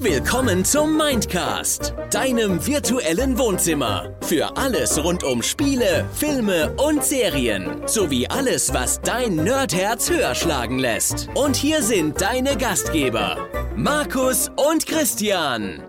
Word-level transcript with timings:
Willkommen 0.00 0.64
zum 0.64 0.96
Mindcast, 0.96 1.92
deinem 2.10 2.64
virtuellen 2.66 3.36
Wohnzimmer. 3.36 4.16
Für 4.22 4.56
alles 4.56 5.02
rund 5.02 5.24
um 5.24 5.42
Spiele, 5.42 6.06
Filme 6.12 6.72
und 6.76 7.04
Serien. 7.04 7.82
Sowie 7.86 8.28
alles, 8.28 8.72
was 8.72 9.00
dein 9.00 9.36
Nerdherz 9.36 10.08
höher 10.08 10.34
schlagen 10.34 10.78
lässt. 10.78 11.28
Und 11.34 11.56
hier 11.56 11.82
sind 11.82 12.20
deine 12.20 12.56
Gastgeber, 12.56 13.48
Markus 13.76 14.50
und 14.56 14.86
Christian. 14.86 15.82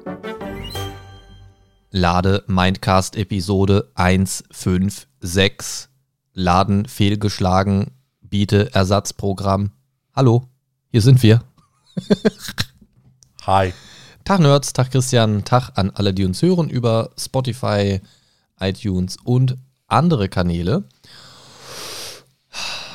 Lade 1.92 2.44
Mindcast 2.48 3.16
Episode 3.16 3.92
156. 3.96 5.88
Laden 6.34 6.86
fehlgeschlagen. 6.88 7.92
Biete 8.22 8.74
Ersatzprogramm. 8.74 9.72
Hallo, 10.16 10.44
hier 10.92 11.02
sind 11.02 11.22
wir. 11.24 11.44
Hi. 13.46 13.74
Tag 14.24 14.40
Nerds, 14.40 14.74
Tag 14.74 14.92
Christian, 14.92 15.44
Tag 15.44 15.72
an 15.76 15.92
alle, 15.92 16.14
die 16.14 16.26
uns 16.26 16.42
hören 16.42 16.70
über 16.70 17.10
Spotify, 17.18 18.02
iTunes 18.60 19.18
und 19.24 19.58
andere 19.88 20.30
Kanäle. 20.30 20.84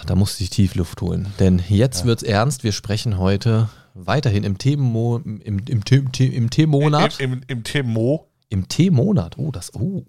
Da 0.06 0.14
musste 0.14 0.45
ich 0.45 0.51
Tiefluft 0.51 1.01
holen, 1.01 1.33
denn 1.38 1.62
jetzt 1.69 2.01
ja. 2.01 2.06
wird's 2.06 2.23
ernst. 2.23 2.62
Wir 2.62 2.73
sprechen 2.73 3.19
heute 3.19 3.69
weiterhin 3.95 4.45
im 4.45 4.59
Themenmo 4.59 5.16
im, 5.25 5.41
im, 5.41 5.59
im, 5.66 5.83
im 6.19 6.50
Themenmonat. 6.50 7.20
Im, 7.20 7.33
im, 7.33 7.42
im 7.47 7.64
Themo. 7.64 8.28
Im 8.48 8.69
Themenmonat. 8.69 9.39
Oh, 9.39 9.50
das, 9.50 9.75
oh. 9.75 10.05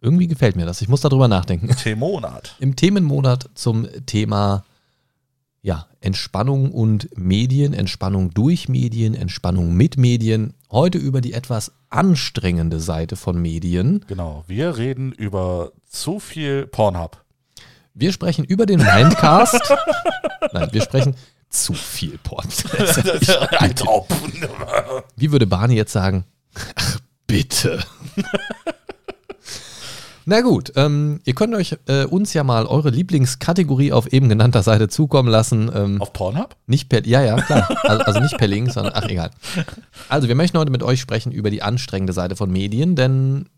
Irgendwie 0.00 0.28
gefällt 0.28 0.56
mir 0.56 0.64
das. 0.64 0.80
Ich 0.80 0.88
muss 0.88 1.02
darüber 1.02 1.28
nachdenken. 1.28 1.68
Themenmonat. 1.76 2.54
Im 2.58 2.76
Themenmonat 2.76 3.50
zum 3.54 3.86
Thema 4.06 4.64
ja, 5.62 5.86
Entspannung 6.00 6.72
und 6.72 7.08
Medien, 7.16 7.74
Entspannung 7.74 8.32
durch 8.32 8.68
Medien, 8.68 9.14
Entspannung 9.14 9.74
mit 9.74 9.98
Medien. 9.98 10.54
Heute 10.70 10.98
über 10.98 11.20
die 11.20 11.32
etwas 11.32 11.72
anstrengende 11.90 12.80
Seite 12.80 13.16
von 13.16 13.40
Medien. 13.40 14.04
Genau, 14.08 14.44
wir 14.46 14.78
reden 14.78 15.12
über 15.12 15.72
zu 15.88 16.18
viel 16.18 16.66
Pornhub. 16.66 17.22
Wir 17.92 18.12
sprechen 18.12 18.44
über 18.44 18.66
den 18.66 18.80
Mindcast. 18.80 19.60
Nein, 20.52 20.68
wir 20.72 20.82
sprechen 20.82 21.14
zu 21.50 21.74
viel 21.74 22.18
Pornhub. 22.18 22.50
Wie 25.16 25.32
würde 25.32 25.46
Barney 25.46 25.74
jetzt 25.74 25.92
sagen? 25.92 26.24
Ach, 26.76 26.98
bitte. 27.26 27.80
Na 30.30 30.42
gut, 30.42 30.72
ähm, 30.76 31.18
ihr 31.24 31.34
könnt 31.34 31.56
euch 31.56 31.76
äh, 31.88 32.04
uns 32.04 32.34
ja 32.34 32.44
mal 32.44 32.64
eure 32.64 32.90
Lieblingskategorie 32.90 33.90
auf 33.90 34.12
eben 34.12 34.28
genannter 34.28 34.62
Seite 34.62 34.86
zukommen 34.86 35.28
lassen. 35.28 35.68
Ähm, 35.74 36.00
auf 36.00 36.12
Pornhub? 36.12 36.54
Nicht 36.68 36.88
per, 36.88 37.04
ja, 37.04 37.20
ja, 37.20 37.34
klar. 37.42 37.68
Also, 37.82 38.04
also 38.04 38.20
nicht 38.20 38.38
per 38.38 38.46
Link, 38.46 38.70
sondern, 38.70 38.92
ach 38.94 39.08
egal. 39.08 39.32
Also 40.08 40.28
wir 40.28 40.36
möchten 40.36 40.56
heute 40.56 40.70
mit 40.70 40.84
euch 40.84 41.00
sprechen 41.00 41.32
über 41.32 41.50
die 41.50 41.62
anstrengende 41.62 42.12
Seite 42.12 42.36
von 42.36 42.48
Medien, 42.48 42.94
denn 42.94 43.48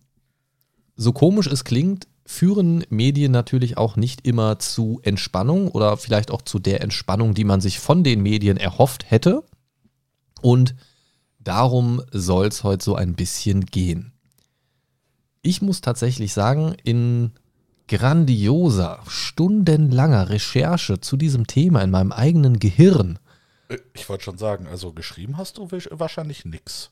so 0.96 1.12
komisch 1.12 1.46
es 1.46 1.64
klingt, 1.64 2.06
führen 2.24 2.86
Medien 2.88 3.32
natürlich 3.32 3.76
auch 3.76 3.96
nicht 3.96 4.26
immer 4.26 4.58
zu 4.58 4.98
Entspannung 5.02 5.68
oder 5.68 5.98
vielleicht 5.98 6.30
auch 6.30 6.40
zu 6.40 6.58
der 6.58 6.80
Entspannung, 6.80 7.34
die 7.34 7.44
man 7.44 7.60
sich 7.60 7.80
von 7.80 8.02
den 8.02 8.22
Medien 8.22 8.56
erhofft 8.56 9.10
hätte. 9.10 9.42
Und 10.40 10.74
darum 11.38 12.00
soll 12.12 12.46
es 12.46 12.64
heute 12.64 12.82
so 12.82 12.94
ein 12.94 13.12
bisschen 13.12 13.66
gehen 13.66 14.11
ich 15.42 15.62
muss 15.62 15.80
tatsächlich 15.80 16.32
sagen, 16.32 16.74
in 16.84 17.32
grandioser, 17.88 19.00
stundenlanger 19.06 20.30
Recherche 20.30 21.00
zu 21.00 21.16
diesem 21.16 21.46
Thema 21.46 21.82
in 21.82 21.90
meinem 21.90 22.12
eigenen 22.12 22.58
Gehirn. 22.58 23.18
Äh, 23.68 23.78
ich 23.92 24.08
wollte 24.08 24.24
schon 24.24 24.38
sagen, 24.38 24.66
also 24.66 24.92
geschrieben 24.92 25.36
hast 25.36 25.58
du 25.58 25.68
wahrscheinlich 25.90 26.44
nichts. 26.44 26.90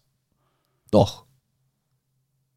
Doch. 0.90 1.24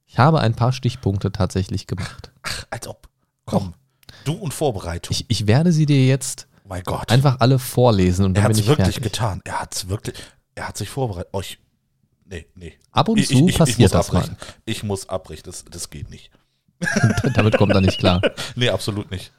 Ich 0.06 0.18
habe 0.18 0.42
ein 0.42 0.56
paar 0.56 0.74
Stichpunkte 0.74 1.32
tatsächlich 1.32 1.88
gemacht. 1.88 2.32
Ach, 2.44 2.66
als 2.70 2.88
ob. 2.88 3.08
Komm. 3.46 3.72
Doch. 3.72 3.78
Du 4.26 4.34
und 4.34 4.54
Vorbereitung. 4.54 5.16
Ich, 5.16 5.26
ich, 5.28 5.48
werde 5.48 5.72
sie 5.72 5.86
dir 5.86 6.06
jetzt 6.06 6.48
oh 6.70 6.98
einfach 7.08 7.40
alle 7.40 7.60
vorlesen 7.60 8.26
und 8.26 8.36
dann 8.36 8.46
er 8.46 8.50
bin 8.50 8.60
ich 8.60 8.68
wirklich 8.68 8.96
fertig. 8.96 9.04
getan. 9.04 9.42
Er 9.44 9.62
hat 9.62 9.74
es 9.74 9.90
wirklich. 9.90 10.18
Er 10.56 10.68
hat 10.68 10.78
sich 10.78 10.90
vorbereitet. 10.90 11.30
Oh, 11.34 11.42
ich, 11.42 11.60
nee, 12.34 12.46
nee. 12.56 12.74
Ab 12.92 13.10
und 13.10 13.26
zu 13.26 13.48
ich, 13.48 13.58
passiert 13.58 13.80
ich 13.80 13.92
das 13.92 14.10
abbrechen. 14.10 14.38
mal. 14.40 14.48
Ich 14.66 14.84
muss 14.84 15.10
abbrechen, 15.10 15.44
das, 15.46 15.66
das 15.70 15.90
geht 15.90 16.10
nicht. 16.10 16.32
Damit 17.36 17.58
kommt 17.58 17.74
er 17.74 17.82
nicht 17.82 18.00
klar. 18.00 18.22
nee, 18.56 18.70
absolut 18.70 19.12
nicht. 19.12 19.32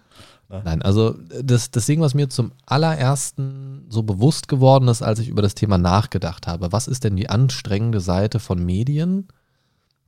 Ne? 0.49 0.63
Nein, 0.65 0.83
also 0.83 1.13
das, 1.43 1.71
das 1.71 1.87
Ding, 1.87 2.01
was 2.01 2.15
mir 2.15 2.29
zum 2.29 2.53
allerersten 2.67 3.87
so 3.89 4.03
bewusst 4.03 4.49
geworden 4.49 4.89
ist, 4.89 5.03
als 5.03 5.19
ich 5.19 5.29
über 5.29 5.43
das 5.43 5.55
Thema 5.55 5.79
nachgedacht 5.79 6.47
habe, 6.47 6.73
was 6.73 6.89
ist 6.89 7.05
denn 7.05 7.17
die 7.17 7.29
anstrengende 7.29 8.01
Seite 8.01 8.41
von 8.41 8.65
Medien? 8.65 9.29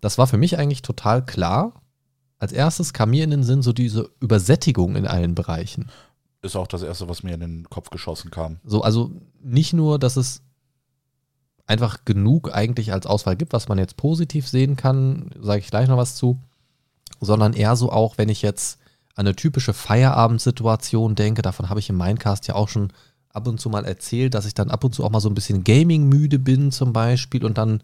Das 0.01 0.19
war 0.19 0.27
für 0.27 0.37
mich 0.37 0.59
eigentlich 0.59 0.83
total 0.83 1.25
klar. 1.25 1.73
Als 2.39 2.53
erstes 2.53 2.93
kam 2.93 3.11
mir 3.11 3.25
in 3.25 3.31
den 3.31 3.45
Sinn 3.45 3.63
so 3.63 3.73
diese 3.73 4.11
Übersättigung 4.21 4.95
in 4.95 5.07
allen 5.07 5.35
Bereichen. 5.35 5.91
Ist 6.43 6.55
auch 6.55 6.67
das 6.67 6.83
Erste, 6.83 7.09
was 7.09 7.23
mir 7.23 7.35
in 7.35 7.41
den 7.41 7.71
Kopf 7.71 7.91
geschossen 7.91 8.31
kam. 8.31 8.59
So, 8.63 8.83
also 8.83 9.11
nicht 9.43 9.73
nur, 9.73 9.99
dass 9.99 10.17
es 10.17 10.43
einfach 11.67 12.05
genug 12.05 12.55
eigentlich 12.55 12.93
als 12.93 13.07
Auswahl 13.07 13.37
gibt, 13.37 13.53
was 13.53 13.69
man 13.69 13.79
jetzt 13.79 13.97
positiv 13.97 14.49
sehen 14.49 14.77
kann, 14.77 15.31
sage 15.41 15.61
ich 15.61 15.69
gleich 15.69 15.89
noch 15.89 15.97
was 15.97 16.15
zu, 16.15 16.39
sondern 17.21 17.53
eher 17.53 17.77
so 17.77 17.91
auch, 17.91 18.19
wenn 18.19 18.29
ich 18.29 18.43
jetzt 18.43 18.79
an 19.15 19.27
eine 19.27 19.35
typische 19.35 19.73
Feierabendsituation 19.73 21.15
denke, 21.15 21.43
davon 21.43 21.69
habe 21.69 21.81
ich 21.81 21.89
im 21.89 21.97
Mindcast 21.97 22.47
ja 22.47 22.55
auch 22.55 22.69
schon 22.69 22.93
ab 23.31 23.47
und 23.49 23.61
zu 23.61 23.69
mal 23.69 23.85
erzählt, 23.85 24.35
dass 24.35 24.47
ich 24.47 24.55
dann 24.55 24.71
ab 24.71 24.85
und 24.85 24.95
zu 24.95 25.05
auch 25.05 25.11
mal 25.11 25.21
so 25.21 25.29
ein 25.29 25.35
bisschen 25.35 25.65
Gaming-müde 25.65 26.39
bin 26.39 26.71
zum 26.71 26.93
Beispiel 26.93 27.45
und 27.45 27.59
dann, 27.59 27.83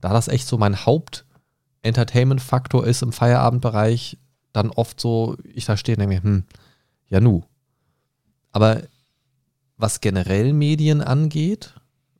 da 0.00 0.12
das 0.12 0.28
echt 0.28 0.48
so 0.48 0.58
mein 0.58 0.86
Haupt-Entertainment-Faktor 0.86 2.86
ist 2.86 3.02
im 3.02 3.12
Feierabendbereich, 3.12 4.18
dann 4.52 4.70
oft 4.70 5.00
so, 5.00 5.36
ich 5.52 5.66
da 5.66 5.76
stehe 5.76 5.96
und 5.96 6.00
denke 6.00 6.14
mir, 6.14 6.22
hm, 6.22 6.44
ja 7.08 7.20
nu. 7.20 7.42
Aber 8.52 8.82
was 9.76 10.00
generell 10.00 10.52
Medien 10.52 11.02
angeht, 11.02 11.74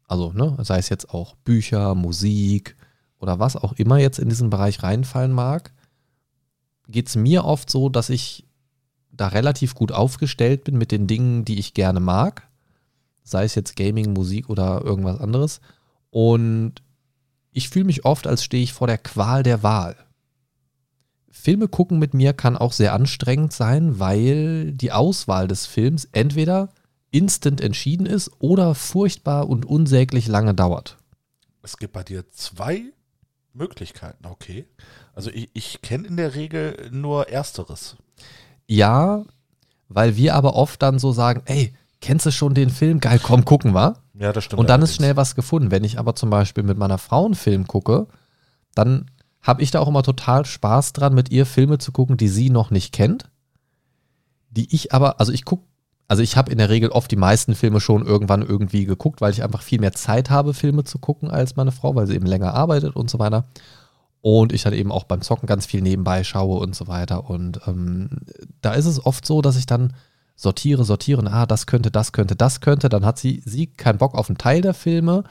also 0.07 0.33
ne, 0.33 0.57
sei 0.63 0.79
es 0.79 0.89
jetzt 0.89 1.11
auch 1.11 1.35
Bücher, 1.37 1.95
Musik 1.95 2.77
oder 3.19 3.39
was 3.39 3.57
auch 3.57 3.73
immer 3.75 3.99
jetzt 3.99 4.19
in 4.19 4.29
diesen 4.29 4.51
Bereich 4.51 4.83
reinfallen 4.83 5.33
mag, 5.33 5.73
geht 6.89 7.09
es 7.09 7.17
mir 7.17 7.45
oft 7.45 7.71
so, 7.71 7.89
dass 7.89 8.11
ich 8.11 8.47
da 9.11 9.29
relativ 9.29 9.75
gut 9.75 9.93
aufgestellt 9.93 10.65
bin 10.65 10.77
mit 10.77 10.93
den 10.93 11.07
Dingen, 11.07 11.45
die 11.45 11.59
ich 11.59 11.75
gerne 11.75 12.01
mag. 12.01 12.49
Sei 13.23 13.45
es 13.45 13.55
jetzt 13.55 13.77
Gaming, 13.77 14.13
Musik 14.13 14.51
oder 14.51 14.83
irgendwas 14.85 15.21
anderes. 15.21 15.61
Und 16.11 16.75
ich 17.53 17.69
fühle 17.69 17.87
mich 17.87 18.05
oft, 18.05 18.27
als 18.27 18.45
stehe 18.45 18.63
ich 18.63 18.73
vor 18.73 18.87
der 18.87 18.99
Qual 18.99 19.43
der 19.43 19.63
Wahl. 19.63 19.97
Filme 21.31 21.69
gucken 21.69 21.99
mit 21.99 22.15
mir 22.15 22.33
kann 22.33 22.57
auch 22.57 22.73
sehr 22.73 22.93
anstrengend 22.93 23.53
sein, 23.53 23.99
weil 23.99 24.73
die 24.73 24.93
Auswahl 24.93 25.49
des 25.49 25.67
Films 25.67 26.09
entweder 26.13 26.69
instant 27.15 27.61
entschieden 27.61 28.07
ist 28.07 28.31
oder 28.41 28.75
furchtbar 28.75 29.49
und 29.49 29.65
unsäglich 29.65 30.27
lange 30.27 30.53
dauert. 30.53 30.99
Es 31.63 31.79
gibt 31.79 31.93
bei 31.93 32.03
dir 32.03 32.29
zwei 32.31 32.83
Möglichkeiten, 33.53 34.27
okay. 34.27 34.67
Also 35.15 35.31
ich, 35.31 35.49
ich 35.55 35.81
kenne 35.81 36.09
in 36.09 36.17
der 36.17 36.35
Regel 36.35 36.91
nur 36.91 37.29
ersteres. 37.29 37.97
Ja, 38.67 39.25
weil 39.89 40.17
wir 40.17 40.35
aber 40.35 40.57
oft 40.57 40.83
dann 40.83 40.99
so 40.99 41.13
sagen, 41.13 41.43
ey, 41.47 41.73
kennst 42.01 42.27
du 42.27 42.33
schon 42.33 42.53
den 42.53 42.71
Film? 42.71 42.99
Geil, 42.99 43.21
komm, 43.23 43.45
gucken 43.45 43.75
wir. 43.75 43.97
Ja, 44.15 44.33
das 44.33 44.45
stimmt. 44.45 44.59
Und 44.59 44.69
dann 44.69 44.83
ist 44.83 44.97
schnell 44.97 45.17
was 45.17 45.37
gefunden. 45.37 45.71
Wenn 45.71 45.85
ich 45.85 46.01
aber 46.01 46.17
zum 46.17 46.31
Beispiel 46.31 46.65
mit 46.65 46.79
meiner 46.79 46.99
Frau 46.99 47.25
einen 47.25 47.37
Film 47.37 47.69
gucke, 47.69 48.09
dann 48.75 49.09
habe 49.41 49.63
ich 49.63 49.71
da 49.71 49.79
auch 49.79 49.89
immer 49.89 50.03
total 50.03 50.45
Spaß 50.45 50.95
dran, 50.95 51.15
mit 51.15 51.31
ihr 51.31 51.47
Filme 51.47 51.79
zu 51.79 51.93
gucken, 51.93 52.17
die 52.17 52.29
sie 52.29 52.51
noch 52.51 52.71
nicht 52.71 52.93
kennt. 52.93 53.31
Die 54.51 54.75
ich 54.75 54.93
aber, 54.93 55.21
also 55.21 55.31
ich 55.33 55.45
gucke 55.45 55.65
also 56.09 56.23
ich 56.23 56.37
habe 56.37 56.53
in 56.53 56.59
der 56.59 56.69
Regel 56.69 56.91
oft 56.91 57.11
die 57.11 57.17
meisten 57.17 57.55
Filme 57.55 57.81
schon 57.81 58.07
irgendwann 58.07 58.43
irgendwie 58.43 58.85
geguckt, 58.85 59.21
weil 59.21 59.33
ich 59.33 59.43
einfach 59.43 59.63
viel 59.63 59.81
mehr 59.81 59.93
Zeit 59.93 60.31
habe, 60.31 60.55
Filme 60.55 60.85
zu 60.85 60.99
gucken 60.99 61.31
als 61.31 61.57
meine 61.57 61.73
Frau, 61.73 61.95
weil 61.95 62.07
sie 62.07 62.15
eben 62.15 62.27
länger 62.27 62.55
arbeitet 62.55 62.95
und 62.95 63.11
so 63.11 63.19
weiter. 63.19 63.47
Und 64.21 64.53
ich 64.53 64.63
dann 64.63 64.73
eben 64.73 64.93
auch 64.93 65.05
beim 65.05 65.23
Zocken 65.23 65.47
ganz 65.47 65.67
viel 65.67 65.83
nebenbei 65.83 66.25
schaue 66.25 66.59
und 66.59 66.75
so 66.75 66.89
weiter. 66.89 67.29
Und 67.29 67.61
ähm, 67.67 68.09
da 68.61 68.73
ist 68.73 68.87
es 68.87 69.05
oft 69.05 69.27
so, 69.27 69.43
dass 69.43 69.57
ich 69.57 69.67
dann 69.67 69.95
sortiere, 70.37 70.85
sortiere, 70.85 71.31
ah, 71.31 71.47
das 71.47 71.67
könnte, 71.67 71.91
das 71.91 72.13
könnte, 72.13 72.35
das 72.35 72.61
könnte. 72.61 72.89
Dann 72.89 73.05
hat 73.05 73.19
sie, 73.19 73.43
sie 73.45 73.67
keinen 73.67 73.99
Bock 73.99 74.15
auf 74.15 74.29
einen 74.29 74.39
Teil 74.39 74.63
der 74.63 74.75
Filme 74.75 75.25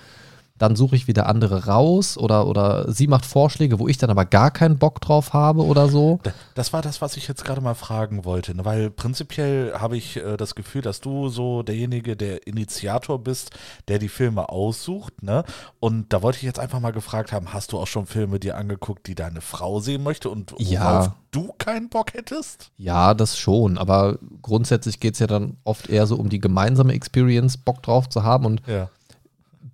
dann 0.63 0.77
suche 0.77 0.95
ich 0.95 1.09
wieder 1.09 1.27
andere 1.27 1.65
raus 1.65 2.17
oder, 2.17 2.47
oder 2.47 2.89
sie 2.89 3.07
macht 3.07 3.25
Vorschläge, 3.25 3.79
wo 3.79 3.89
ich 3.89 3.97
dann 3.97 4.09
aber 4.09 4.23
gar 4.23 4.49
keinen 4.49 4.77
Bock 4.77 5.01
drauf 5.01 5.33
habe 5.33 5.65
oder 5.65 5.89
so. 5.89 6.21
Das 6.55 6.71
war 6.71 6.81
das, 6.81 7.01
was 7.01 7.17
ich 7.17 7.27
jetzt 7.27 7.43
gerade 7.43 7.59
mal 7.59 7.73
fragen 7.73 8.23
wollte, 8.23 8.55
ne? 8.55 8.63
weil 8.63 8.89
prinzipiell 8.89 9.73
habe 9.77 9.97
ich 9.97 10.15
äh, 10.15 10.37
das 10.37 10.55
Gefühl, 10.55 10.81
dass 10.81 11.01
du 11.01 11.27
so 11.27 11.63
derjenige, 11.63 12.15
der 12.15 12.47
Initiator 12.47 13.19
bist, 13.19 13.49
der 13.89 13.99
die 13.99 14.07
Filme 14.07 14.47
aussucht. 14.47 15.21
Ne? 15.21 15.43
Und 15.81 16.13
da 16.13 16.21
wollte 16.21 16.37
ich 16.37 16.43
jetzt 16.43 16.59
einfach 16.59 16.79
mal 16.79 16.91
gefragt 16.91 17.33
haben, 17.33 17.51
hast 17.51 17.73
du 17.73 17.77
auch 17.77 17.87
schon 17.87 18.05
Filme 18.05 18.39
dir 18.39 18.55
angeguckt, 18.55 19.07
die 19.07 19.15
deine 19.15 19.41
Frau 19.41 19.81
sehen 19.81 20.01
möchte 20.01 20.29
und 20.29 20.53
worauf 20.53 20.69
ja. 20.69 21.15
du 21.31 21.51
keinen 21.57 21.89
Bock 21.89 22.13
hättest? 22.13 22.71
Ja, 22.77 23.13
das 23.13 23.37
schon, 23.37 23.77
aber 23.77 24.17
grundsätzlich 24.41 25.01
geht 25.01 25.15
es 25.15 25.19
ja 25.19 25.27
dann 25.27 25.57
oft 25.65 25.89
eher 25.89 26.07
so 26.07 26.15
um 26.15 26.29
die 26.29 26.39
gemeinsame 26.39 26.93
Experience, 26.93 27.57
Bock 27.57 27.83
drauf 27.83 28.07
zu 28.07 28.23
haben 28.23 28.45
und 28.45 28.61
ja 28.65 28.87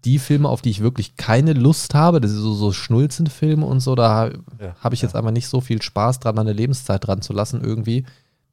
die 0.05 0.19
Filme, 0.19 0.47
auf 0.49 0.61
die 0.61 0.69
ich 0.69 0.81
wirklich 0.81 1.15
keine 1.17 1.53
Lust 1.53 1.93
habe, 1.93 2.21
das 2.21 2.31
sind 2.31 2.41
so, 2.41 2.53
so 2.53 2.71
Schnulzenfilme 2.71 3.65
und 3.65 3.79
so, 3.81 3.95
da 3.95 4.29
Ja, 4.59 4.75
habe 4.79 4.95
ich 4.95 5.01
jetzt 5.01 5.13
ja. 5.13 5.19
einfach 5.19 5.31
nicht 5.31 5.47
so 5.47 5.61
viel 5.61 5.81
Spaß 5.81 6.19
dran, 6.19 6.35
meine 6.35 6.53
Lebenszeit 6.53 7.05
dran 7.05 7.21
zu 7.21 7.33
lassen 7.33 7.61
irgendwie. 7.63 8.05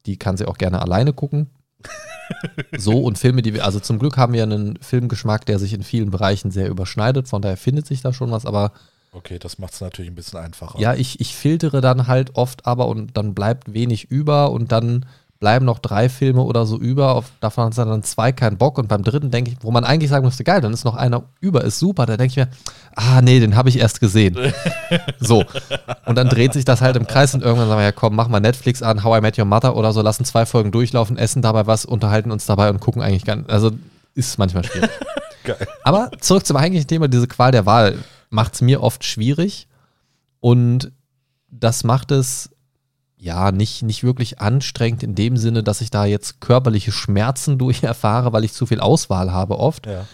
Die 0.05 0.17
kann 0.17 0.37
sie 0.37 0.47
auch 0.47 0.57
gerne 0.57 0.81
alleine 0.81 1.13
gucken. 1.13 1.49
so 2.77 3.01
und 3.01 3.17
Filme, 3.17 3.41
die 3.41 3.53
wir, 3.53 3.65
also 3.65 3.79
zum 3.79 3.99
Glück 3.99 4.17
haben 4.17 4.33
wir 4.33 4.43
einen 4.43 4.77
Filmgeschmack, 4.81 5.45
der 5.45 5.59
sich 5.59 5.73
in 5.73 5.83
vielen 5.83 6.11
Bereichen 6.11 6.51
sehr 6.51 6.69
überschneidet, 6.69 7.27
von 7.27 7.41
daher 7.41 7.57
findet 7.57 7.85
sich 7.87 8.01
da 8.01 8.13
schon 8.13 8.31
was, 8.31 8.45
aber 8.45 8.71
Okay, 9.13 9.39
das 9.39 9.57
macht 9.57 9.73
es 9.73 9.81
natürlich 9.81 10.11
ein 10.11 10.15
bisschen 10.15 10.39
einfacher. 10.39 10.79
ja, 10.79 10.93
ich, 10.93 11.19
ich 11.21 11.35
filtere 11.35 11.81
dann 11.81 12.07
halt 12.07 12.35
oft 12.35 12.65
aber 12.65 12.87
und 12.87 13.15
dann 13.17 13.33
bleibt 13.33 13.73
wenig 13.73 14.11
über 14.11 14.51
und 14.51 14.71
dann 14.71 15.05
bleiben 15.39 15.65
noch 15.65 15.79
drei 15.79 16.09
Filme 16.09 16.41
oder 16.41 16.65
so 16.65 16.77
über, 16.77 17.15
auf, 17.15 17.25
davon 17.39 17.65
hat 17.65 17.77
dann 17.77 18.03
zwei 18.03 18.31
keinen 18.31 18.57
Bock 18.57 18.77
und 18.77 18.87
beim 18.87 19.03
dritten 19.03 19.29
denke 19.29 19.51
ich, 19.51 19.57
wo 19.61 19.71
man 19.71 19.83
eigentlich 19.83 20.09
sagen 20.09 20.25
müsste, 20.25 20.43
geil, 20.43 20.61
dann 20.61 20.73
ist 20.73 20.83
noch 20.83 20.95
einer 20.95 21.23
über, 21.39 21.63
ist 21.63 21.79
super, 21.79 22.05
da 22.05 22.17
denke 22.17 22.31
ich 22.31 22.37
mir, 22.37 22.47
ah 22.95 23.21
nee, 23.21 23.39
den 23.39 23.55
habe 23.55 23.69
ich 23.69 23.79
erst 23.79 23.99
gesehen. 23.99 24.37
so. 25.19 25.43
Und 26.05 26.17
dann 26.17 26.29
dreht 26.29 26.53
sich 26.53 26.65
das 26.65 26.81
halt 26.81 26.95
im 26.95 27.07
Kreis 27.07 27.33
und 27.35 27.43
irgendwann 27.43 27.67
sagen 27.67 27.79
wir, 27.79 27.85
ja 27.85 27.91
komm, 27.91 28.15
mach 28.15 28.27
mal 28.27 28.39
Netflix 28.39 28.81
an, 28.81 29.03
How 29.03 29.19
I 29.19 29.21
Met 29.21 29.37
Your 29.37 29.45
Mother 29.45 29.75
oder 29.75 29.93
so, 29.93 30.01
lassen 30.01 30.25
zwei 30.25 30.45
Folgen 30.45 30.71
durchlaufen, 30.71 31.17
essen 31.17 31.41
dabei 31.41 31.67
was, 31.67 31.85
unterhalten 31.85 32.31
uns 32.31 32.45
dabei 32.45 32.69
und 32.69 32.79
gucken 32.79 33.01
eigentlich 33.01 33.25
gar 33.25 33.35
nicht, 33.35 33.49
also 33.49 33.71
ist 34.15 34.39
manchmal 34.39 34.63
schwierig. 34.63 34.89
Geil. 35.43 35.67
Aber 35.83 36.11
zurück 36.19 36.45
zum 36.45 36.57
eigentlichen 36.57 36.87
Thema, 36.87 37.07
diese 37.07 37.27
Qual 37.27 37.51
der 37.51 37.65
Wahl 37.65 37.97
macht 38.29 38.55
es 38.55 38.61
mir 38.61 38.81
oft 38.81 39.03
schwierig 39.03 39.67
und 40.39 40.91
das 41.49 41.83
macht 41.83 42.11
es 42.11 42.49
ja 43.17 43.51
nicht, 43.51 43.81
nicht 43.81 44.03
wirklich 44.03 44.39
anstrengend 44.39 45.03
in 45.03 45.15
dem 45.15 45.37
Sinne, 45.37 45.63
dass 45.63 45.81
ich 45.81 45.89
da 45.89 46.05
jetzt 46.05 46.39
körperliche 46.39 46.91
Schmerzen 46.91 47.57
durch 47.57 47.83
erfahre, 47.83 48.33
weil 48.33 48.43
ich 48.43 48.53
zu 48.53 48.65
viel 48.65 48.79
Auswahl 48.79 49.31
habe 49.31 49.59
oft. 49.59 49.87
Ja. 49.87 50.05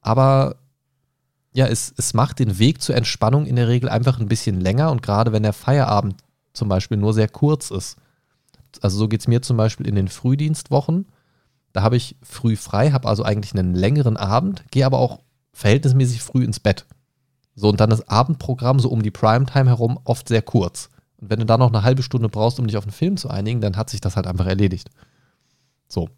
Aber 0.00 0.56
ja, 1.52 1.66
es, 1.66 1.92
es 1.96 2.14
macht 2.14 2.38
den 2.38 2.58
Weg 2.58 2.80
zur 2.80 2.94
Entspannung 2.94 3.46
in 3.46 3.56
der 3.56 3.68
Regel 3.68 3.88
einfach 3.88 4.20
ein 4.20 4.28
bisschen 4.28 4.60
länger 4.60 4.90
und 4.90 5.02
gerade 5.02 5.32
wenn 5.32 5.42
der 5.42 5.52
Feierabend 5.52 6.16
zum 6.52 6.68
Beispiel 6.68 6.96
nur 6.96 7.14
sehr 7.14 7.28
kurz 7.28 7.70
ist. 7.70 7.96
Also 8.80 8.98
so 8.98 9.08
geht 9.08 9.20
es 9.20 9.28
mir 9.28 9.42
zum 9.42 9.56
Beispiel 9.56 9.86
in 9.86 9.94
den 9.94 10.08
Frühdienstwochen. 10.08 11.06
Da 11.72 11.82
habe 11.82 11.96
ich 11.96 12.16
früh 12.22 12.56
frei, 12.56 12.90
habe 12.92 13.08
also 13.08 13.24
eigentlich 13.24 13.54
einen 13.54 13.74
längeren 13.74 14.16
Abend, 14.16 14.64
gehe 14.70 14.86
aber 14.86 14.98
auch 14.98 15.20
verhältnismäßig 15.52 16.22
früh 16.22 16.44
ins 16.44 16.60
Bett. 16.60 16.86
So, 17.54 17.68
und 17.68 17.80
dann 17.80 17.90
das 17.90 18.08
Abendprogramm 18.08 18.78
so 18.78 18.88
um 18.88 19.02
die 19.02 19.10
Primetime 19.10 19.66
herum 19.66 19.98
oft 20.04 20.28
sehr 20.28 20.42
kurz. 20.42 20.90
Und 21.20 21.30
wenn 21.30 21.40
du 21.40 21.46
da 21.46 21.56
noch 21.58 21.68
eine 21.68 21.82
halbe 21.82 22.02
Stunde 22.02 22.28
brauchst, 22.28 22.58
um 22.60 22.66
dich 22.66 22.76
auf 22.76 22.84
einen 22.84 22.92
Film 22.92 23.16
zu 23.16 23.28
einigen, 23.28 23.60
dann 23.60 23.76
hat 23.76 23.90
sich 23.90 24.00
das 24.00 24.16
halt 24.16 24.26
einfach 24.26 24.46
erledigt. 24.46 24.90
So. 25.88 26.08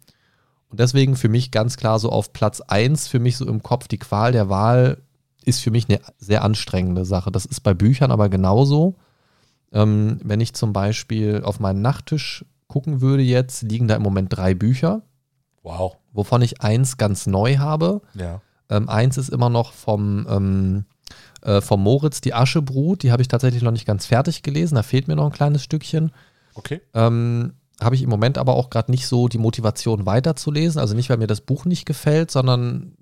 Und 0.69 0.79
deswegen 0.79 1.15
für 1.15 1.29
mich 1.29 1.51
ganz 1.51 1.75
klar 1.77 1.99
so 1.99 2.09
auf 2.11 2.33
Platz 2.33 2.61
1, 2.61 3.07
für 3.07 3.19
mich 3.19 3.37
so 3.37 3.47
im 3.47 3.61
Kopf, 3.61 3.87
die 3.87 3.97
Qual 3.99 4.31
der 4.31 4.49
Wahl 4.49 5.01
ist 5.43 5.59
für 5.61 5.71
mich 5.71 5.89
eine 5.89 5.99
sehr 6.19 6.43
anstrengende 6.43 7.03
Sache. 7.03 7.31
Das 7.31 7.45
ist 7.45 7.61
bei 7.61 7.73
Büchern 7.73 8.11
aber 8.11 8.29
genauso. 8.29 8.95
Ähm, 9.73 10.19
wenn 10.23 10.39
ich 10.41 10.53
zum 10.53 10.71
Beispiel 10.73 11.41
auf 11.43 11.59
meinen 11.59 11.81
Nachttisch 11.81 12.45
gucken 12.67 13.01
würde 13.01 13.23
jetzt, 13.23 13.63
liegen 13.63 13.87
da 13.87 13.95
im 13.95 14.01
Moment 14.03 14.35
drei 14.35 14.53
Bücher, 14.53 15.01
Wow. 15.63 15.97
wovon 16.13 16.41
ich 16.41 16.61
eins 16.61 16.97
ganz 16.97 17.27
neu 17.27 17.57
habe. 17.57 18.01
Ja. 18.13 18.41
Ähm, 18.69 18.87
eins 18.87 19.17
ist 19.17 19.29
immer 19.29 19.49
noch 19.49 19.73
vom, 19.73 20.25
ähm, 20.29 20.85
äh, 21.41 21.61
vom 21.61 21.83
Moritz, 21.83 22.21
die 22.21 22.33
Aschebrut. 22.33 23.03
Die 23.03 23.11
habe 23.11 23.21
ich 23.21 23.27
tatsächlich 23.27 23.63
noch 23.63 23.71
nicht 23.71 23.85
ganz 23.85 24.05
fertig 24.05 24.43
gelesen. 24.43 24.75
Da 24.75 24.83
fehlt 24.83 25.07
mir 25.07 25.15
noch 25.15 25.25
ein 25.25 25.31
kleines 25.31 25.63
Stückchen. 25.63 26.11
Okay. 26.55 26.81
Ähm, 26.93 27.53
habe 27.81 27.95
ich 27.95 28.03
im 28.03 28.09
Moment 28.09 28.37
aber 28.37 28.55
auch 28.55 28.69
gerade 28.69 28.91
nicht 28.91 29.07
so 29.07 29.27
die 29.27 29.37
Motivation 29.37 30.05
weiterzulesen. 30.05 30.79
Also 30.79 30.95
nicht, 30.95 31.09
weil 31.09 31.17
mir 31.17 31.27
das 31.27 31.41
Buch 31.41 31.65
nicht 31.65 31.85
gefällt, 31.85 32.31
sondern 32.31 32.93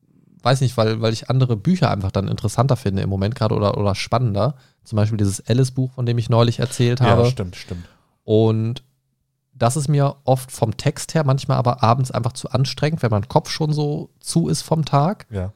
weiß 0.41 0.61
nicht, 0.61 0.77
weil, 0.77 1.01
weil 1.01 1.13
ich 1.13 1.29
andere 1.29 1.57
Bücher 1.57 1.91
einfach 1.91 2.11
dann 2.11 2.27
interessanter 2.27 2.77
finde 2.77 3.01
im 3.01 3.09
Moment 3.09 3.35
gerade 3.35 3.55
oder, 3.55 3.77
oder 3.77 3.95
spannender. 3.95 4.55
Zum 4.83 4.95
Beispiel 4.95 5.17
dieses 5.17 5.45
Alice-Buch, 5.45 5.91
von 5.93 6.05
dem 6.05 6.17
ich 6.17 6.29
neulich 6.29 6.59
erzählt 6.59 7.01
habe. 7.01 7.23
Ja, 7.23 7.29
stimmt, 7.29 7.55
stimmt. 7.55 7.85
Und 8.23 8.83
das 9.53 9.75
ist 9.75 9.89
mir 9.89 10.15
oft 10.23 10.51
vom 10.51 10.77
Text 10.77 11.13
her, 11.13 11.25
manchmal 11.25 11.57
aber 11.57 11.83
abends 11.83 12.11
einfach 12.11 12.31
zu 12.31 12.49
anstrengend, 12.49 13.03
wenn 13.03 13.11
mein 13.11 13.27
Kopf 13.27 13.49
schon 13.49 13.73
so 13.73 14.09
zu 14.19 14.47
ist 14.47 14.61
vom 14.61 14.85
Tag. 14.85 15.27
Ja. 15.29 15.51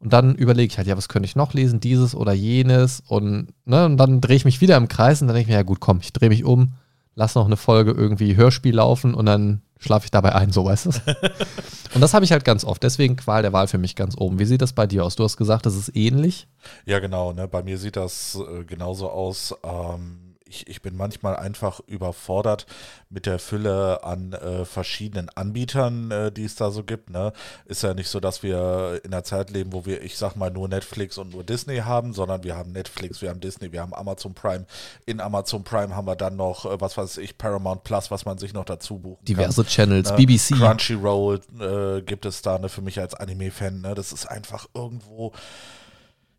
Und 0.00 0.12
dann 0.12 0.34
überlege 0.36 0.70
ich 0.70 0.78
halt, 0.78 0.86
ja, 0.86 0.96
was 0.96 1.08
könnte 1.08 1.26
ich 1.26 1.36
noch 1.36 1.54
lesen, 1.54 1.80
dieses 1.80 2.14
oder 2.14 2.32
jenes. 2.32 3.02
Und, 3.08 3.48
ne, 3.64 3.86
und 3.86 3.96
dann 3.96 4.20
drehe 4.20 4.36
ich 4.36 4.44
mich 4.44 4.60
wieder 4.60 4.76
im 4.76 4.88
Kreis 4.88 5.20
und 5.20 5.28
dann 5.28 5.34
denke 5.34 5.48
ich 5.48 5.52
mir, 5.52 5.58
ja 5.58 5.64
gut, 5.64 5.80
komm, 5.80 5.98
ich 6.00 6.12
drehe 6.12 6.28
mich 6.28 6.44
um, 6.44 6.74
lass 7.14 7.34
noch 7.34 7.46
eine 7.46 7.56
Folge 7.56 7.90
irgendwie 7.90 8.36
Hörspiel 8.36 8.76
laufen 8.76 9.14
und 9.14 9.26
dann 9.26 9.62
schlafe 9.78 10.04
ich 10.04 10.10
dabei 10.10 10.34
ein, 10.34 10.52
so 10.52 10.64
weißt 10.64 10.86
du. 10.86 10.90
und 11.94 12.00
das 12.00 12.14
habe 12.14 12.24
ich 12.24 12.32
halt 12.32 12.44
ganz 12.44 12.64
oft. 12.64 12.82
Deswegen 12.82 13.16
Qual 13.16 13.42
der 13.42 13.52
Wahl 13.52 13.66
für 13.66 13.78
mich 13.78 13.96
ganz 13.96 14.16
oben. 14.16 14.38
Wie 14.38 14.44
sieht 14.44 14.62
das 14.62 14.72
bei 14.72 14.86
dir 14.86 15.04
aus? 15.04 15.16
Du 15.16 15.24
hast 15.24 15.36
gesagt, 15.36 15.66
das 15.66 15.76
ist 15.76 15.96
ähnlich. 15.96 16.46
Ja, 16.84 16.98
genau. 17.00 17.32
Ne? 17.32 17.48
Bei 17.48 17.62
mir 17.62 17.78
sieht 17.78 17.96
das 17.96 18.38
äh, 18.40 18.64
genauso 18.64 19.10
aus. 19.10 19.54
Ähm, 19.64 20.27
ich, 20.48 20.66
ich 20.66 20.82
bin 20.82 20.96
manchmal 20.96 21.36
einfach 21.36 21.80
überfordert 21.86 22.66
mit 23.10 23.26
der 23.26 23.38
Fülle 23.38 24.02
an 24.02 24.32
äh, 24.32 24.64
verschiedenen 24.64 25.28
Anbietern, 25.28 26.10
äh, 26.10 26.32
die 26.32 26.44
es 26.44 26.56
da 26.56 26.70
so 26.70 26.82
gibt. 26.84 27.10
Ne? 27.10 27.32
Ist 27.66 27.82
ja 27.82 27.94
nicht 27.94 28.08
so, 28.08 28.20
dass 28.20 28.42
wir 28.42 29.00
in 29.04 29.12
einer 29.12 29.24
Zeit 29.24 29.50
leben, 29.50 29.72
wo 29.72 29.86
wir, 29.86 30.02
ich 30.02 30.16
sag 30.16 30.36
mal, 30.36 30.50
nur 30.50 30.68
Netflix 30.68 31.18
und 31.18 31.32
nur 31.32 31.44
Disney 31.44 31.78
haben, 31.78 32.12
sondern 32.12 32.42
wir 32.44 32.56
haben 32.56 32.72
Netflix, 32.72 33.22
wir 33.22 33.30
haben 33.30 33.40
Disney, 33.40 33.72
wir 33.72 33.80
haben 33.80 33.94
Amazon 33.94 34.34
Prime. 34.34 34.66
In 35.06 35.20
Amazon 35.20 35.64
Prime 35.64 35.94
haben 35.94 36.06
wir 36.06 36.16
dann 36.16 36.36
noch, 36.36 36.64
äh, 36.64 36.80
was 36.80 36.96
weiß 36.96 37.18
ich, 37.18 37.38
Paramount 37.38 37.84
Plus, 37.84 38.10
was 38.10 38.24
man 38.24 38.38
sich 38.38 38.52
noch 38.54 38.64
dazu 38.64 38.98
buchen 38.98 39.24
Diverse 39.24 39.62
kann. 39.62 39.70
Channels, 39.70 40.10
Ne? 40.10 40.16
BBC. 40.16 40.54
Crunchyroll 40.56 41.40
äh, 41.60 42.02
gibt 42.02 42.24
es 42.24 42.42
da 42.42 42.58
ne, 42.58 42.68
für 42.68 42.82
mich 42.82 42.98
als 43.00 43.14
Anime-Fan. 43.14 43.80
Ne? 43.80 43.94
Das 43.94 44.12
ist 44.12 44.26
einfach 44.26 44.66
irgendwo. 44.74 45.32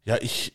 Ja, 0.06 0.18
ich 0.22 0.54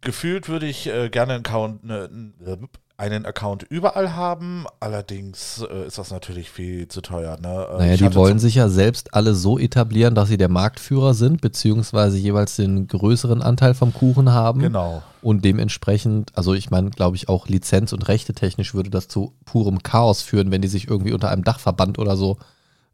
gefühlt 0.00 0.48
würde 0.48 0.66
ich 0.66 0.86
äh, 0.86 1.08
gerne 1.10 1.34
einen 1.34 1.44
Account, 1.44 1.84
ne, 1.84 2.08
äh, 2.44 2.56
einen 2.98 3.26
Account 3.26 3.62
überall 3.62 4.14
haben. 4.14 4.64
Allerdings 4.80 5.64
äh, 5.70 5.86
ist 5.86 5.98
das 5.98 6.10
natürlich 6.10 6.50
viel 6.50 6.88
zu 6.88 7.02
teuer. 7.02 7.38
Ne? 7.40 7.66
Äh, 7.70 7.78
Naja, 7.78 7.96
die 7.96 8.14
wollen 8.14 8.38
sich 8.38 8.54
ja 8.54 8.68
selbst 8.68 9.14
alle 9.14 9.34
so 9.34 9.58
etablieren, 9.58 10.14
dass 10.14 10.28
sie 10.28 10.38
der 10.38 10.48
Marktführer 10.48 11.12
sind, 11.14 11.40
beziehungsweise 11.40 12.16
jeweils 12.16 12.56
den 12.56 12.86
größeren 12.86 13.42
Anteil 13.42 13.74
vom 13.74 13.92
Kuchen 13.92 14.32
haben. 14.32 14.60
Genau. 14.60 15.02
Und 15.20 15.44
dementsprechend, 15.44 16.32
also 16.36 16.54
ich 16.54 16.70
meine, 16.70 16.90
glaube 16.90 17.16
ich, 17.16 17.28
auch 17.28 17.48
lizenz- 17.48 17.92
und 17.92 18.08
rechtetechnisch 18.08 18.74
würde 18.74 18.90
das 18.90 19.08
zu 19.08 19.34
purem 19.44 19.82
Chaos 19.82 20.22
führen, 20.22 20.50
wenn 20.50 20.62
die 20.62 20.68
sich 20.68 20.88
irgendwie 20.88 21.12
unter 21.12 21.30
einem 21.30 21.44
Dachverband 21.44 21.98
oder 21.98 22.16
so 22.16 22.38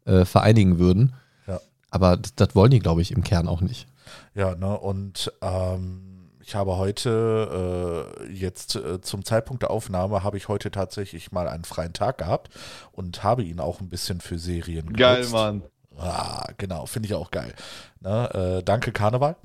äh, 0.05 0.25
vereinigen 0.25 0.79
würden. 0.79 1.13
Ja. 1.47 1.59
Aber 1.91 2.17
das, 2.17 2.35
das 2.35 2.55
wollen 2.55 2.71
die, 2.71 2.79
glaube 2.79 3.01
ich, 3.01 3.11
im 3.11 3.23
Kern 3.23 3.47
auch 3.47 3.61
nicht. 3.61 3.87
Ja, 4.35 4.55
ne, 4.55 4.77
und 4.77 5.31
ähm, 5.41 6.12
ich 6.45 6.55
habe 6.55 6.77
heute, 6.77 8.13
äh, 8.21 8.31
jetzt 8.31 8.75
äh, 8.75 9.01
zum 9.01 9.23
Zeitpunkt 9.23 9.63
der 9.63 9.71
Aufnahme, 9.71 10.23
habe 10.23 10.37
ich 10.37 10.47
heute 10.47 10.71
tatsächlich 10.71 11.31
mal 11.31 11.47
einen 11.47 11.63
freien 11.63 11.93
Tag 11.93 12.17
gehabt 12.17 12.49
und 12.91 13.23
habe 13.23 13.43
ihn 13.43 13.59
auch 13.59 13.79
ein 13.79 13.89
bisschen 13.89 14.19
für 14.21 14.37
Serien 14.37 14.93
Geil, 14.93 15.15
genutzt. 15.17 15.33
Mann. 15.33 15.63
Ah, 15.97 16.47
genau, 16.57 16.85
finde 16.85 17.07
ich 17.07 17.13
auch 17.13 17.31
geil. 17.31 17.53
Ne, 18.01 18.57
äh, 18.59 18.63
danke, 18.63 18.91
Karneval. 18.91 19.35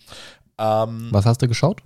Ähm, 0.59 1.09
Was 1.13 1.27
hast 1.27 1.43
du 1.43 1.49
geschaut? 1.49 1.83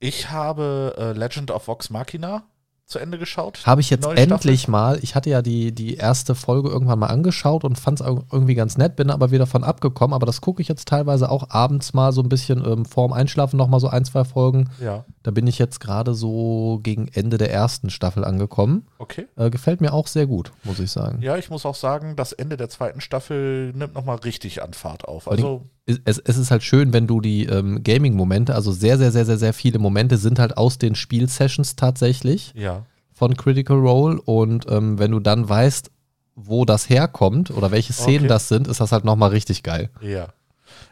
ich 0.00 0.30
habe 0.30 0.94
äh, 0.98 1.12
Legend 1.12 1.50
of 1.50 1.66
Vox 1.66 1.88
Machina 1.88 2.42
zu 2.86 2.98
Ende 2.98 3.18
geschaut. 3.18 3.66
Habe 3.66 3.80
ich 3.80 3.90
jetzt 3.90 4.06
endlich 4.06 4.62
Staffel. 4.62 4.70
mal, 4.70 4.98
ich 5.02 5.14
hatte 5.14 5.30
ja 5.30 5.42
die, 5.42 5.72
die 5.72 5.94
erste 5.94 6.34
Folge 6.34 6.68
irgendwann 6.68 6.98
mal 6.98 7.06
angeschaut 7.06 7.64
und 7.64 7.78
fand 7.78 8.00
es 8.00 8.06
irgendwie 8.06 8.54
ganz 8.54 8.76
nett, 8.76 8.96
bin 8.96 9.10
aber 9.10 9.30
wieder 9.30 9.46
von 9.46 9.64
abgekommen, 9.64 10.14
aber 10.14 10.26
das 10.26 10.40
gucke 10.40 10.60
ich 10.60 10.68
jetzt 10.68 10.86
teilweise 10.88 11.30
auch 11.30 11.50
abends 11.50 11.94
mal 11.94 12.12
so 12.12 12.22
ein 12.22 12.28
bisschen 12.28 12.64
ähm, 12.64 12.84
vorm 12.84 13.12
Einschlafen 13.12 13.56
nochmal 13.56 13.80
so 13.80 13.88
ein, 13.88 14.04
zwei 14.04 14.24
Folgen. 14.24 14.68
Ja, 14.80 15.04
Da 15.22 15.30
bin 15.30 15.46
ich 15.46 15.58
jetzt 15.58 15.80
gerade 15.80 16.14
so 16.14 16.80
gegen 16.82 17.08
Ende 17.08 17.38
der 17.38 17.50
ersten 17.52 17.90
Staffel 17.90 18.24
angekommen. 18.24 18.86
okay. 18.98 19.26
Äh, 19.36 19.50
gefällt 19.50 19.80
mir 19.80 19.92
auch 19.92 20.06
sehr 20.06 20.26
gut, 20.26 20.52
muss 20.62 20.78
ich 20.78 20.90
sagen. 20.90 21.22
Ja, 21.22 21.36
ich 21.36 21.50
muss 21.50 21.64
auch 21.64 21.74
sagen, 21.74 22.16
das 22.16 22.32
Ende 22.32 22.56
der 22.56 22.68
zweiten 22.68 23.00
Staffel 23.00 23.72
nimmt 23.72 23.94
nochmal 23.94 24.16
richtig 24.16 24.62
an 24.62 24.74
Fahrt 24.74 25.06
auf. 25.06 25.28
Also, 25.30 25.62
Es, 25.86 26.18
es 26.18 26.38
ist 26.38 26.50
halt 26.50 26.62
schön, 26.62 26.92
wenn 26.92 27.06
du 27.06 27.20
die 27.20 27.44
ähm, 27.44 27.82
Gaming-Momente, 27.82 28.54
also 28.54 28.72
sehr, 28.72 28.96
sehr, 28.96 29.12
sehr, 29.12 29.26
sehr, 29.26 29.36
sehr 29.36 29.52
viele 29.52 29.78
Momente 29.78 30.16
sind 30.16 30.38
halt 30.38 30.56
aus 30.56 30.78
den 30.78 30.94
Spielsessions 30.94 31.76
tatsächlich 31.76 32.52
ja. 32.56 32.86
von 33.12 33.36
Critical 33.36 33.76
Role 33.76 34.20
und 34.22 34.66
ähm, 34.70 34.98
wenn 34.98 35.10
du 35.10 35.20
dann 35.20 35.46
weißt, 35.46 35.90
wo 36.36 36.64
das 36.64 36.88
herkommt 36.88 37.50
oder 37.50 37.70
welche 37.70 37.92
Szenen 37.92 38.20
Okay. 38.20 38.28
das 38.28 38.48
sind, 38.48 38.66
ist 38.66 38.80
das 38.80 38.92
halt 38.92 39.04
nochmal 39.04 39.30
richtig 39.30 39.62
geil. 39.62 39.90
Ja. 40.00 40.28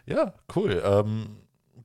Ja, 0.06 0.34
cool. 0.54 0.82
Ähm, 0.84 1.26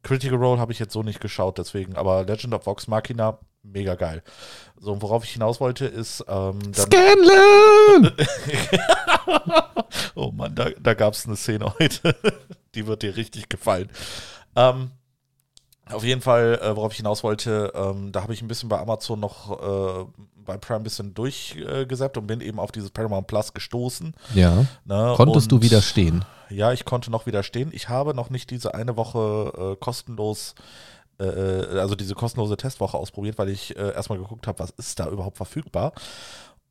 Critical 0.04 0.38
Role 0.38 0.60
habe 0.60 0.72
ich 0.72 0.80
jetzt 0.80 0.94
so 0.94 1.04
nicht 1.04 1.20
geschaut, 1.20 1.58
deswegen, 1.58 1.96
aber 1.96 2.24
Legend 2.26 2.54
of 2.54 2.66
Vox 2.66 2.88
Machina, 2.88 3.40
mega 3.72 3.96
geil. 3.96 4.24
So, 4.80 4.94
und 4.94 5.02
worauf 5.02 5.24
ich 5.24 5.32
hinaus 5.32 5.60
wollte, 5.60 5.86
ist, 5.86 6.24
ähm, 6.28 6.60
Scanlan! 6.74 8.12
oh 10.16 10.32
Mann, 10.32 10.56
da, 10.56 10.70
da 10.80 10.94
gab 10.94 11.14
es 11.14 11.26
eine 11.26 11.36
Szene 11.36 11.74
heute, 11.80 12.16
die 12.76 12.88
wird 12.88 13.04
dir 13.04 13.16
richtig 13.16 13.50
gefallen. 13.50 13.90
Ähm, 14.56 14.92
Auf 15.90 16.04
jeden 16.04 16.22
Fall, 16.22 16.60
äh, 16.62 16.76
worauf 16.76 16.92
ich 16.92 16.98
hinaus 16.98 17.24
wollte, 17.24 17.72
ähm, 17.76 18.12
da 18.12 18.24
habe 18.24 18.34
ich 18.34 18.42
ein 18.42 18.48
bisschen 18.48 18.70
bei 18.70 18.80
Amazon 18.80 19.20
noch 19.20 19.62
äh, 19.62 20.06
bei 20.48 20.58
Prime 20.58 20.80
ein 20.80 20.84
bisschen 20.84 21.14
durchgesappt 21.14 22.18
und 22.18 22.26
bin 22.26 22.42
eben 22.42 22.60
auf 22.60 22.72
dieses 22.72 22.90
Paramount 22.90 23.28
Plus 23.28 23.54
gestoßen. 23.54 24.16
Ja. 24.34 24.66
Ne? 24.86 25.14
Konntest 25.16 25.52
und, 25.52 25.60
du 25.60 25.66
widerstehen? 25.66 26.26
Ja, 26.50 26.72
ich 26.72 26.86
konnte 26.86 27.12
noch 27.12 27.26
widerstehen. 27.26 27.70
Ich 27.74 27.90
habe 27.90 28.14
noch 28.14 28.30
nicht 28.30 28.50
diese 28.50 28.74
eine 28.74 28.96
Woche 28.96 29.74
äh, 29.74 29.76
kostenlos, 29.76 30.56
äh, 30.56 30.62
also 31.24 31.96
diese 31.96 32.16
kostenlose 32.16 32.58
Testwoche 32.58 32.98
ausprobiert, 32.98 33.38
weil 33.38 33.50
ich 33.50 33.76
äh, 33.76 33.94
erstmal 33.94 34.20
geguckt 34.20 34.48
habe, 34.48 34.60
was 34.60 34.72
ist 34.72 35.00
da 35.00 35.10
überhaupt 35.10 35.38
verfügbar. 35.38 35.94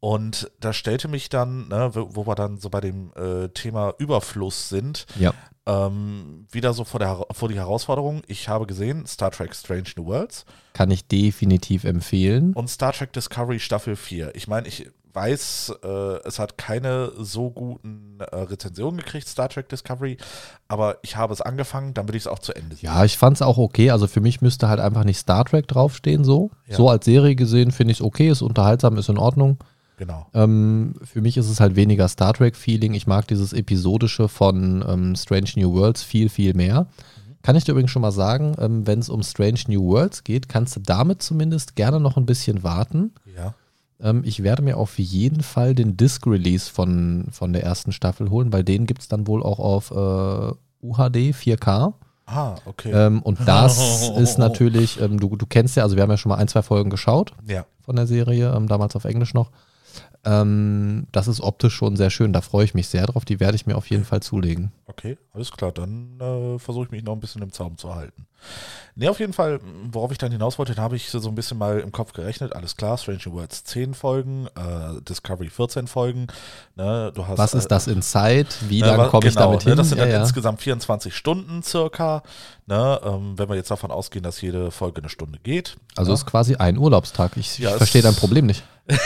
Und 0.00 0.50
da 0.61 0.73
stellte 0.73 1.09
mich 1.09 1.29
dann, 1.29 1.69
ne, 1.69 1.91
wo, 1.95 2.09
wo 2.15 2.26
wir 2.26 2.35
dann 2.35 2.59
so 2.59 2.69
bei 2.71 2.81
dem 2.81 3.12
äh, 3.17 3.49
Thema 3.49 3.95
Überfluss 3.99 4.69
sind, 4.69 5.07
Ja. 5.19 5.33
ähm, 5.67 6.47
wieder 6.50 6.73
so 6.75 6.85
vor, 6.85 7.00
der, 7.00 7.25
vor 7.33 7.49
die 7.49 7.57
Herausforderung. 7.57 8.23
Ich 8.26 8.49
habe 8.49 8.67
gesehen 8.67 9.07
Star 9.07 9.31
Trek 9.31 9.55
Strange 9.55 9.88
New 9.97 10.07
Worlds 10.07 10.45
Kann 10.75 10.91
ich 10.91 11.09
definitiv 11.09 11.85
empfehlen. 11.85 12.53
und 12.53 12.69
Star 12.69 12.93
Trek 12.93 13.12
Discovery 13.12 13.59
Staffel 13.59 13.97
4. 13.97 14.35
Ich 14.37 14.47
meine, 14.49 14.69
ich 14.69 14.88
weiß, 15.15 15.73
äh, 15.83 15.88
es 16.26 16.38
hat 16.38 16.59
keine 16.59 17.11
so 17.19 17.50
guten 17.50 18.19
äh, 18.21 18.37
Rezensionen 18.37 18.99
gekriegt, 18.99 19.26
Star 19.26 19.49
Trek 19.49 19.67
Discovery, 19.71 20.19
aber 20.69 20.99
ich 21.03 21.17
habe 21.17 21.33
es 21.33 21.41
angefangen, 21.41 21.95
dann 21.95 22.07
will 22.07 22.17
ich 22.17 22.25
es 22.25 22.26
auch 22.26 22.38
zu 22.38 22.55
Ende 22.55 22.76
sehen. 22.76 22.85
Ja, 22.91 23.03
ich 23.03 23.17
fand 23.17 23.37
es 23.37 23.43
auch 23.43 23.57
okay. 23.57 23.91
Also 23.91 24.09
für 24.09 24.21
mich 24.21 24.43
müsste 24.43 24.69
halt 24.69 24.79
einfach 24.79 25.05
nicht 25.05 25.17
Star 25.19 25.47
Trek 25.47 25.67
draufstehen 25.69 26.23
so. 26.23 26.50
Ja. 26.67 26.76
So 26.76 26.91
als 26.91 27.07
Serie 27.07 27.35
gesehen 27.35 27.71
finde 27.73 27.93
ich 27.93 28.00
es 28.00 28.05
okay, 28.05 28.29
ist 28.29 28.43
unterhaltsam, 28.43 28.99
ist 28.99 29.09
in 29.09 29.17
Ordnung. 29.17 29.57
Genau. 29.97 30.26
Ähm, 30.35 30.95
für 31.03 31.23
mich 31.23 31.37
ist 31.37 31.49
es 31.49 31.61
halt 31.61 31.75
weniger 31.75 32.07
Star 32.09 32.35
Trek-Feeling. 32.35 32.95
Ich 32.95 33.07
mag 33.07 33.26
dieses 33.29 33.53
Episodische 33.53 34.29
von 34.29 34.85
ähm, 34.87 35.17
Strange 35.17 35.50
New 35.57 35.73
Worlds 35.73 36.03
viel, 36.03 36.29
viel 36.29 36.55
mehr. 36.55 36.87
Kann 37.43 37.57
ich 37.57 37.65
dir 37.65 37.73
übrigens 37.73 37.93
schon 37.93 38.03
mal 38.03 38.12
sagen, 38.12 38.57
ähm, 38.59 38.87
wenn 38.87 38.99
es 38.99 39.09
um 39.09 39.23
Strange 39.23 39.61
New 39.69 39.83
Worlds 39.85 40.25
geht, 40.25 40.49
kannst 40.49 40.76
du 40.76 40.81
damit 40.81 41.23
zumindest 41.23 41.76
gerne 41.76 42.00
noch 42.00 42.17
ein 42.17 42.26
bisschen 42.26 42.62
warten. 42.62 43.12
Ja. 43.37 43.55
Ähm, 44.00 44.23
ich 44.25 44.43
werde 44.43 44.62
mir 44.62 44.76
auf 44.76 44.99
jeden 44.99 45.43
Fall 45.43 45.75
den 45.75 45.97
Disc-Release 45.97 46.71
von, 46.71 47.29
von 47.31 47.53
der 47.53 47.62
ersten 47.62 47.93
Staffel 47.93 48.31
holen, 48.31 48.53
weil 48.53 48.65
den 48.65 48.87
gibt 48.87 49.00
es 49.00 49.09
dann 49.09 49.26
wohl 49.26 49.43
auch 49.43 49.59
auf 49.59 49.91
äh, 49.93 50.55
UHD 50.83 51.35
4K. 51.35 51.95
Ah, 52.26 52.57
okay. 52.65 52.91
Ähm, 52.93 53.23
und 53.23 53.38
das 53.47 54.11
ist 54.19 54.38
natürlich, 54.38 55.00
ähm, 55.00 55.19
du, 55.19 55.37
du 55.37 55.47
kennst 55.47 55.76
ja, 55.76 55.85
also 55.85 55.97
wir 55.97 56.03
haben 56.03 56.11
ja 56.11 56.17
schon 56.17 56.31
mal 56.31 56.37
ein, 56.37 56.49
zwei 56.49 56.62
Folgen 56.62 56.91
geschaut 56.91 57.33
ja. 57.49 57.65
von 57.81 57.97
der 57.97 58.07
Serie, 58.07 58.53
ähm, 58.55 58.67
damals 58.67 58.97
auf 58.97 59.05
Englisch 59.05 59.33
noch. 59.33 59.50
Ähm, 60.26 61.06
das 61.12 61.28
ist 61.28 61.40
optisch 61.40 61.75
schon 61.75 61.97
sehr 61.97 62.11
schön, 62.11 62.33
da 62.33 62.40
freue 62.40 62.64
ich 62.64 62.75
mich 62.75 62.88
sehr 62.88 63.06
drauf, 63.06 63.25
die 63.25 63.38
werde 63.38 63.54
ich 63.54 63.66
mir 63.66 63.76
auf 63.76 63.88
jeden 63.88 64.04
Fall 64.04 64.21
zulegen. 64.21 64.73
Okay, 64.87 65.16
alles 65.33 65.52
klar, 65.52 65.73
dann 65.73 66.18
äh, 66.21 66.59
versuche 66.59 66.87
ich 66.87 66.90
mich 66.90 67.04
noch 67.04 67.12
ein 67.12 67.21
bisschen 67.21 67.42
im 67.42 67.52
Zaum 67.52 67.78
zu 67.78 67.95
halten. 67.95 68.26
Ne, 68.97 69.11
auf 69.11 69.21
jeden 69.21 69.33
Fall, 69.33 69.61
worauf 69.90 70.11
ich 70.12 70.18
dann 70.18 70.33
hinaus 70.33 70.59
wollte, 70.59 70.76
habe 70.76 70.97
ich 70.97 71.11
so 71.11 71.26
ein 71.28 71.35
bisschen 71.35 71.59
mal 71.59 71.80
im 71.80 71.92
Kopf 71.92 72.12
gerechnet. 72.12 72.54
Alles 72.54 72.76
klar, 72.76 72.97
Strange 72.99 73.21
New 73.26 73.33
Worlds 73.35 73.64
10 73.64 73.95
Folgen, 73.95 74.47
äh, 74.56 75.00
Discovery 75.02 75.49
14 75.50 75.87
Folgen. 75.87 76.26
Ne, 76.76 77.12
du 77.14 77.26
hast, 77.26 77.38
Was 77.38 77.54
ist 77.54 77.68
das 77.68 77.87
in 77.87 78.02
Zeit? 78.02 78.56
Wie 78.68 78.80
Ne, 78.80 78.88
lange 78.88 79.09
komme 79.09 79.26
ich 79.28 79.35
genau, 79.35 79.47
damit 79.52 79.64
ne, 79.64 79.71
hin? 79.73 79.76
Das 79.78 79.88
sind 79.88 79.99
dann 79.99 80.09
ja, 80.09 80.16
ja. 80.16 80.21
insgesamt 80.23 80.61
24 80.61 81.14
Stunden 81.14 81.62
circa. 81.62 82.23
Ne, 82.66 83.00
ähm, 83.04 83.38
wenn 83.38 83.49
wir 83.49 83.56
jetzt 83.56 83.71
davon 83.71 83.90
ausgehen, 83.90 84.23
dass 84.23 84.40
jede 84.40 84.71
Folge 84.71 85.00
eine 85.00 85.09
Stunde 85.09 85.38
geht. 85.42 85.76
Also 85.95 86.11
ne? 86.11 86.14
ist 86.14 86.26
quasi 86.26 86.56
ein 86.56 86.78
Urlaubstag. 86.78 87.37
Ich, 87.37 87.59
Ja, 87.59 87.71
ich 87.71 87.76
verstehe 87.76 88.02
dein 88.02 88.14
Problem 88.16 88.47
nicht. 88.47 88.64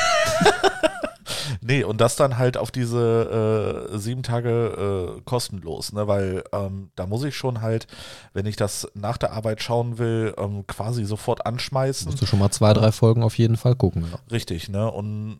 Nee, 1.70 1.84
und 1.84 2.00
das 2.00 2.16
dann 2.16 2.36
halt 2.36 2.56
auf 2.56 2.72
diese 2.72 3.88
äh, 3.92 3.96
sieben 3.96 4.24
Tage 4.24 5.16
äh, 5.18 5.20
kostenlos, 5.22 5.92
ne? 5.92 6.08
Weil 6.08 6.42
ähm, 6.52 6.90
da 6.96 7.06
muss 7.06 7.22
ich 7.22 7.36
schon 7.36 7.60
halt, 7.60 7.86
wenn 8.32 8.44
ich 8.44 8.56
das 8.56 8.88
nach 8.94 9.16
der 9.16 9.32
Arbeit 9.32 9.62
schauen 9.62 9.96
will, 9.96 10.34
ähm, 10.36 10.66
quasi 10.66 11.04
sofort 11.04 11.46
anschmeißen. 11.46 12.10
Musst 12.10 12.20
du 12.20 12.26
schon 12.26 12.40
mal 12.40 12.50
zwei, 12.50 12.72
drei 12.72 12.90
Folgen 12.90 13.22
auf 13.22 13.38
jeden 13.38 13.56
Fall 13.56 13.76
gucken. 13.76 14.04
Ja. 14.10 14.18
Richtig, 14.32 14.68
ne? 14.68 14.90
Und 14.90 15.38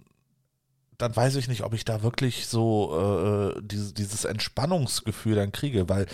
dann 0.99 1.16
weiß 1.16 1.34
ich 1.34 1.49
nicht, 1.49 1.64
ob 1.64 1.75
ich 1.75 1.84
da 1.84 2.04
wirklich 2.04 2.46
so 2.46 3.54
äh, 3.56 3.60
dieses, 3.64 3.92
dieses 3.94 4.25
Entspannungsgefühl 4.25 5.34
dann 5.34 5.50
kriege, 5.50 5.88
weil 5.88 6.06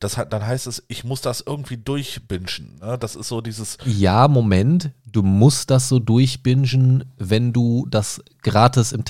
das 0.00 0.18
hat, 0.18 0.34
dann 0.34 0.46
heißt 0.46 0.66
es, 0.66 0.82
ich 0.88 1.02
muss 1.02 1.22
das 1.22 1.42
irgendwie 1.46 1.78
durchbingen. 1.78 2.78
Ne? 2.82 2.98
Das 2.98 3.16
ist 3.16 3.28
so 3.28 3.40
dieses, 3.40 3.78
Ja, 3.86 4.28
Moment, 4.28 4.90
du 5.06 5.22
musst 5.22 5.70
das 5.70 5.88
so 5.88 5.98
durchbingen, 5.98 7.04
wenn 7.16 7.54
du 7.54 7.86
das 7.88 8.20
gratis 8.42 8.92
im 8.92 9.04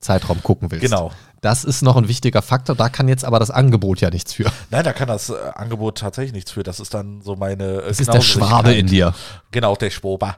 Testzeitraum 0.00 0.42
gucken 0.42 0.70
willst. 0.70 0.84
genau. 0.84 1.10
Das 1.40 1.62
ist 1.62 1.82
noch 1.82 1.96
ein 1.96 2.08
wichtiger 2.08 2.42
Faktor, 2.42 2.74
da 2.74 2.88
kann 2.88 3.06
jetzt 3.06 3.24
aber 3.24 3.38
das 3.38 3.50
Angebot 3.52 4.00
ja 4.00 4.10
nichts 4.10 4.32
für. 4.32 4.50
Nein, 4.70 4.82
da 4.82 4.92
kann 4.92 5.06
das 5.06 5.30
äh, 5.30 5.34
Angebot 5.54 5.98
tatsächlich 5.98 6.32
nichts 6.32 6.50
für. 6.50 6.64
Das 6.64 6.80
ist 6.80 6.94
dann 6.94 7.22
so 7.22 7.36
meine. 7.36 7.82
Äh, 7.82 7.88
Das 7.88 8.00
ist 8.00 8.12
der 8.12 8.20
Schwabe 8.22 8.72
in 8.74 8.88
dir, 8.88 9.14
Genau, 9.52 9.76
der 9.76 9.90
Schwober. 9.90 10.36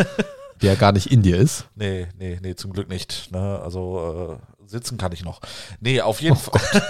der 0.62 0.76
gar 0.76 0.92
nicht 0.92 1.10
in 1.10 1.22
dir 1.22 1.38
ist. 1.38 1.66
Nee, 1.74 2.08
nee, 2.18 2.38
nee, 2.42 2.54
zum 2.54 2.72
Glück 2.74 2.88
nicht. 2.90 3.30
Ne? 3.32 3.60
Also 3.64 4.38
äh, 4.38 4.68
sitzen 4.68 4.98
kann 4.98 5.12
ich 5.12 5.24
noch. 5.24 5.40
Nee, 5.80 6.00
auf 6.02 6.20
jeden 6.20 6.36
Oh 6.36 6.38
Fall. 6.50 6.82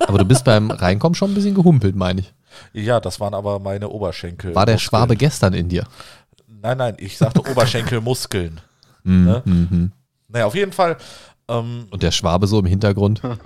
Aber 0.00 0.18
du 0.18 0.24
bist 0.24 0.44
beim 0.44 0.70
Reinkommen 0.72 1.14
schon 1.14 1.30
ein 1.30 1.34
bisschen 1.34 1.54
gehumpelt, 1.54 1.94
meine 1.96 2.20
ich. 2.22 2.34
Ja, 2.72 2.98
das 3.00 3.20
waren 3.20 3.34
aber 3.34 3.58
meine 3.60 3.88
Oberschenkel. 3.88 4.54
War 4.54 4.66
der 4.66 4.74
Muskeln. 4.76 4.88
Schwabe 4.88 5.16
gestern 5.16 5.54
in 5.54 5.68
dir? 5.68 5.86
Nein, 6.48 6.78
nein, 6.78 6.96
ich 6.98 7.18
sagte 7.18 7.40
Oberschenkelmuskeln. 7.40 8.60
Mhm, 9.04 9.24
Ne? 9.24 9.42
mhm. 9.44 9.92
Naja, 10.28 10.46
auf 10.46 10.56
jeden 10.56 10.72
Fall. 10.72 10.96
Ähm, 11.48 11.86
Und 11.90 12.02
der 12.02 12.10
Schwabe 12.10 12.46
so 12.46 12.58
im 12.58 12.66
Hintergrund. 12.66 13.22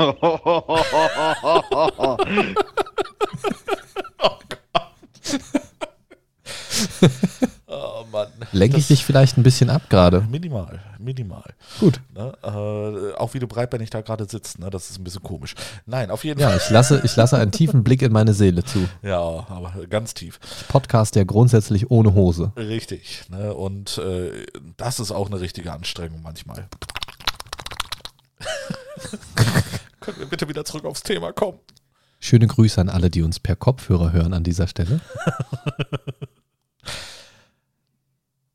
oh 7.67 8.05
Mann. 8.11 8.29
Lenke 8.53 8.79
ich 8.79 8.89
dich 8.89 9.05
vielleicht 9.05 9.37
ein 9.39 9.43
bisschen 9.43 9.71
ab 9.71 9.83
gerade? 9.89 10.23
Minimal, 10.23 10.81
minimal. 10.99 11.45
Gut. 11.79 12.01
Ne? 12.15 12.33
Äh, 12.43 13.17
auch 13.17 13.35
wie 13.35 13.39
du 13.39 13.47
breitbeinig 13.47 13.91
da 13.91 14.01
gerade 14.01 14.27
sitzt, 14.29 14.59
ne? 14.59 14.71
das 14.71 14.91
ist 14.91 14.99
ein 14.99 15.05
bisschen 15.05 15.23
komisch. 15.23 15.55
Nein, 15.87 16.11
auf 16.11 16.25
jeden 16.25 16.41
Ja, 16.41 16.49
Fall. 16.49 16.59
ich 16.63 16.71
lasse, 16.71 17.01
ich 17.05 17.15
lasse 17.17 17.39
einen 17.39 17.53
tiefen 17.53 17.85
Blick 17.85 18.03
in 18.03 18.13
meine 18.13 18.35
Seele 18.35 18.65
zu. 18.65 18.89
Ja, 19.03 19.19
aber 19.21 19.73
ganz 19.89 20.15
tief. 20.15 20.39
Podcast 20.69 21.17
ja 21.17 21.25
grundsätzlich 21.25 21.91
ohne 21.91 22.15
Hose. 22.15 22.53
Richtig. 22.57 23.23
Ne? 23.31 23.55
Und 23.55 23.99
äh, 23.99 24.47
das 24.77 25.01
ist 25.01 25.11
auch 25.13 25.27
eine 25.31 25.41
richtige 25.41 25.73
Anstrengung 25.73 26.23
manchmal. 26.23 26.69
Können 30.01 30.19
wir 30.19 30.27
bitte 30.27 30.49
wieder 30.49 30.65
zurück 30.65 30.85
aufs 30.85 31.03
Thema 31.03 31.33
kommen? 31.33 31.59
Schöne 32.21 32.47
Grüße 32.47 32.81
an 32.81 32.89
alle, 32.89 33.11
die 33.11 33.23
uns 33.23 33.41
per 33.41 33.57
Kopfhörer 33.57 34.13
hören 34.13 34.35
an 34.35 34.45
dieser 34.45 34.67
Stelle. 34.67 35.01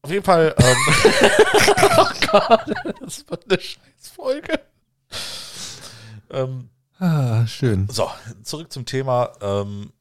Auf 0.01 0.11
jeden 0.11 0.23
Fall. 0.23 0.53
Ähm, 0.57 0.75
oh 1.97 2.07
Gott, 2.31 2.73
das 3.01 3.25
wird 3.27 3.51
eine 3.51 3.59
Scheißfolge. 3.59 4.59
Ähm, 6.29 6.69
Ah, 6.99 7.45
schön. 7.47 7.87
so, 7.89 8.09
zurück 8.43 8.71
zum 8.71 8.85
Thema. 8.85 9.31
Ähm, 9.41 9.91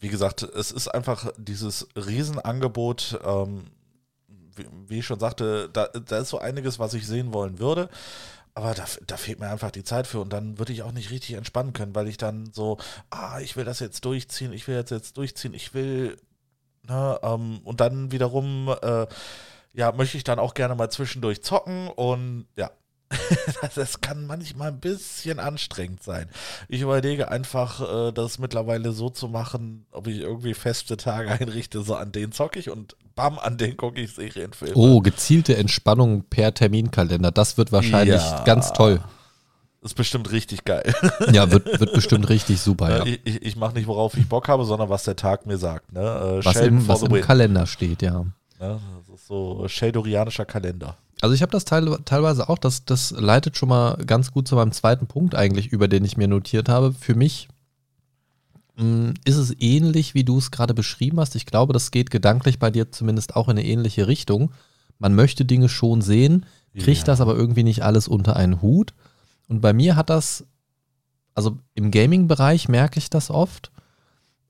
wie 0.00 0.08
gesagt, 0.08 0.42
es 0.42 0.72
ist 0.72 0.88
einfach 0.88 1.32
dieses 1.38 1.88
Riesenangebot. 1.96 3.20
Ähm, 3.24 3.68
wie, 4.56 4.66
wie 4.88 4.98
ich 4.98 5.06
schon 5.06 5.20
sagte, 5.20 5.70
da, 5.72 5.86
da 5.86 6.18
ist 6.18 6.28
so 6.30 6.38
einiges, 6.38 6.78
was 6.78 6.94
ich 6.94 7.06
sehen 7.06 7.32
wollen 7.32 7.58
würde. 7.58 7.88
Aber 8.58 8.74
da, 8.74 8.86
da 9.06 9.16
fehlt 9.16 9.38
mir 9.38 9.48
einfach 9.48 9.70
die 9.70 9.84
Zeit 9.84 10.08
für 10.08 10.18
und 10.18 10.32
dann 10.32 10.58
würde 10.58 10.72
ich 10.72 10.82
auch 10.82 10.90
nicht 10.90 11.12
richtig 11.12 11.36
entspannen 11.36 11.72
können, 11.74 11.94
weil 11.94 12.08
ich 12.08 12.16
dann 12.16 12.52
so, 12.52 12.76
ah, 13.08 13.38
ich 13.38 13.54
will 13.54 13.64
das 13.64 13.78
jetzt 13.78 14.04
durchziehen, 14.04 14.52
ich 14.52 14.66
will 14.66 14.82
das 14.82 14.90
jetzt 14.90 15.16
durchziehen, 15.16 15.54
ich 15.54 15.74
will, 15.74 16.16
ne, 16.82 17.20
ähm, 17.22 17.60
und 17.62 17.80
dann 17.80 18.10
wiederum, 18.10 18.74
äh, 18.82 19.06
ja, 19.74 19.92
möchte 19.92 20.16
ich 20.16 20.24
dann 20.24 20.40
auch 20.40 20.54
gerne 20.54 20.74
mal 20.74 20.90
zwischendurch 20.90 21.44
zocken 21.44 21.86
und 21.86 22.48
ja, 22.56 22.72
das 23.76 24.00
kann 24.00 24.26
manchmal 24.26 24.70
ein 24.70 24.80
bisschen 24.80 25.38
anstrengend 25.38 26.02
sein. 26.02 26.28
Ich 26.66 26.80
überlege 26.80 27.28
einfach, 27.28 28.08
äh, 28.08 28.12
das 28.12 28.40
mittlerweile 28.40 28.90
so 28.90 29.08
zu 29.08 29.28
machen, 29.28 29.86
ob 29.92 30.08
ich 30.08 30.18
irgendwie 30.18 30.54
feste 30.54 30.96
Tage 30.96 31.30
einrichte, 31.40 31.82
so 31.82 31.94
an 31.94 32.10
den 32.10 32.32
zocke 32.32 32.58
ich 32.58 32.70
und 32.70 32.96
bam, 33.18 33.38
an 33.38 33.58
den 33.58 33.76
gucke 33.76 34.00
ich 34.00 34.14
Serienfilme. 34.14 34.74
Oh, 34.76 35.00
gezielte 35.00 35.56
Entspannung 35.56 36.22
per 36.30 36.54
Terminkalender. 36.54 37.30
Das 37.32 37.58
wird 37.58 37.72
wahrscheinlich 37.72 38.22
Ja. 38.22 38.44
ganz 38.44 38.72
toll. 38.72 39.00
Ist 39.82 39.94
bestimmt 39.94 40.30
richtig 40.32 40.64
geil. 40.64 40.94
Ja, 41.32 41.50
wird, 41.50 41.80
wird 41.80 41.92
bestimmt 41.92 42.28
richtig 42.28 42.60
super. 42.60 42.98
Ja. 42.98 43.04
Ich, 43.04 43.20
ich, 43.24 43.42
ich 43.42 43.56
mache 43.56 43.74
nicht, 43.74 43.86
worauf 43.86 44.16
ich 44.16 44.28
Bock 44.28 44.48
habe, 44.48 44.64
sondern 44.64 44.88
was 44.88 45.04
der 45.04 45.16
Tag 45.16 45.46
mir 45.46 45.58
sagt. 45.58 45.92
Ne? 45.92 46.00
Äh, 46.00 46.44
Was 46.44 46.52
Sheldon 46.54 46.78
im, 46.78 46.88
was 46.88 47.02
im. 47.02 47.20
Kalender 47.20 47.66
steht, 47.66 48.02
ja. 48.02 48.24
Ne? 48.60 48.80
Das 49.08 49.14
ist 49.20 49.26
so 49.26 49.66
Sheldorianischer 49.68 50.44
Kalender. 50.46 50.96
Also 51.20 51.34
ich 51.34 51.42
habe 51.42 51.50
das 51.52 51.64
teil, 51.64 51.98
teilweise 52.04 52.48
auch, 52.48 52.58
das, 52.58 52.84
das 52.84 53.10
leitet 53.10 53.56
schon 53.56 53.68
mal 53.68 53.96
ganz 54.06 54.30
gut 54.32 54.46
zu 54.46 54.54
meinem 54.54 54.72
zweiten 54.72 55.06
Punkt 55.08 55.34
eigentlich 55.34 55.68
über, 55.68 55.88
den 55.88 56.04
ich 56.04 56.16
mir 56.16 56.28
notiert 56.28 56.68
habe. 56.68 56.92
Für 56.92 57.14
mich 57.14 57.48
ist 59.24 59.36
es 59.36 59.54
ähnlich, 59.58 60.14
wie 60.14 60.24
du 60.24 60.38
es 60.38 60.50
gerade 60.50 60.74
beschrieben 60.74 61.18
hast. 61.20 61.34
Ich 61.34 61.46
glaube, 61.46 61.72
das 61.72 61.90
geht 61.90 62.10
gedanklich 62.10 62.58
bei 62.58 62.70
dir 62.70 62.92
zumindest 62.92 63.34
auch 63.34 63.48
in 63.48 63.58
eine 63.58 63.64
ähnliche 63.64 64.06
Richtung. 64.06 64.52
Man 64.98 65.14
möchte 65.14 65.44
Dinge 65.44 65.68
schon 65.68 66.00
sehen, 66.00 66.46
kriegt 66.76 66.98
Ja. 67.00 67.04
das 67.04 67.20
aber 67.20 67.34
irgendwie 67.34 67.64
nicht 67.64 67.82
alles 67.82 68.06
unter 68.08 68.36
einen 68.36 68.62
Hut. 68.62 68.94
Und 69.48 69.60
bei 69.60 69.72
mir 69.72 69.96
hat 69.96 70.10
das, 70.10 70.44
also 71.34 71.58
im 71.74 71.90
Gaming-Bereich 71.90 72.68
merke 72.68 72.98
ich 72.98 73.10
das 73.10 73.30
oft. 73.30 73.72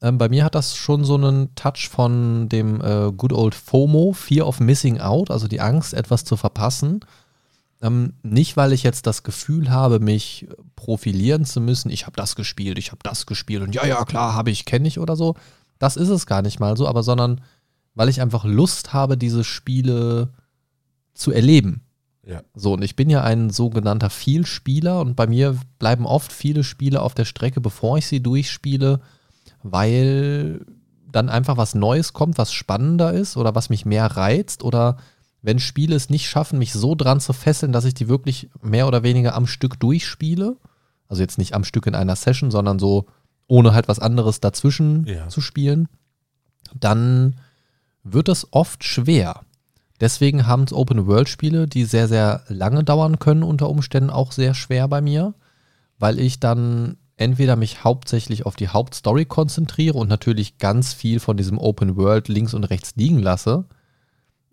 Ähm, 0.03 0.19
bei 0.19 0.29
mir 0.29 0.45
hat 0.45 0.55
das 0.55 0.77
schon 0.77 1.05
so 1.05 1.15
einen 1.15 1.55
Touch 1.55 1.89
von 1.91 2.49
dem 2.49 2.81
äh, 2.81 3.11
Good 3.13 3.33
Old 3.33 3.55
FOMO, 3.55 4.13
Fear 4.13 4.47
of 4.47 4.61
Missing 4.61 5.01
Out, 5.01 5.31
also 5.31 5.49
die 5.49 5.61
Angst, 5.61 5.95
etwas 5.95 6.25
zu 6.25 6.37
verpassen. 6.37 7.01
Ähm, 7.81 8.15
nicht, 8.23 8.57
weil 8.57 8.73
ich 8.73 8.83
jetzt 8.83 9.07
das 9.07 9.23
Gefühl 9.23 9.71
habe, 9.71 10.01
mich 10.01 10.49
profilieren 10.75 11.45
zu 11.45 11.61
müssen, 11.61 11.91
ich 11.91 12.07
habe 12.07 12.17
das 12.17 12.35
gespielt, 12.35 12.77
ich 12.79 12.91
habe 12.91 13.01
das 13.05 13.27
gespielt 13.27 13.63
und 13.63 13.75
ja, 13.75 13.87
ja, 13.87 14.05
klar, 14.05 14.35
habe 14.35 14.51
ich, 14.51 14.65
kenne 14.65 14.89
ich 14.89 14.99
oder 14.99 15.15
so. 15.15 15.35
Das 15.79 15.97
ist 15.97 16.09
es 16.09 16.27
gar 16.27 16.43
nicht 16.43 16.59
mal 16.59 16.77
so, 16.77 16.89
aber 16.89 17.05
sondern 17.05 17.41
weil 17.95 18.09
ich 18.09 18.21
einfach 18.21 18.45
Lust 18.45 18.93
habe, 18.93 19.17
diese 19.17 19.43
Spiele 19.43 20.33
zu 21.15 21.33
erleben. 21.33 21.83
Ja. 22.25 22.43
So, 22.55 22.75
und 22.75 22.83
ich 22.83 22.95
bin 22.95 23.11
ja 23.11 23.23
ein 23.23 23.51
sogenannter 23.51 24.11
Vielspieler 24.11 25.01
und 25.01 25.17
bei 25.17 25.27
mir 25.27 25.59
bleiben 25.79 26.07
oft 26.07 26.33
viele 26.33 26.63
Spiele 26.63 27.03
auf 27.03 27.15
der 27.15 27.25
Strecke, 27.25 27.61
bevor 27.61 27.99
ich 27.99 28.07
sie 28.07 28.23
durchspiele, 28.23 29.01
weil 29.63 30.65
dann 31.11 31.29
einfach 31.29 31.57
was 31.57 31.75
Neues 31.75 32.13
kommt, 32.13 32.39
was 32.39 32.53
spannender 32.53 33.13
ist 33.13 33.37
oder 33.37 33.55
was 33.55 33.71
mich 33.71 33.87
mehr 33.87 34.07
reizt 34.07 34.63
oder 34.63 34.99
wenn 35.43 35.59
Spiele 35.59 35.95
es 35.95 36.11
nicht 36.11 36.29
schaffen, 36.29 36.59
mich 36.59 36.73
so 36.73 36.95
dran 36.95 37.21
zu 37.21 37.33
fesseln, 37.33 37.73
dass 37.73 37.85
ich 37.85 37.95
die 37.95 38.09
wirklich 38.09 38.51
mehr 38.61 38.87
oder 38.89 39.03
weniger 39.03 39.35
am 39.35 39.47
Stück 39.47 39.79
durchspiele. 39.79 40.57
Also 41.07 41.23
jetzt 41.23 41.39
nicht 41.39 41.55
am 41.55 41.65
Stück 41.65 41.87
in 41.87 41.95
einer 41.95 42.17
Session, 42.17 42.51
sondern 42.51 42.79
so 42.79 43.07
ohne 43.47 43.73
halt 43.73 43.89
was 43.89 43.99
anderes 43.99 44.41
dazwischen 44.41 45.07
Ja. 45.07 45.29
zu 45.29 45.41
spielen, 45.41 45.89
dann 46.79 47.37
wird 48.03 48.29
es 48.29 48.47
oft 48.53 48.85
schwer. 48.85 49.41
Deswegen 50.01 50.47
haben 50.47 50.65
es 50.65 50.73
Open-World-Spiele, 50.73 51.67
die 51.67 51.85
sehr, 51.85 52.09
sehr 52.09 52.43
lange 52.49 52.85
dauern 52.85 53.19
können, 53.19 53.43
unter 53.43 53.69
Umständen 53.69 54.11
auch 54.11 54.33
sehr 54.33 54.55
schwer 54.55 54.87
bei 54.87 55.01
mir, 55.01 55.35
weil 55.99 56.21
ich 56.21 56.39
dann 56.39 56.97
entweder 57.17 57.57
mich 57.57 57.83
hauptsächlich 57.83 58.47
auf 58.47 58.55
die 58.55 58.69
Hauptstory 58.69 59.25
konzentriere 59.25 59.99
und 59.99 60.09
natürlich 60.09 60.59
ganz 60.59 60.93
viel 60.93 61.19
von 61.19 61.37
diesem 61.37 61.59
Open-World 61.59 62.29
links 62.29 62.55
und 62.55 62.65
rechts 62.65 62.95
liegen 62.95 63.19
lasse. 63.19 63.65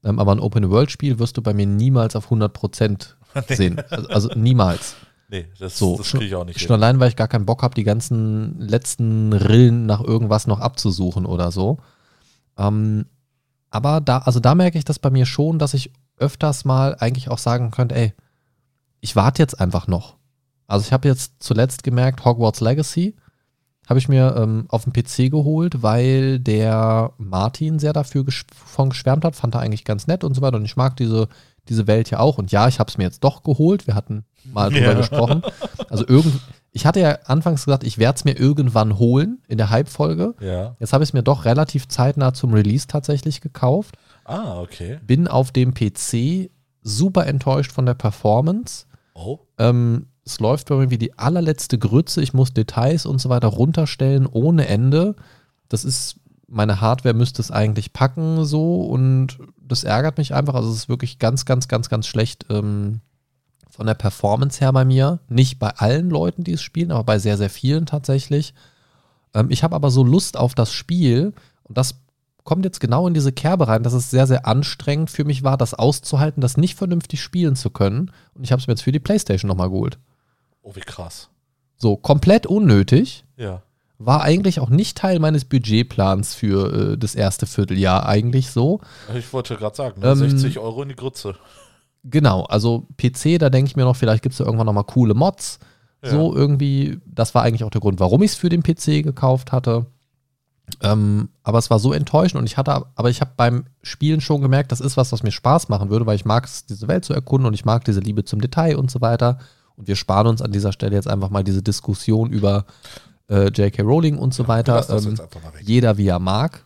Ähm, 0.05 0.19
aber 0.19 0.33
ein 0.33 0.39
Open-World-Spiel 0.39 1.19
wirst 1.19 1.35
du 1.35 1.41
bei 1.41 1.53
mir 1.53 1.65
niemals 1.65 2.15
auf 2.15 2.31
100% 2.31 3.15
sehen. 3.49 3.81
Also, 3.89 4.07
also 4.09 4.29
niemals. 4.35 4.95
Nee, 5.27 5.47
das, 5.59 5.77
So, 5.77 5.97
das 5.97 6.11
kriege 6.11 6.25
ich 6.25 6.35
auch 6.35 6.45
nicht 6.45 6.59
schon 6.59 6.71
allein, 6.71 6.99
weil 6.99 7.09
ich 7.09 7.15
gar 7.15 7.27
keinen 7.27 7.47
Bock 7.47 7.63
habe, 7.63 7.73
die 7.73 7.83
ganzen 7.83 8.59
letzten 8.59 9.33
Rillen 9.33 9.87
nach 9.87 10.01
irgendwas 10.01 10.45
noch 10.45 10.59
abzusuchen 10.59 11.25
oder 11.25 11.51
so. 11.51 11.79
Ähm, 12.57 13.07
aber 13.71 13.99
da, 13.99 14.19
also 14.19 14.39
da 14.39 14.53
merke 14.53 14.77
ich 14.77 14.85
das 14.85 14.99
bei 14.99 15.09
mir 15.09 15.25
schon, 15.25 15.57
dass 15.57 15.73
ich 15.73 15.91
öfters 16.17 16.63
mal 16.63 16.95
eigentlich 16.99 17.29
auch 17.29 17.39
sagen 17.39 17.71
könnte, 17.71 17.95
ey, 17.95 18.13
ich 19.01 19.15
warte 19.15 19.41
jetzt 19.41 19.59
einfach 19.59 19.87
noch. 19.87 20.17
Also 20.67 20.85
ich 20.85 20.93
habe 20.93 21.07
jetzt 21.07 21.33
zuletzt 21.39 21.83
gemerkt, 21.83 22.23
Hogwarts 22.23 22.61
Legacy 22.61 23.15
habe 23.87 23.99
ich 23.99 24.07
mir 24.09 24.35
ähm, 24.37 24.65
auf 24.69 24.83
dem 24.85 24.93
PC 24.93 25.29
geholt, 25.31 25.81
weil 25.83 26.39
der 26.39 27.11
Martin 27.17 27.79
sehr 27.79 27.93
dafür 27.93 28.23
gesch 28.25 28.45
von 28.53 28.89
geschwärmt 28.89 29.23
hat, 29.25 29.35
fand 29.35 29.55
er 29.55 29.61
eigentlich 29.61 29.85
ganz 29.85 30.07
nett 30.07 30.23
und 30.23 30.33
so 30.33 30.41
weiter. 30.41 30.57
Und 30.57 30.65
ich 30.65 30.75
mag 30.75 30.95
diese, 30.97 31.27
diese 31.69 31.87
Welt 31.87 32.09
ja 32.09 32.19
auch. 32.19 32.37
Und 32.37 32.51
ja, 32.51 32.67
ich 32.67 32.79
habe 32.79 32.89
es 32.89 32.97
mir 32.97 33.03
jetzt 33.03 33.23
doch 33.23 33.43
geholt. 33.43 33.87
Wir 33.87 33.95
hatten 33.95 34.25
mal 34.51 34.69
drüber 34.69 34.87
Ja. 34.91 34.93
gesprochen. 34.93 35.41
Also 35.89 36.07
irgend, 36.07 36.39
ich 36.71 36.85
hatte 36.85 36.99
ja 36.99 37.19
anfangs 37.25 37.65
gesagt, 37.65 37.83
ich 37.83 37.97
werde 37.97 38.15
es 38.17 38.25
mir 38.25 38.37
irgendwann 38.39 38.97
holen 38.97 39.41
in 39.47 39.57
der 39.57 39.69
Hype-Folge. 39.69 40.33
Ja. 40.39 40.75
Jetzt 40.79 40.93
habe 40.93 41.03
ich 41.03 41.09
es 41.09 41.13
mir 41.13 41.23
doch 41.23 41.45
relativ 41.45 41.87
zeitnah 41.87 42.33
zum 42.33 42.53
Release 42.53 42.87
tatsächlich 42.87 43.41
gekauft. 43.41 43.97
Ah, 44.25 44.59
okay. 44.61 44.99
Bin 45.05 45.27
auf 45.27 45.51
dem 45.51 45.73
PC 45.73 46.49
super 46.81 47.27
enttäuscht 47.27 47.71
von 47.71 47.85
der 47.85 47.93
Performance. 47.93 48.85
Oh. 49.13 49.39
Ähm, 49.57 50.07
es 50.25 50.39
läuft 50.39 50.69
bei 50.69 50.75
mir 50.75 50.89
wie 50.89 50.97
die 50.97 51.17
allerletzte 51.17 51.77
Grütze. 51.77 52.21
Ich 52.21 52.33
muss 52.33 52.53
Details 52.53 53.05
und 53.05 53.21
so 53.21 53.29
weiter 53.29 53.47
runterstellen 53.47 54.25
ohne 54.25 54.67
Ende. 54.67 55.15
Das 55.69 55.85
ist, 55.85 56.15
meine 56.47 56.81
Hardware 56.81 57.13
müsste 57.13 57.41
es 57.41 57.51
eigentlich 57.51 57.93
packen 57.93 58.43
so 58.43 58.81
und 58.81 59.37
das 59.61 59.83
ärgert 59.83 60.17
mich 60.17 60.33
einfach. 60.33 60.55
Also 60.55 60.69
es 60.71 60.77
ist 60.77 60.89
wirklich 60.89 61.19
ganz, 61.19 61.45
ganz, 61.45 61.67
ganz, 61.67 61.89
ganz 61.89 62.07
schlecht 62.07 62.47
ähm, 62.49 63.01
von 63.69 63.85
der 63.85 63.93
Performance 63.93 64.59
her 64.59 64.73
bei 64.73 64.83
mir. 64.83 65.19
Nicht 65.29 65.59
bei 65.59 65.69
allen 65.69 66.09
Leuten, 66.09 66.43
die 66.43 66.53
es 66.53 66.61
spielen, 66.63 66.91
aber 66.91 67.03
bei 67.03 67.19
sehr, 67.19 67.37
sehr 67.37 67.51
vielen 67.51 67.85
tatsächlich. 67.85 68.55
Ähm, 69.35 69.51
ich 69.51 69.63
habe 69.63 69.75
aber 69.75 69.91
so 69.91 70.03
Lust 70.03 70.37
auf 70.37 70.55
das 70.55 70.71
Spiel 70.71 71.33
und 71.63 71.77
das 71.77 71.99
kommt 72.43 72.65
jetzt 72.65 72.79
genau 72.79 73.07
in 73.07 73.13
diese 73.13 73.31
Kerbe 73.31 73.67
rein, 73.67 73.83
dass 73.83 73.93
es 73.93 74.09
sehr, 74.09 74.25
sehr 74.25 74.47
anstrengend 74.47 75.11
für 75.11 75.23
mich 75.23 75.43
war, 75.43 75.57
das 75.57 75.73
auszuhalten, 75.75 76.41
das 76.41 76.57
nicht 76.57 76.75
vernünftig 76.75 77.21
spielen 77.21 77.55
zu 77.55 77.69
können. 77.69 78.11
Und 78.33 78.43
ich 78.43 78.51
habe 78.51 78.59
es 78.59 78.67
mir 78.67 78.73
jetzt 78.73 78.83
für 78.83 78.91
die 78.91 78.99
Playstation 78.99 79.49
nochmal 79.49 79.69
geholt. 79.69 79.99
Oh, 80.65 80.75
wie 80.75 80.79
krass. 80.79 81.29
So, 81.77 81.95
komplett 81.95 82.47
unnötig. 82.47 83.23
Ja. 83.37 83.61
War 83.99 84.23
eigentlich 84.23 84.59
auch 84.59 84.69
nicht 84.69 84.97
Teil 84.97 85.19
meines 85.19 85.45
Budgetplans 85.45 86.33
für 86.33 86.93
äh, 86.93 86.97
das 86.97 87.13
erste 87.13 87.45
Vierteljahr 87.45 88.07
eigentlich 88.07 88.49
so. 88.49 88.81
Ich 89.15 89.31
wollte 89.31 89.57
gerade 89.57 89.75
sagen, 89.75 90.01
ne? 90.01 90.07
Ähm, 90.07 90.17
60 90.17 90.57
Euro 90.57 90.81
in 90.81 90.89
die 90.89 90.95
Grütze. 90.95 91.35
Genau, 92.03 92.45
also 92.45 92.87
PC, 92.97 93.37
da 93.37 93.51
denke 93.51 93.69
ich 93.69 93.75
mir 93.75 93.83
noch, 93.83 93.95
vielleicht 93.95 94.23
gibt 94.23 94.33
es 94.33 94.39
da 94.39 94.45
irgendwann 94.45 94.65
nochmal 94.65 94.83
coole 94.85 95.13
Mods. 95.13 95.59
So 96.07 96.35
irgendwie, 96.35 96.99
das 97.07 97.33
war 97.33 97.41
eigentlich 97.41 97.63
auch 97.63 97.71
der 97.71 97.81
Grund, 97.81 97.99
warum 97.99 98.21
ich 98.21 98.31
es 98.31 98.37
für 98.37 98.49
den 98.49 98.61
PC 98.61 99.03
gekauft 99.03 99.51
hatte. 99.51 99.87
Ähm, 100.81 101.29
aber 101.41 101.57
es 101.57 101.71
war 101.71 101.79
so 101.79 101.93
enttäuschend 101.93 102.39
und 102.39 102.45
ich 102.45 102.57
hatte, 102.57 102.85
aber 102.95 103.09
ich 103.09 103.21
habe 103.21 103.31
beim 103.35 103.65
Spielen 103.81 104.21
schon 104.21 104.41
gemerkt, 104.41 104.71
das 104.71 104.81
ist 104.81 104.97
was, 104.97 105.11
was 105.11 105.23
mir 105.23 105.31
Spaß 105.31 105.69
machen 105.69 105.89
würde, 105.89 106.05
weil 106.05 106.15
ich 106.15 106.25
mag 106.25 106.45
es, 106.45 106.65
diese 106.67 106.87
Welt 106.87 107.05
zu 107.05 107.13
erkunden 107.13 107.47
und 107.47 107.55
ich 107.55 107.65
mag 107.65 107.85
diese 107.85 108.01
Liebe 108.01 108.23
zum 108.23 108.39
Detail 108.39 108.77
und 108.77 108.91
so 108.91 109.01
weiter. 109.01 109.39
Und 109.77 109.87
wir 109.87 109.95
sparen 109.95 110.27
uns 110.27 110.41
an 110.41 110.51
dieser 110.51 110.71
Stelle 110.71 110.95
jetzt 110.95 111.07
einfach 111.07 111.29
mal 111.29 111.43
diese 111.43 111.61
Diskussion 111.61 112.31
über 112.31 112.65
äh, 113.29 113.49
J.K. 113.49 113.81
Rowling 113.83 114.17
und 114.17 114.33
so 114.33 114.47
weiter. 114.47 114.85
Ähm, 114.89 115.17
jeder 115.61 115.97
wie 115.97 116.07
er 116.07 116.19
mag. 116.19 116.65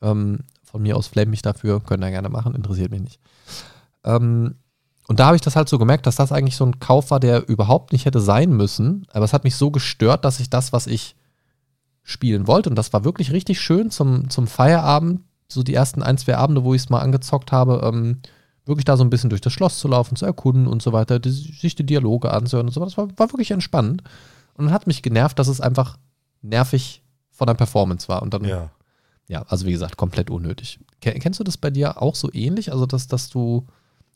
Ähm, 0.00 0.40
von 0.64 0.82
mir 0.82 0.96
aus 0.96 1.06
flame 1.06 1.30
mich 1.30 1.42
dafür, 1.42 1.80
könnt 1.80 2.04
ihr 2.04 2.10
gerne 2.10 2.28
machen, 2.28 2.54
interessiert 2.54 2.90
mich 2.90 3.00
nicht. 3.00 3.20
Ähm, 4.04 4.56
und 5.08 5.18
da 5.18 5.26
habe 5.26 5.36
ich 5.36 5.42
das 5.42 5.56
halt 5.56 5.68
so 5.68 5.78
gemerkt, 5.78 6.06
dass 6.06 6.16
das 6.16 6.32
eigentlich 6.32 6.56
so 6.56 6.66
ein 6.66 6.80
Kauf 6.80 7.10
war, 7.10 7.18
der 7.18 7.48
überhaupt 7.48 7.92
nicht 7.92 8.04
hätte 8.04 8.20
sein 8.20 8.50
müssen. 8.50 9.06
Aber 9.10 9.24
es 9.24 9.32
hat 9.32 9.44
mich 9.44 9.56
so 9.56 9.70
gestört, 9.70 10.24
dass 10.24 10.38
ich 10.38 10.50
das, 10.50 10.72
was 10.72 10.86
ich 10.86 11.16
spielen 12.02 12.46
wollte, 12.46 12.70
und 12.70 12.76
das 12.76 12.92
war 12.92 13.04
wirklich 13.04 13.32
richtig 13.32 13.60
schön 13.60 13.90
zum, 13.90 14.30
zum 14.30 14.46
Feierabend, 14.46 15.20
so 15.48 15.62
die 15.62 15.74
ersten 15.74 16.02
ein, 16.02 16.18
zwei 16.18 16.36
Abende, 16.36 16.62
wo 16.62 16.74
ich 16.74 16.82
es 16.82 16.90
mal 16.90 17.00
angezockt 17.00 17.52
habe, 17.52 17.80
ähm, 17.84 18.20
wirklich 18.68 18.84
da 18.84 18.96
so 18.96 19.04
ein 19.04 19.10
bisschen 19.10 19.30
durch 19.30 19.40
das 19.40 19.52
Schloss 19.52 19.78
zu 19.78 19.88
laufen, 19.88 20.14
zu 20.16 20.24
erkunden 20.26 20.66
und 20.66 20.82
so 20.82 20.92
weiter, 20.92 21.18
die, 21.18 21.30
sich 21.30 21.74
die 21.74 21.86
Dialoge 21.86 22.30
anzuhören 22.32 22.68
und 22.68 22.72
so 22.72 22.80
weiter. 22.80 22.90
Das 22.90 22.98
war, 22.98 23.08
war 23.18 23.32
wirklich 23.32 23.50
entspannend. 23.50 24.02
Und 24.54 24.70
hat 24.72 24.86
mich 24.86 25.02
genervt, 25.02 25.38
dass 25.38 25.48
es 25.48 25.60
einfach 25.60 25.98
nervig 26.42 27.02
von 27.30 27.46
der 27.46 27.54
Performance 27.54 28.08
war. 28.08 28.22
Und 28.22 28.34
dann 28.34 28.44
Ja. 28.44 28.70
ja, 29.28 29.42
also 29.48 29.66
wie 29.66 29.72
gesagt, 29.72 29.96
komplett 29.96 30.30
unnötig. 30.30 30.80
Ken- 31.00 31.18
Kennst 31.20 31.38
du 31.40 31.44
das 31.44 31.56
bei 31.56 31.70
dir 31.70 32.02
auch 32.02 32.14
so 32.14 32.28
ähnlich? 32.32 32.72
Also, 32.72 32.84
dass, 32.86 33.06
dass 33.06 33.28
du, 33.30 33.66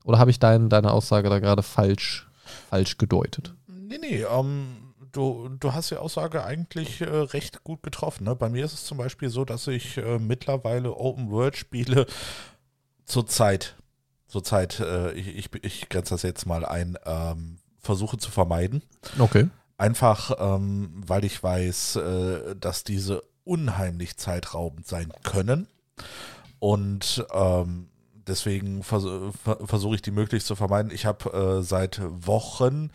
oder 0.05 0.19
habe 0.19 0.31
ich 0.31 0.38
dein, 0.41 0.69
deine 0.69 0.91
Aussage 0.91 1.29
da 1.31 1.38
gerade 1.38 1.62
falsch, 1.62 2.29
falsch 2.71 2.99
gedeutet? 2.99 3.55
Nee, 3.69 3.99
nee, 4.01 4.23
ähm, 4.23 4.95
du, 5.12 5.49
du 5.61 5.73
hast 5.73 5.93
die 5.93 5.97
Aussage 5.97 6.45
eigentlich 6.45 7.01
äh, 7.03 7.05
recht 7.05 7.62
gut 7.62 7.83
getroffen. 7.85 8.25
Ne? 8.25 8.35
Bei 8.35 8.49
mir 8.49 8.65
ist 8.65 8.73
es 8.73 8.85
zum 8.85 8.99
Beispiel 8.99 9.29
so, 9.29 9.45
dass 9.45 9.69
ich 9.69 9.99
äh, 9.99 10.19
mittlerweile 10.19 10.97
Open-World-Spiele 10.97 12.07
zurzeit, 13.05 13.77
zurzeit, 14.33 14.81
äh, 14.81 15.12
ich, 15.12 15.37
ich, 15.37 15.64
ich 15.64 15.88
grenze 15.90 16.14
das 16.14 16.23
jetzt 16.23 16.47
mal 16.47 16.64
ein, 16.64 16.97
ähm, 17.05 17.59
versuche 17.79 18.16
zu 18.16 18.31
vermeiden. 18.31 18.83
Okay. 19.18 19.49
Einfach, 19.77 20.33
ähm, 20.38 20.90
weil 21.07 21.25
ich 21.25 21.42
weiß, 21.42 21.97
äh, 21.97 22.57
dass 22.57 22.83
diese 22.83 23.23
unheimlich 23.45 24.16
zeitraubend 24.16 24.87
sein 24.87 25.12
können. 25.23 25.66
Und 26.61 27.27
ähm, 27.35 27.88
deswegen 28.27 28.83
vers 28.83 29.05
ver 29.42 29.59
versuche 29.66 29.97
ich 29.97 30.03
die 30.03 30.12
möglichst 30.12 30.47
zu 30.47 30.57
vermeiden. 30.57 30.92
Ich 30.92 31.05
habe 31.05 31.59
äh, 31.59 31.62
seit 31.62 32.01
Wochen 32.03 32.90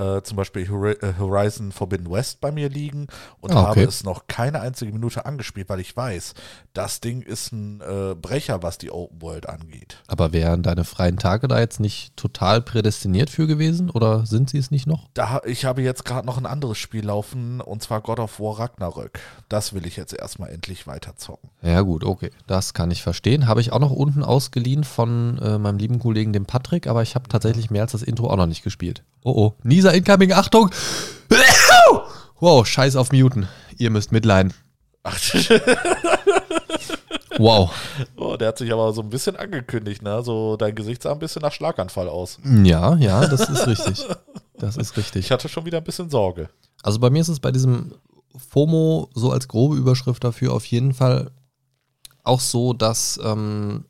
äh, 0.00 0.22
zum 0.22 0.36
Beispiel 0.36 0.62
äh, 0.62 1.12
Horizon 1.18 1.72
Forbidden 1.72 2.10
West 2.10 2.40
bei 2.40 2.50
mir 2.52 2.68
liegen 2.68 3.06
und 3.40 3.52
Ah, 3.52 3.62
habe 3.62 3.70
okay. 3.72 3.84
es 3.84 4.04
noch 4.04 4.26
keine 4.26 4.60
einzige 4.60 4.92
Minute 4.92 5.26
angespielt, 5.26 5.68
weil 5.68 5.80
ich 5.80 5.96
weiß, 5.96 6.34
das 6.72 7.00
Ding 7.00 7.22
ist 7.22 7.52
ein 7.52 7.80
äh, 7.80 8.14
Brecher, 8.14 8.62
was 8.62 8.78
die 8.78 8.90
Open 8.90 9.20
World 9.22 9.48
angeht. 9.48 9.98
Aber 10.06 10.32
wären 10.32 10.62
deine 10.62 10.84
freien 10.84 11.16
Tage 11.16 11.48
da 11.48 11.58
jetzt 11.58 11.80
nicht 11.80 12.16
total 12.16 12.60
prädestiniert 12.62 13.30
für 13.30 13.46
gewesen? 13.46 13.90
Oder 13.90 14.24
sind 14.26 14.50
sie 14.50 14.58
es 14.58 14.70
nicht 14.70 14.86
noch? 14.86 15.08
Da, 15.14 15.40
ich 15.44 15.64
habe 15.64 15.82
jetzt 15.82 16.04
gerade 16.04 16.26
noch 16.26 16.38
ein 16.38 16.46
anderes 16.46 16.78
Spiel 16.78 17.04
laufen 17.04 17.60
und 17.60 17.82
zwar 17.82 18.00
God 18.00 18.20
of 18.20 18.40
War 18.40 18.58
Ragnarök. 18.58 19.20
Das 19.48 19.72
will 19.72 19.86
ich 19.86 19.96
jetzt 19.96 20.12
erstmal 20.14 20.50
endlich 20.50 20.86
weiterzocken. 20.86 21.50
Ja, 21.62 21.82
gut, 21.82 22.04
okay. 22.04 22.30
Das 22.46 22.72
kann 22.74 22.90
ich 22.90 23.02
verstehen. 23.02 23.46
Habe 23.46 23.60
ich 23.60 23.72
auch 23.72 23.80
noch 23.80 23.90
unten 23.90 24.22
ausgeliehen 24.22 24.84
von 24.84 25.38
äh, 25.38 25.58
meinem 25.58 25.78
lieben 25.78 25.98
Kollegen, 25.98 26.32
dem 26.32 26.46
Patrick, 26.46 26.86
aber 26.86 27.02
ich 27.02 27.14
habe 27.14 27.28
tatsächlich 27.28 27.70
mehr 27.70 27.82
als 27.82 27.92
das 27.92 28.02
Intro 28.02 28.30
auch 28.30 28.36
noch 28.36 28.46
nicht 28.46 28.62
gespielt. 28.62 29.02
Oh 29.24 29.32
oh. 29.32 29.54
Nisa 29.62 29.90
incoming, 29.90 30.32
Achtung! 30.32 30.70
Wow, 32.42 32.66
scheiß 32.66 32.96
auf 32.96 33.12
Muten. 33.12 33.48
Ihr 33.76 33.90
müsst 33.90 34.12
mitleiden. 34.12 34.54
Ach, 35.02 35.18
Wow. 37.38 37.70
oh, 38.16 38.36
der 38.36 38.48
hat 38.48 38.58
sich 38.58 38.72
aber 38.72 38.92
so 38.92 39.02
ein 39.02 39.10
bisschen 39.10 39.36
angekündigt, 39.36 40.02
ne? 40.02 40.22
So, 40.22 40.56
dein 40.56 40.74
Gesicht 40.74 41.02
sah 41.02 41.12
ein 41.12 41.18
bisschen 41.18 41.42
nach 41.42 41.52
Schlaganfall 41.52 42.08
aus. 42.08 42.38
Ja, 42.64 42.96
ja, 42.96 43.26
das 43.26 43.48
ist 43.48 43.66
richtig. 43.66 44.06
Das 44.58 44.76
ist 44.76 44.96
richtig. 44.96 45.26
Ich 45.26 45.30
hatte 45.30 45.48
schon 45.48 45.64
wieder 45.64 45.78
ein 45.78 45.84
bisschen 45.84 46.10
Sorge. 46.10 46.48
Also 46.82 46.98
bei 46.98 47.08
mir 47.10 47.20
ist 47.20 47.28
es 47.28 47.40
bei 47.40 47.50
diesem 47.50 47.94
FOMO 48.50 49.08
so 49.14 49.30
als 49.32 49.48
grobe 49.48 49.76
Überschrift 49.76 50.22
dafür 50.24 50.52
auf 50.52 50.64
jeden 50.66 50.92
Fall 50.92 51.30
auch 52.24 52.40
so, 52.40 52.72
dass 52.74 53.18
ähm, 53.22 53.84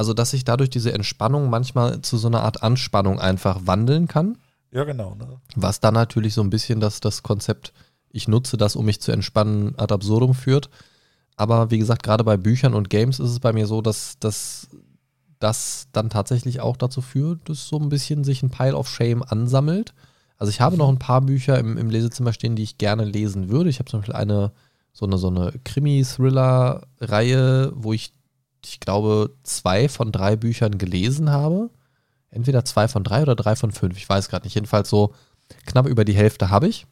also 0.00 0.14
dass 0.14 0.30
sich 0.30 0.44
dadurch 0.44 0.70
diese 0.70 0.94
Entspannung 0.94 1.50
manchmal 1.50 2.00
zu 2.00 2.16
so 2.16 2.28
einer 2.28 2.42
Art 2.42 2.62
Anspannung 2.62 3.20
einfach 3.20 3.60
wandeln 3.66 4.08
kann. 4.08 4.38
Ja, 4.72 4.84
genau. 4.84 5.14
Ne? 5.14 5.26
Was 5.56 5.80
dann 5.80 5.92
natürlich 5.92 6.32
so 6.32 6.40
ein 6.40 6.48
bisschen 6.48 6.80
das, 6.80 7.00
das 7.00 7.22
Konzept, 7.22 7.74
ich 8.10 8.26
nutze 8.26 8.56
das, 8.56 8.76
um 8.76 8.86
mich 8.86 9.02
zu 9.02 9.12
entspannen, 9.12 9.78
ad 9.78 9.92
absurdum 9.92 10.32
führt. 10.32 10.70
Aber 11.36 11.70
wie 11.70 11.76
gesagt, 11.76 12.02
gerade 12.02 12.24
bei 12.24 12.38
Büchern 12.38 12.72
und 12.72 12.88
Games 12.88 13.20
ist 13.20 13.28
es 13.28 13.40
bei 13.40 13.52
mir 13.52 13.66
so, 13.66 13.82
dass 13.82 14.16
das 14.18 14.68
dann 15.92 16.08
tatsächlich 16.08 16.62
auch 16.62 16.78
dazu 16.78 17.02
führt, 17.02 17.50
dass 17.50 17.68
so 17.68 17.78
ein 17.78 17.90
bisschen 17.90 18.24
sich 18.24 18.42
ein 18.42 18.48
Pile 18.48 18.78
of 18.78 18.88
Shame 18.88 19.22
ansammelt. 19.22 19.92
Also 20.38 20.48
ich 20.48 20.62
habe 20.62 20.78
noch 20.78 20.88
ein 20.88 20.98
paar 20.98 21.20
Bücher 21.20 21.58
im, 21.58 21.76
im 21.76 21.90
Lesezimmer 21.90 22.32
stehen, 22.32 22.56
die 22.56 22.62
ich 22.62 22.78
gerne 22.78 23.04
lesen 23.04 23.50
würde. 23.50 23.68
Ich 23.68 23.80
habe 23.80 23.90
zum 23.90 24.00
Beispiel 24.00 24.16
eine 24.16 24.52
so 24.92 25.06
eine, 25.06 25.18
so 25.18 25.28
eine 25.28 25.52
Krimi-Thriller-Reihe, 25.64 27.72
wo 27.74 27.92
ich, 27.92 28.12
ich 28.64 28.80
glaube, 28.80 29.34
zwei 29.42 29.88
von 29.88 30.12
drei 30.12 30.36
Büchern 30.36 30.78
gelesen 30.78 31.30
habe. 31.30 31.70
Entweder 32.30 32.64
zwei 32.64 32.88
von 32.88 33.04
drei 33.04 33.22
oder 33.22 33.34
drei 33.34 33.56
von 33.56 33.72
fünf, 33.72 33.96
ich 33.96 34.08
weiß 34.08 34.28
gerade 34.28 34.46
nicht. 34.46 34.54
Jedenfalls 34.54 34.88
so 34.88 35.14
knapp 35.66 35.86
über 35.86 36.04
die 36.04 36.14
Hälfte 36.14 36.50
habe 36.50 36.68
ich. 36.68 36.86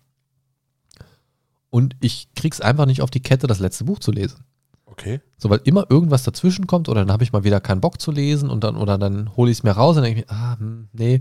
Und 1.70 1.96
ich 2.00 2.28
krieg's 2.34 2.60
einfach 2.60 2.86
nicht 2.86 3.02
auf 3.02 3.10
die 3.10 3.22
Kette, 3.22 3.46
das 3.46 3.60
letzte 3.60 3.84
Buch 3.84 3.98
zu 3.98 4.10
lesen. 4.10 4.44
Okay. 4.86 5.20
So, 5.36 5.50
weil 5.50 5.60
immer 5.64 5.86
irgendwas 5.90 6.24
dazwischen 6.24 6.66
kommt 6.66 6.88
oder 6.88 7.02
dann 7.02 7.12
habe 7.12 7.22
ich 7.22 7.32
mal 7.32 7.44
wieder 7.44 7.60
keinen 7.60 7.80
Bock 7.80 8.00
zu 8.00 8.10
lesen 8.10 8.50
und 8.50 8.64
dann, 8.64 8.76
oder 8.76 8.98
dann 8.98 9.36
hole 9.36 9.50
ich 9.50 9.58
es 9.58 9.62
mir 9.62 9.72
raus 9.72 9.96
und 9.96 10.02
denke 10.02 10.20
ich 10.20 10.26
mir, 10.26 10.34
ah, 10.34 10.58
hm, 10.58 10.88
nee. 10.92 11.20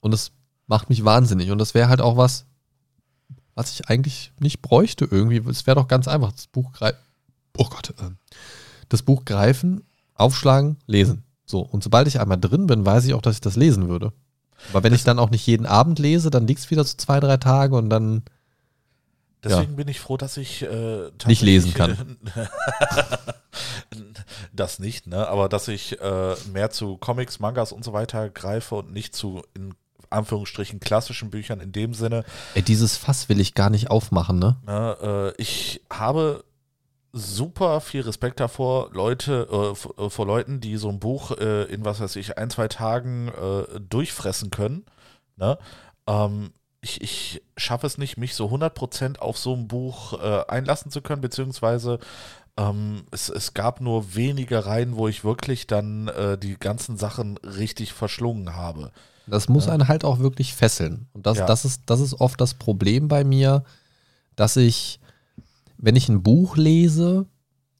Und 0.00 0.12
das 0.12 0.32
macht 0.66 0.88
mich 0.88 1.04
wahnsinnig. 1.04 1.50
Und 1.50 1.58
das 1.58 1.74
wäre 1.74 1.88
halt 1.88 2.00
auch 2.00 2.16
was, 2.16 2.46
was 3.54 3.72
ich 3.72 3.88
eigentlich 3.88 4.32
nicht 4.40 4.62
bräuchte 4.62 5.06
irgendwie. 5.08 5.42
Es 5.48 5.66
wäre 5.66 5.76
doch 5.76 5.88
ganz 5.88 6.08
einfach. 6.08 6.32
Das 6.32 6.46
Buch 6.46 6.72
greifen. 6.72 6.98
Oh 7.56 7.66
Gott. 7.68 7.90
Äh, 7.90 8.10
das 8.90 9.02
Buch 9.02 9.24
greifen, 9.24 9.84
aufschlagen, 10.14 10.76
lesen. 10.86 11.24
So. 11.46 11.60
Und 11.60 11.82
sobald 11.82 12.06
ich 12.06 12.20
einmal 12.20 12.38
drin 12.38 12.66
bin, 12.66 12.84
weiß 12.84 13.06
ich 13.06 13.14
auch, 13.14 13.22
dass 13.22 13.36
ich 13.36 13.40
das 13.40 13.56
lesen 13.56 13.88
würde. 13.88 14.12
Aber 14.70 14.82
wenn 14.82 14.92
ich 14.92 15.04
dann 15.04 15.18
auch 15.18 15.30
nicht 15.30 15.46
jeden 15.46 15.66
Abend 15.66 15.98
lese, 15.98 16.30
dann 16.30 16.46
liegt 16.46 16.60
es 16.60 16.70
wieder 16.70 16.84
so 16.84 16.94
zwei, 16.96 17.18
drei 17.18 17.38
Tage 17.38 17.76
und 17.76 17.88
dann. 17.88 18.22
Deswegen 19.42 19.72
ja. 19.72 19.76
bin 19.76 19.88
ich 19.88 20.00
froh, 20.00 20.18
dass 20.18 20.36
ich 20.36 20.62
äh, 20.62 21.10
nicht 21.26 21.40
lesen 21.40 21.72
kann. 21.72 22.18
das 24.52 24.78
nicht, 24.78 25.06
ne? 25.06 25.26
Aber 25.28 25.48
dass 25.48 25.68
ich 25.68 25.98
äh, 25.98 26.34
mehr 26.52 26.70
zu 26.70 26.98
Comics, 26.98 27.40
Mangas 27.40 27.72
und 27.72 27.82
so 27.82 27.94
weiter 27.94 28.28
greife 28.28 28.74
und 28.74 28.92
nicht 28.92 29.14
zu 29.14 29.42
in 29.54 29.74
Anführungsstrichen 30.10 30.80
klassischen 30.80 31.30
Büchern 31.30 31.60
in 31.60 31.72
dem 31.72 31.94
Sinne. 31.94 32.24
Ey, 32.54 32.62
dieses 32.62 32.96
Fass 32.96 33.30
will 33.30 33.40
ich 33.40 33.54
gar 33.54 33.70
nicht 33.70 33.90
aufmachen, 33.90 34.38
ne? 34.38 34.56
Na, 34.66 35.28
äh, 35.28 35.32
ich 35.38 35.80
habe 35.88 36.44
super 37.12 37.80
viel 37.80 38.02
Respekt 38.02 38.40
davor, 38.40 38.90
Leute, 38.92 39.48
äh, 39.50 40.02
äh, 40.02 40.10
vor 40.10 40.26
Leuten, 40.26 40.60
die 40.60 40.76
so 40.76 40.88
ein 40.88 41.00
Buch 41.00 41.32
äh, 41.32 41.64
in 41.64 41.84
was 41.84 42.00
weiß 42.00 42.16
ich, 42.16 42.38
ein, 42.38 42.50
zwei 42.50 42.68
Tagen 42.68 43.28
äh, 43.28 43.80
durchfressen 43.80 44.50
können. 44.50 44.84
Ne? 45.36 45.58
Ähm, 46.06 46.52
ich, 46.82 47.02
ich 47.02 47.42
schaffe 47.56 47.86
es 47.86 47.98
nicht, 47.98 48.16
mich 48.16 48.34
so 48.34 48.46
100% 48.46 49.18
auf 49.18 49.36
so 49.38 49.54
ein 49.54 49.68
Buch 49.68 50.14
äh, 50.14 50.44
einlassen 50.48 50.90
zu 50.90 51.02
können, 51.02 51.20
beziehungsweise 51.20 51.98
ähm, 52.56 53.04
es, 53.10 53.28
es 53.28 53.54
gab 53.54 53.80
nur 53.80 54.14
wenige 54.14 54.64
Reihen, 54.66 54.96
wo 54.96 55.08
ich 55.08 55.24
wirklich 55.24 55.66
dann 55.66 56.08
äh, 56.08 56.38
die 56.38 56.58
ganzen 56.58 56.96
Sachen 56.96 57.36
richtig 57.38 57.92
verschlungen 57.92 58.54
habe. 58.54 58.92
Das 59.26 59.48
muss 59.48 59.68
einen 59.68 59.88
halt 59.88 60.04
auch 60.04 60.18
wirklich 60.18 60.54
fesseln. 60.54 61.06
Und 61.12 61.26
das, 61.26 61.38
ja. 61.38 61.46
das, 61.46 61.64
ist, 61.64 61.82
das 61.86 62.00
ist 62.00 62.14
oft 62.14 62.40
das 62.40 62.54
Problem 62.54 63.06
bei 63.08 63.22
mir, 63.22 63.64
dass 64.34 64.56
ich, 64.56 64.98
wenn 65.80 65.96
ich 65.96 66.08
ein 66.08 66.22
Buch 66.22 66.56
lese, 66.56 67.26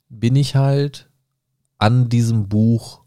bin 0.09 0.37
ich 0.37 0.57
halt 0.57 1.09
an 1.79 2.09
diesem 2.09 2.49
Buch 2.49 3.03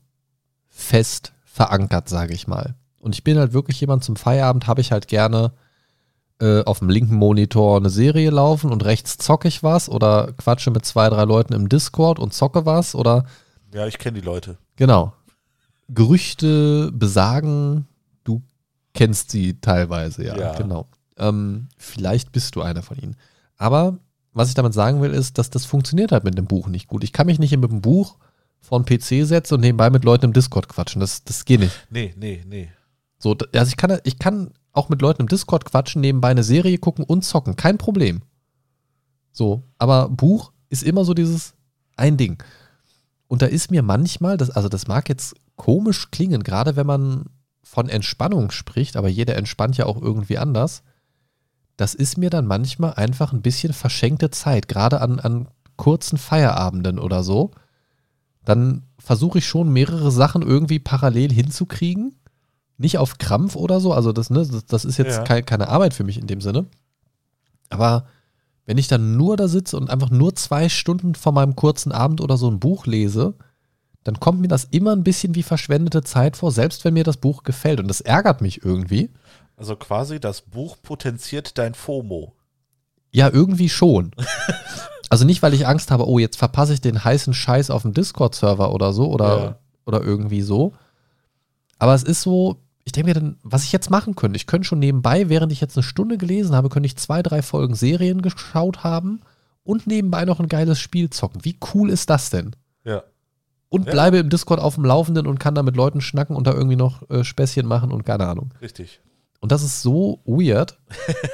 fest 0.69 1.33
verankert, 1.43 2.09
sage 2.09 2.33
ich 2.33 2.47
mal. 2.47 2.75
Und 2.99 3.15
ich 3.15 3.23
bin 3.23 3.37
halt 3.37 3.53
wirklich 3.53 3.79
jemand 3.81 4.03
zum 4.03 4.15
Feierabend, 4.15 4.67
habe 4.67 4.81
ich 4.81 4.91
halt 4.91 5.07
gerne 5.07 5.53
äh, 6.39 6.63
auf 6.63 6.79
dem 6.79 6.89
linken 6.89 7.15
Monitor 7.15 7.77
eine 7.77 7.89
Serie 7.89 8.29
laufen 8.29 8.71
und 8.71 8.85
rechts 8.85 9.17
zocke 9.17 9.47
ich 9.47 9.61
was 9.61 9.89
oder 9.89 10.31
quatsche 10.33 10.71
mit 10.71 10.85
zwei, 10.85 11.09
drei 11.09 11.25
Leuten 11.25 11.53
im 11.53 11.69
Discord 11.69 12.19
und 12.19 12.33
zocke 12.33 12.65
was 12.65 12.95
oder. 12.95 13.25
Ja, 13.73 13.87
ich 13.87 13.97
kenne 13.97 14.19
die 14.19 14.25
Leute. 14.25 14.57
Genau. 14.75 15.13
Gerüchte 15.89 16.91
besagen, 16.93 17.87
kennst 18.93 19.31
sie 19.31 19.59
teilweise, 19.59 20.25
ja, 20.25 20.37
ja. 20.37 20.53
genau. 20.53 20.87
Ähm, 21.17 21.67
vielleicht 21.77 22.31
bist 22.31 22.55
du 22.55 22.61
einer 22.61 22.81
von 22.81 22.97
ihnen. 22.97 23.15
Aber 23.57 23.99
was 24.33 24.49
ich 24.49 24.55
damit 24.55 24.73
sagen 24.73 25.01
will, 25.01 25.13
ist, 25.13 25.37
dass 25.37 25.49
das 25.49 25.65
funktioniert 25.65 26.11
halt 26.11 26.23
mit 26.23 26.37
dem 26.37 26.45
Buch 26.45 26.67
nicht 26.67 26.87
gut. 26.87 27.03
Ich 27.03 27.13
kann 27.13 27.27
mich 27.27 27.39
nicht 27.39 27.55
mit 27.55 27.71
dem 27.71 27.81
Buch 27.81 28.17
von 28.59 28.85
PC 28.85 29.25
setzen 29.25 29.55
und 29.55 29.61
nebenbei 29.61 29.89
mit 29.89 30.03
Leuten 30.03 30.25
im 30.25 30.33
Discord 30.33 30.69
quatschen. 30.69 30.99
Das, 31.01 31.23
das 31.23 31.45
geht 31.45 31.59
nicht. 31.59 31.87
Nee, 31.89 32.13
nee, 32.17 32.43
nee. 32.47 32.69
So, 33.19 33.37
also 33.53 33.69
ich 33.69 33.77
kann, 33.77 33.99
ich 34.03 34.19
kann 34.19 34.51
auch 34.71 34.89
mit 34.89 35.01
Leuten 35.01 35.21
im 35.21 35.27
Discord 35.27 35.65
quatschen, 35.65 36.01
nebenbei 36.01 36.29
eine 36.29 36.43
Serie 36.43 36.77
gucken 36.77 37.05
und 37.05 37.23
zocken. 37.23 37.55
Kein 37.55 37.77
Problem. 37.77 38.21
So, 39.31 39.63
aber 39.77 40.09
Buch 40.09 40.51
ist 40.69 40.83
immer 40.83 41.05
so 41.05 41.13
dieses 41.13 41.53
ein 41.95 42.17
Ding. 42.17 42.41
Und 43.27 43.41
da 43.41 43.45
ist 43.45 43.71
mir 43.71 43.83
manchmal, 43.83 44.37
das, 44.37 44.49
also 44.49 44.69
das 44.69 44.87
mag 44.87 45.09
jetzt 45.09 45.35
komisch 45.55 46.11
klingen, 46.11 46.43
gerade 46.43 46.75
wenn 46.75 46.87
man 46.87 47.25
von 47.63 47.89
Entspannung 47.89 48.51
spricht, 48.51 48.95
aber 48.95 49.07
jeder 49.07 49.35
entspannt 49.35 49.77
ja 49.77 49.85
auch 49.85 50.01
irgendwie 50.01 50.37
anders, 50.37 50.83
das 51.77 51.93
ist 51.93 52.17
mir 52.17 52.29
dann 52.29 52.45
manchmal 52.45 52.93
einfach 52.93 53.33
ein 53.33 53.41
bisschen 53.41 53.73
verschenkte 53.73 54.29
Zeit, 54.29 54.67
gerade 54.67 55.01
an, 55.01 55.19
an 55.19 55.47
kurzen 55.75 56.17
Feierabenden 56.17 56.99
oder 56.99 57.23
so. 57.23 57.51
Dann 58.45 58.83
versuche 58.99 59.39
ich 59.39 59.47
schon 59.47 59.71
mehrere 59.71 60.11
Sachen 60.11 60.41
irgendwie 60.41 60.79
parallel 60.79 61.31
hinzukriegen. 61.31 62.15
Nicht 62.77 62.97
auf 62.97 63.17
Krampf 63.17 63.55
oder 63.55 63.79
so, 63.79 63.93
also 63.93 64.11
das, 64.11 64.29
ne, 64.29 64.45
das, 64.45 64.65
das 64.65 64.85
ist 64.85 64.97
jetzt 64.97 65.17
ja. 65.17 65.23
keine, 65.23 65.43
keine 65.43 65.69
Arbeit 65.69 65.93
für 65.93 66.03
mich 66.03 66.17
in 66.17 66.27
dem 66.27 66.41
Sinne. 66.41 66.65
Aber 67.69 68.05
wenn 68.65 68.77
ich 68.77 68.87
dann 68.87 69.17
nur 69.17 69.37
da 69.37 69.47
sitze 69.47 69.77
und 69.77 69.89
einfach 69.89 70.09
nur 70.09 70.35
zwei 70.35 70.69
Stunden 70.69 71.15
vor 71.15 71.31
meinem 71.33 71.55
kurzen 71.55 71.91
Abend 71.91 72.21
oder 72.21 72.37
so 72.37 72.49
ein 72.49 72.59
Buch 72.59 72.85
lese, 72.85 73.35
dann 74.03 74.19
kommt 74.19 74.41
mir 74.41 74.47
das 74.47 74.65
immer 74.65 74.91
ein 74.93 75.03
bisschen 75.03 75.35
wie 75.35 75.43
verschwendete 75.43 76.03
Zeit 76.03 76.37
vor, 76.37 76.51
selbst 76.51 76.83
wenn 76.83 76.93
mir 76.93 77.03
das 77.03 77.17
Buch 77.17 77.43
gefällt. 77.43 77.79
Und 77.79 77.87
das 77.87 78.01
ärgert 78.01 78.41
mich 78.41 78.63
irgendwie. 78.63 79.09
Also 79.55 79.75
quasi 79.75 80.19
das 80.19 80.41
Buch 80.41 80.77
potenziert 80.81 81.57
dein 81.57 81.73
FOMO. 81.73 82.33
Ja, 83.11 83.29
irgendwie 83.29 83.69
schon. 83.69 84.11
also 85.09 85.25
nicht, 85.25 85.43
weil 85.43 85.53
ich 85.53 85.67
Angst 85.67 85.91
habe, 85.91 86.07
oh, 86.07 86.19
jetzt 86.19 86.37
verpasse 86.37 86.73
ich 86.73 86.81
den 86.81 87.03
heißen 87.03 87.33
Scheiß 87.33 87.69
auf 87.69 87.83
dem 87.83 87.93
Discord-Server 87.93 88.73
oder 88.73 88.93
so 88.93 89.11
oder, 89.11 89.37
ja. 89.37 89.59
oder 89.85 90.01
irgendwie 90.01 90.41
so. 90.41 90.73
Aber 91.77 91.93
es 91.93 92.03
ist 92.03 92.21
so, 92.21 92.57
ich 92.83 92.91
denke 92.91 93.09
mir 93.09 93.13
dann, 93.13 93.37
was 93.43 93.63
ich 93.63 93.71
jetzt 93.71 93.91
machen 93.91 94.15
könnte, 94.15 94.37
ich 94.37 94.47
könnte 94.47 94.67
schon 94.67 94.79
nebenbei, 94.79 95.29
während 95.29 95.51
ich 95.51 95.61
jetzt 95.61 95.77
eine 95.77 95.83
Stunde 95.83 96.17
gelesen 96.17 96.55
habe, 96.55 96.69
könnte 96.69 96.87
ich 96.87 96.97
zwei, 96.97 97.21
drei 97.21 97.41
Folgen 97.41 97.75
Serien 97.75 98.21
geschaut 98.21 98.83
haben 98.83 99.21
und 99.63 99.85
nebenbei 99.85 100.25
noch 100.25 100.39
ein 100.39 100.47
geiles 100.47 100.79
Spiel 100.79 101.09
zocken. 101.09 101.45
Wie 101.45 101.57
cool 101.73 101.89
ist 101.89 102.09
das 102.09 102.29
denn? 102.31 102.55
Ja 102.83 103.03
und 103.73 103.87
ja. 103.87 103.91
bleibe 103.91 104.17
im 104.17 104.29
Discord 104.29 104.59
auf 104.59 104.75
dem 104.75 104.85
Laufenden 104.85 105.25
und 105.25 105.39
kann 105.39 105.55
da 105.55 105.63
mit 105.63 105.75
Leuten 105.75 105.99
schnacken 105.99 106.35
und 106.35 106.45
da 106.45 106.53
irgendwie 106.53 106.75
noch 106.75 107.09
äh, 107.09 107.23
Späßchen 107.23 107.65
machen 107.65 107.91
und 107.91 108.05
keine 108.05 108.27
Ahnung. 108.27 108.53
Richtig. 108.61 109.01
Und 109.43 109.51
das 109.51 109.61
ist 109.61 109.81
so 109.81 110.21
weird. 110.23 110.77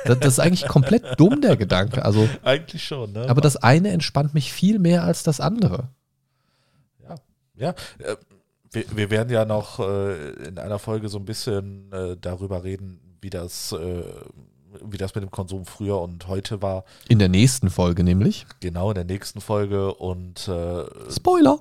Das, 0.04 0.17
das 0.17 0.34
ist 0.34 0.39
eigentlich 0.39 0.67
komplett 0.67 1.19
dumm, 1.19 1.41
der 1.41 1.56
Gedanke. 1.56 2.04
Also, 2.04 2.28
eigentlich 2.41 2.84
schon, 2.84 3.12
ne? 3.12 3.30
Aber 3.30 3.39
das 3.39 3.56
eine 3.56 3.91
entspannt 3.91 4.34
mich 4.34 4.52
viel 4.52 4.80
mehr 4.80 5.04
als 5.04 5.22
das 5.22 5.39
andere. 5.39 5.89
Ja, 7.08 7.15
ja. 7.54 7.69
Äh, 8.00 8.15
wir, 8.72 8.86
wir, 8.95 9.10
werden 9.12 9.30
ja 9.30 9.45
noch 9.45 9.80
äh, 9.80 10.32
in 10.48 10.58
einer 10.58 10.80
Folge 10.80 11.08
so 11.08 11.19
ein 11.19 11.26
bisschen 11.26 11.91
äh, 11.91 12.17
darüber 12.19 12.63
reden, 12.63 13.00
wie 13.22 13.30
das 13.30 13.76
wie 14.84 14.98
das 14.98 15.13
mit 15.13 15.24
dem 15.24 15.30
Konsum 15.30 15.67
früher 15.67 16.02
und 16.02 16.28
heute 16.28 16.63
war. 16.63 16.86
In 17.10 17.19
der 17.19 17.30
nächsten 17.30 17.69
Folge 17.69 18.04
nämlich. 18.04 18.48
Genau, 18.60 18.89
in 18.89 18.95
der 18.95 19.04
nächsten 19.04 19.39
Folge 19.39 19.93
und 19.93 20.48
äh, 20.48 20.86
Spoiler! 21.12 21.60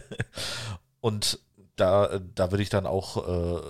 und 1.00 1.38
da, 1.76 2.20
da 2.34 2.50
würde 2.50 2.62
ich 2.62 2.70
dann 2.70 2.86
auch 2.86 3.28
äh, 3.28 3.60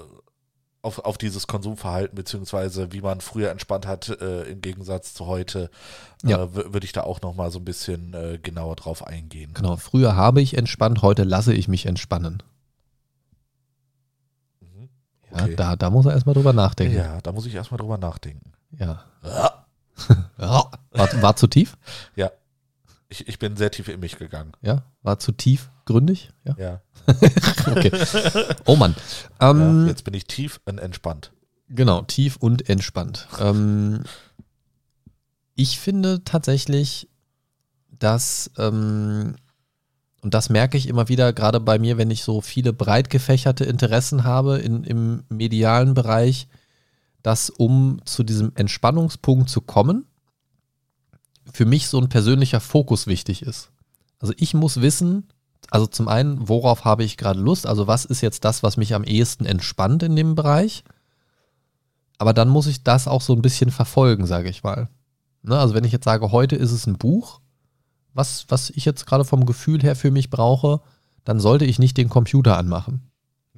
auf, 0.84 0.98
auf 1.00 1.18
dieses 1.18 1.46
Konsumverhalten, 1.46 2.14
beziehungsweise 2.14 2.92
wie 2.92 3.00
man 3.00 3.20
früher 3.20 3.50
entspannt 3.50 3.86
hat, 3.86 4.08
äh, 4.20 4.42
im 4.42 4.60
Gegensatz 4.60 5.14
zu 5.14 5.26
heute, 5.26 5.70
äh, 6.22 6.30
ja. 6.30 6.54
würde 6.54 6.84
ich 6.84 6.92
da 6.92 7.02
auch 7.02 7.22
nochmal 7.22 7.50
so 7.50 7.58
ein 7.58 7.64
bisschen 7.64 8.12
äh, 8.12 8.38
genauer 8.38 8.76
drauf 8.76 9.06
eingehen. 9.06 9.52
Genau, 9.54 9.76
früher 9.76 10.14
habe 10.14 10.42
ich 10.42 10.56
entspannt, 10.56 11.02
heute 11.02 11.24
lasse 11.24 11.54
ich 11.54 11.68
mich 11.68 11.86
entspannen. 11.86 12.42
Okay. 15.30 15.50
Ja, 15.50 15.56
da, 15.56 15.76
da 15.76 15.90
muss 15.90 16.06
er 16.06 16.12
erstmal 16.12 16.34
drüber 16.34 16.52
nachdenken. 16.52 16.96
Ja, 16.96 17.20
da 17.20 17.32
muss 17.32 17.46
ich 17.46 17.54
erstmal 17.54 17.78
drüber 17.78 17.98
nachdenken. 17.98 18.52
Ja. 18.78 19.04
ja. 19.24 19.64
War, 20.36 21.22
war 21.22 21.36
zu 21.36 21.46
tief? 21.46 21.76
Ja. 22.14 22.30
Ich, 23.08 23.28
ich 23.28 23.38
bin 23.38 23.56
sehr 23.56 23.70
tief 23.70 23.88
in 23.88 24.00
mich 24.00 24.18
gegangen. 24.18 24.52
Ja, 24.60 24.82
war 25.02 25.18
zu 25.18 25.32
tief 25.32 25.70
gründig? 25.84 26.30
Ja. 26.44 26.54
ja. 26.58 26.80
okay. 27.70 27.90
Oh 28.66 28.76
Mann. 28.76 28.94
Ähm, 29.40 29.82
ja, 29.82 29.88
jetzt 29.88 30.04
bin 30.04 30.14
ich 30.14 30.24
tief 30.26 30.60
und 30.64 30.78
entspannt. 30.78 31.32
Genau, 31.68 32.02
tief 32.02 32.36
und 32.36 32.68
entspannt. 32.68 33.26
Ähm, 33.40 34.04
Ich 35.56 35.78
finde 35.78 36.24
tatsächlich, 36.24 37.08
dass, 37.90 38.50
ähm, 38.58 39.36
und 40.22 40.34
das 40.34 40.48
merke 40.50 40.76
ich 40.76 40.88
immer 40.88 41.08
wieder, 41.08 41.32
gerade 41.32 41.60
bei 41.60 41.78
mir, 41.78 41.96
wenn 41.96 42.10
ich 42.10 42.24
so 42.24 42.40
viele 42.40 42.72
breit 42.72 43.08
gefächerte 43.10 43.64
Interessen 43.64 44.24
habe 44.24 44.58
in, 44.58 44.84
im 44.84 45.24
medialen 45.28 45.94
Bereich, 45.94 46.48
dass 47.22 47.50
um 47.50 48.00
zu 48.04 48.22
diesem 48.24 48.52
Entspannungspunkt 48.56 49.48
zu 49.48 49.60
kommen, 49.60 50.06
für 51.52 51.66
mich 51.66 51.88
so 51.88 51.98
ein 52.00 52.08
persönlicher 52.08 52.60
Fokus 52.60 53.06
wichtig 53.06 53.42
ist. 53.42 53.70
Also 54.18 54.34
ich 54.36 54.54
muss 54.54 54.80
wissen, 54.80 55.28
also 55.70 55.86
zum 55.86 56.08
einen, 56.08 56.48
worauf 56.48 56.84
habe 56.84 57.04
ich 57.04 57.16
gerade 57.16 57.40
Lust? 57.40 57.66
Also 57.66 57.86
was 57.86 58.04
ist 58.04 58.20
jetzt 58.20 58.44
das, 58.44 58.62
was 58.62 58.76
mich 58.76 58.94
am 58.94 59.04
ehesten 59.04 59.46
entspannt 59.46 60.02
in 60.02 60.16
dem 60.16 60.34
Bereich? 60.34 60.84
Aber 62.18 62.32
dann 62.32 62.48
muss 62.48 62.66
ich 62.66 62.84
das 62.84 63.08
auch 63.08 63.20
so 63.20 63.32
ein 63.32 63.42
bisschen 63.42 63.70
verfolgen, 63.70 64.26
sage 64.26 64.48
ich 64.48 64.62
mal. 64.62 64.88
Ne? 65.42 65.58
Also 65.58 65.74
wenn 65.74 65.84
ich 65.84 65.92
jetzt 65.92 66.04
sage, 66.04 66.32
heute 66.32 66.56
ist 66.56 66.72
es 66.72 66.86
ein 66.86 66.96
Buch, 66.96 67.40
was, 68.12 68.46
was 68.48 68.70
ich 68.70 68.84
jetzt 68.84 69.06
gerade 69.06 69.24
vom 69.24 69.46
Gefühl 69.46 69.82
her 69.82 69.96
für 69.96 70.10
mich 70.10 70.30
brauche, 70.30 70.80
dann 71.24 71.40
sollte 71.40 71.64
ich 71.64 71.78
nicht 71.78 71.96
den 71.96 72.08
Computer 72.08 72.56
anmachen. 72.56 73.10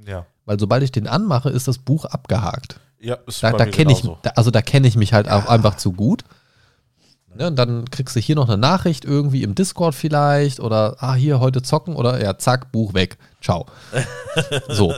Ja. 0.07 0.27
Weil 0.45 0.59
sobald 0.59 0.83
ich 0.83 0.93
den 0.93 1.07
anmache, 1.07 1.51
ist 1.51 1.69
das 1.69 1.79
Buch 1.79 2.05
abgehakt. 2.05 2.81
Ja, 2.99 3.17
ist 3.27 3.43
Da, 3.43 3.53
da 3.53 3.67
kenne 3.67 3.93
ich, 3.93 4.03
da, 4.23 4.31
also 4.31 4.51
da 4.51 4.63
kenne 4.63 4.89
ich 4.89 4.97
mich 4.97 5.13
halt 5.13 5.29
auch 5.29 5.47
einfach 5.47 5.77
zu 5.77 5.93
gut. 5.93 6.25
Ne, 7.37 7.49
und 7.49 7.57
dann 7.57 7.91
kriegst 7.91 8.17
du 8.17 8.21
hier 8.21 8.37
noch 8.37 8.49
eine 8.49 8.57
Nachricht 8.57 9.05
irgendwie 9.05 9.43
im 9.43 9.55
Discord 9.55 9.95
vielleicht 9.95 10.59
oder 10.61 10.97
ah, 11.01 11.15
hier 11.15 11.39
heute 11.39 11.61
zocken 11.61 11.95
oder 11.95 12.23
ja, 12.23 12.39
zack, 12.39 12.73
Buch 12.73 12.95
weg. 12.95 13.19
Ciao. 13.43 13.67
So. 14.69 14.93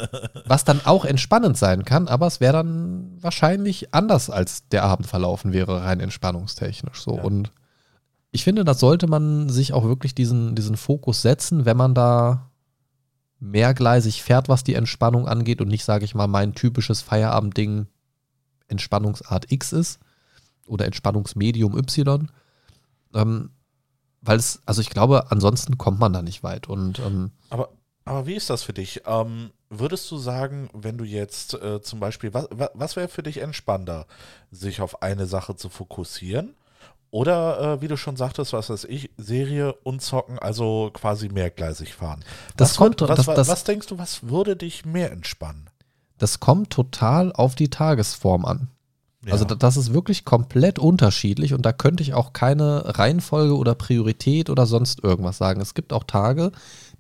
Was 0.47 0.65
dann 0.65 0.81
auch 0.85 1.05
entspannend 1.05 1.57
sein 1.57 1.85
kann, 1.85 2.09
aber 2.09 2.27
es 2.27 2.41
wäre 2.41 2.55
dann 2.55 3.17
wahrscheinlich 3.21 3.95
anders, 3.95 4.31
als 4.31 4.69
der 4.69 4.85
Abend 4.85 5.07
verlaufen 5.07 5.53
wäre, 5.53 5.83
rein 5.83 6.01
entspannungstechnisch. 6.01 7.03
So. 7.03 7.17
Ja. 7.17 7.23
Und 7.23 7.51
ich 8.31 8.45
finde, 8.45 8.65
das 8.65 8.81
sollte 8.81 9.07
man 9.07 9.49
sich 9.49 9.73
auch 9.73 9.85
wirklich 9.85 10.15
diesen, 10.15 10.55
diesen 10.55 10.77
Fokus 10.77 11.23
setzen, 11.23 11.65
wenn 11.65 11.77
man 11.77 11.95
da 11.95 12.51
mehrgleisig 13.41 14.23
fährt, 14.23 14.49
was 14.49 14.65
die 14.65 14.75
Entspannung 14.75 15.29
angeht 15.29 15.61
und 15.61 15.69
nicht, 15.69 15.85
sage 15.85 16.05
ich 16.05 16.15
mal, 16.15 16.27
mein 16.27 16.55
typisches 16.55 17.01
Feierabendding 17.01 17.87
Entspannungsart 18.69 19.51
X 19.51 19.73
ist 19.73 19.99
oder 20.69 20.85
Entspannungsmedium 20.87 21.77
Y. 21.77 22.31
Ähm, 23.15 23.51
weil 24.21 24.39
es, 24.39 24.61
also 24.67 24.81
ich 24.81 24.91
glaube, 24.91 25.31
ansonsten 25.31 25.79
kommt 25.79 25.99
man 26.01 26.13
da 26.13 26.23
nicht 26.23 26.43
weit. 26.43 26.69
Und 26.69 26.99
ähm, 26.99 27.31
Aber, 27.51 27.71
aber 28.05 28.27
wie 28.27 28.35
ist 28.35 28.51
das 28.51 28.63
für 28.63 28.73
dich? 28.73 29.03
Ähm, 29.07 29.51
würdest 29.71 30.11
du 30.11 30.19
sagen, 30.19 30.69
wenn 30.73 30.99
du 30.99 31.05
jetzt 31.05 31.55
äh, 31.55 31.81
zum 31.83 32.01
Beispiel, 32.01 32.35
was, 32.35 32.49
was 32.75 32.97
wäre 32.97 33.09
für 33.09 33.23
dich 33.23 33.39
entspannter, 33.39 34.07
sich 34.51 34.81
auf 34.81 35.03
eine 35.03 35.27
Sache 35.27 35.55
zu 35.57 35.69
fokussieren? 35.69 36.55
Oder, 37.11 37.61
äh, 37.61 37.81
wie 37.81 37.89
du 37.89 37.97
schon 37.97 38.17
sagtest, 38.17 38.53
was 38.53 38.69
weiß 38.69 38.85
ich, 38.85 39.11
Serie 39.17 39.73
und 39.83 40.03
Zocken, 40.03 40.39
also 40.39 40.91
quasi 40.93 41.31
mehrgleisig 41.31 41.95
fahren. 41.95 42.23
Das 42.57 42.71
was, 42.73 42.77
kommt- 42.77 43.01
was, 43.01 43.17
das- 43.25 43.27
das- 43.35 43.49
was 43.49 43.65
denkst 43.65 43.87
du, 43.87 43.97
was 43.99 44.25
würde 44.29 44.57
dich 44.57 44.85
mehr 44.85 45.11
entspannen? 45.13 45.71
das 46.19 46.41
kommt 46.41 46.71
total 46.71 47.33
auf 47.33 47.55
die 47.55 47.71
Tagesform 47.71 48.45
an. 48.45 48.69
Also 49.31 49.45
Ja. 49.45 49.49
da- 49.51 49.55
das 49.57 49.77
ist 49.77 49.93
wirklich 49.93 50.25
komplett 50.25 50.79
unterschiedlich 50.79 51.55
und 51.55 51.65
da 51.67 51.73
könnte 51.73 52.03
ich 52.03 52.15
auch 52.15 52.33
keine 52.33 52.99
Reihenfolge 52.99 53.57
oder 53.57 53.75
Priorität 53.75 54.51
oder 54.51 54.67
sonst 54.67 55.03
irgendwas 55.05 55.39
sagen. 55.39 55.61
Es 55.61 55.75
gibt 55.75 55.93
auch 55.93 56.05
Tage, 56.05 56.53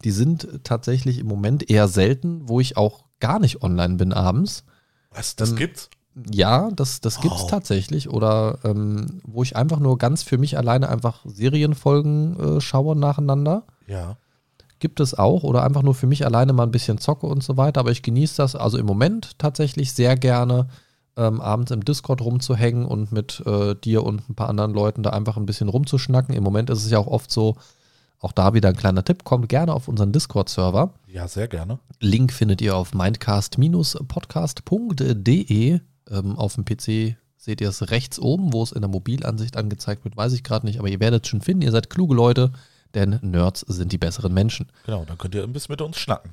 die 0.05 0.11
sind 0.11 0.49
tatsächlich 0.65 1.19
im 1.19 1.27
Moment 1.27 1.69
eher 1.71 1.89
selten, 1.89 2.49
wo 2.49 2.61
ich 2.61 2.77
auch 2.77 3.05
gar 3.21 3.39
nicht 3.39 3.63
online 3.63 3.95
bin 3.97 4.13
abends. 4.13 4.65
was, 5.11 5.37
das 5.37 5.51
ähm, 5.51 5.57
gibt's? 5.57 5.91
Ja, 6.33 6.71
das, 6.75 7.01
das 7.01 7.21
gibt 7.21 7.35
es 7.37 7.43
Oh. 7.45 7.49
tatsächlich. 7.49 8.11
Oder 8.11 8.59
ähm, 8.65 9.21
wo 9.25 9.43
ich 9.45 9.55
einfach 9.57 9.79
nur 9.79 9.99
ganz 9.99 10.23
für 10.25 10.37
mich 10.37 10.59
alleine 10.59 10.89
einfach 10.89 11.21
Serienfolgen 11.25 12.57
äh, 12.57 12.61
schaue 12.61 12.97
nacheinander. 12.97 13.65
Ja. 13.87 14.17
Gibt 14.81 15.01
es 15.01 15.15
auch. 15.15 15.43
Oder 15.45 15.63
einfach 15.65 15.83
nur 15.83 15.95
für 15.95 16.07
mich 16.07 16.25
alleine 16.25 16.53
mal 16.53 16.63
ein 16.65 16.71
bisschen 16.71 16.99
zocke 16.99 17.27
und 17.27 17.43
so 17.43 17.57
weiter. 17.57 17.81
Aber 17.81 17.91
ich 17.91 18.03
genieße 18.03 18.37
das 18.37 18.55
also 18.55 18.79
im 18.79 18.87
Moment 18.87 19.39
tatsächlich 19.39 19.93
sehr 19.93 20.17
gerne, 20.17 20.69
ähm, 21.19 21.41
abends 21.41 21.73
im 21.73 21.85
Discord 21.85 22.23
rumzuhängen 22.23 22.87
und 22.87 23.13
mit 23.13 23.43
äh, 23.45 23.75
dir 23.75 24.05
und 24.05 24.31
ein 24.31 24.35
paar 24.35 24.49
anderen 24.49 24.73
Leuten 24.73 25.03
da 25.03 25.11
einfach 25.11 25.37
ein 25.37 25.45
bisschen 25.47 25.69
rumzuschnacken. 25.69 26.35
Im 26.35 26.45
Moment 26.45 26.71
ist 26.71 26.85
es 26.85 26.91
ja 26.91 26.99
auch 26.99 27.09
oft 27.09 27.31
so, 27.31 27.57
auch 28.21 28.33
da 28.33 28.55
wieder 28.55 28.71
ein 28.71 28.77
kleiner 28.77 29.05
Tipp, 29.05 29.25
kommt 29.25 29.49
gerne 29.49 29.75
auf 29.75 29.89
unseren 29.89 30.13
Discord-Server. 30.13 30.95
Ja, 31.07 31.29
sehr 31.29 31.49
gerne. 31.49 31.79
Link 32.01 32.33
findet 32.33 32.63
ihr 32.63 32.77
auf 32.77 32.95
mindcast-podcast.de. 32.95 35.81
Ähm, 36.11 36.39
auf 36.39 36.55
dem 36.55 36.65
PC 36.65 37.17
seht 37.37 37.61
ihr 37.61 37.69
es 37.69 37.91
rechts 37.91 38.19
oben, 38.19 38.53
wo 38.53 38.63
es 38.63 38.73
in 38.73 38.81
der 38.81 38.89
Mobilansicht 38.89 39.57
angezeigt 39.57 40.05
wird, 40.05 40.17
weiß 40.17 40.33
ich 40.33 40.43
gerade 40.43 40.67
nicht, 40.67 40.79
aber 40.79 40.89
ihr 40.89 41.01
werdet 41.01 41.25
es 41.25 41.31
schon 41.31 41.41
finden. 41.41 41.63
Ihr 41.63 41.71
seid 41.71 41.91
kluge 41.91 42.15
Leute, 42.15 42.53
denn 42.95 43.19
Nerds 43.23 43.61
sind 43.61 43.93
die 43.93 43.99
besseren 43.99 44.35
Menschen. 44.35 44.67
Genau, 44.87 45.05
dann 45.05 45.19
könnt 45.19 45.35
ihr 45.35 45.43
ein 45.43 45.53
bisschen 45.53 45.73
mit 45.73 45.83
uns 45.83 45.99
schnacken. 45.99 46.33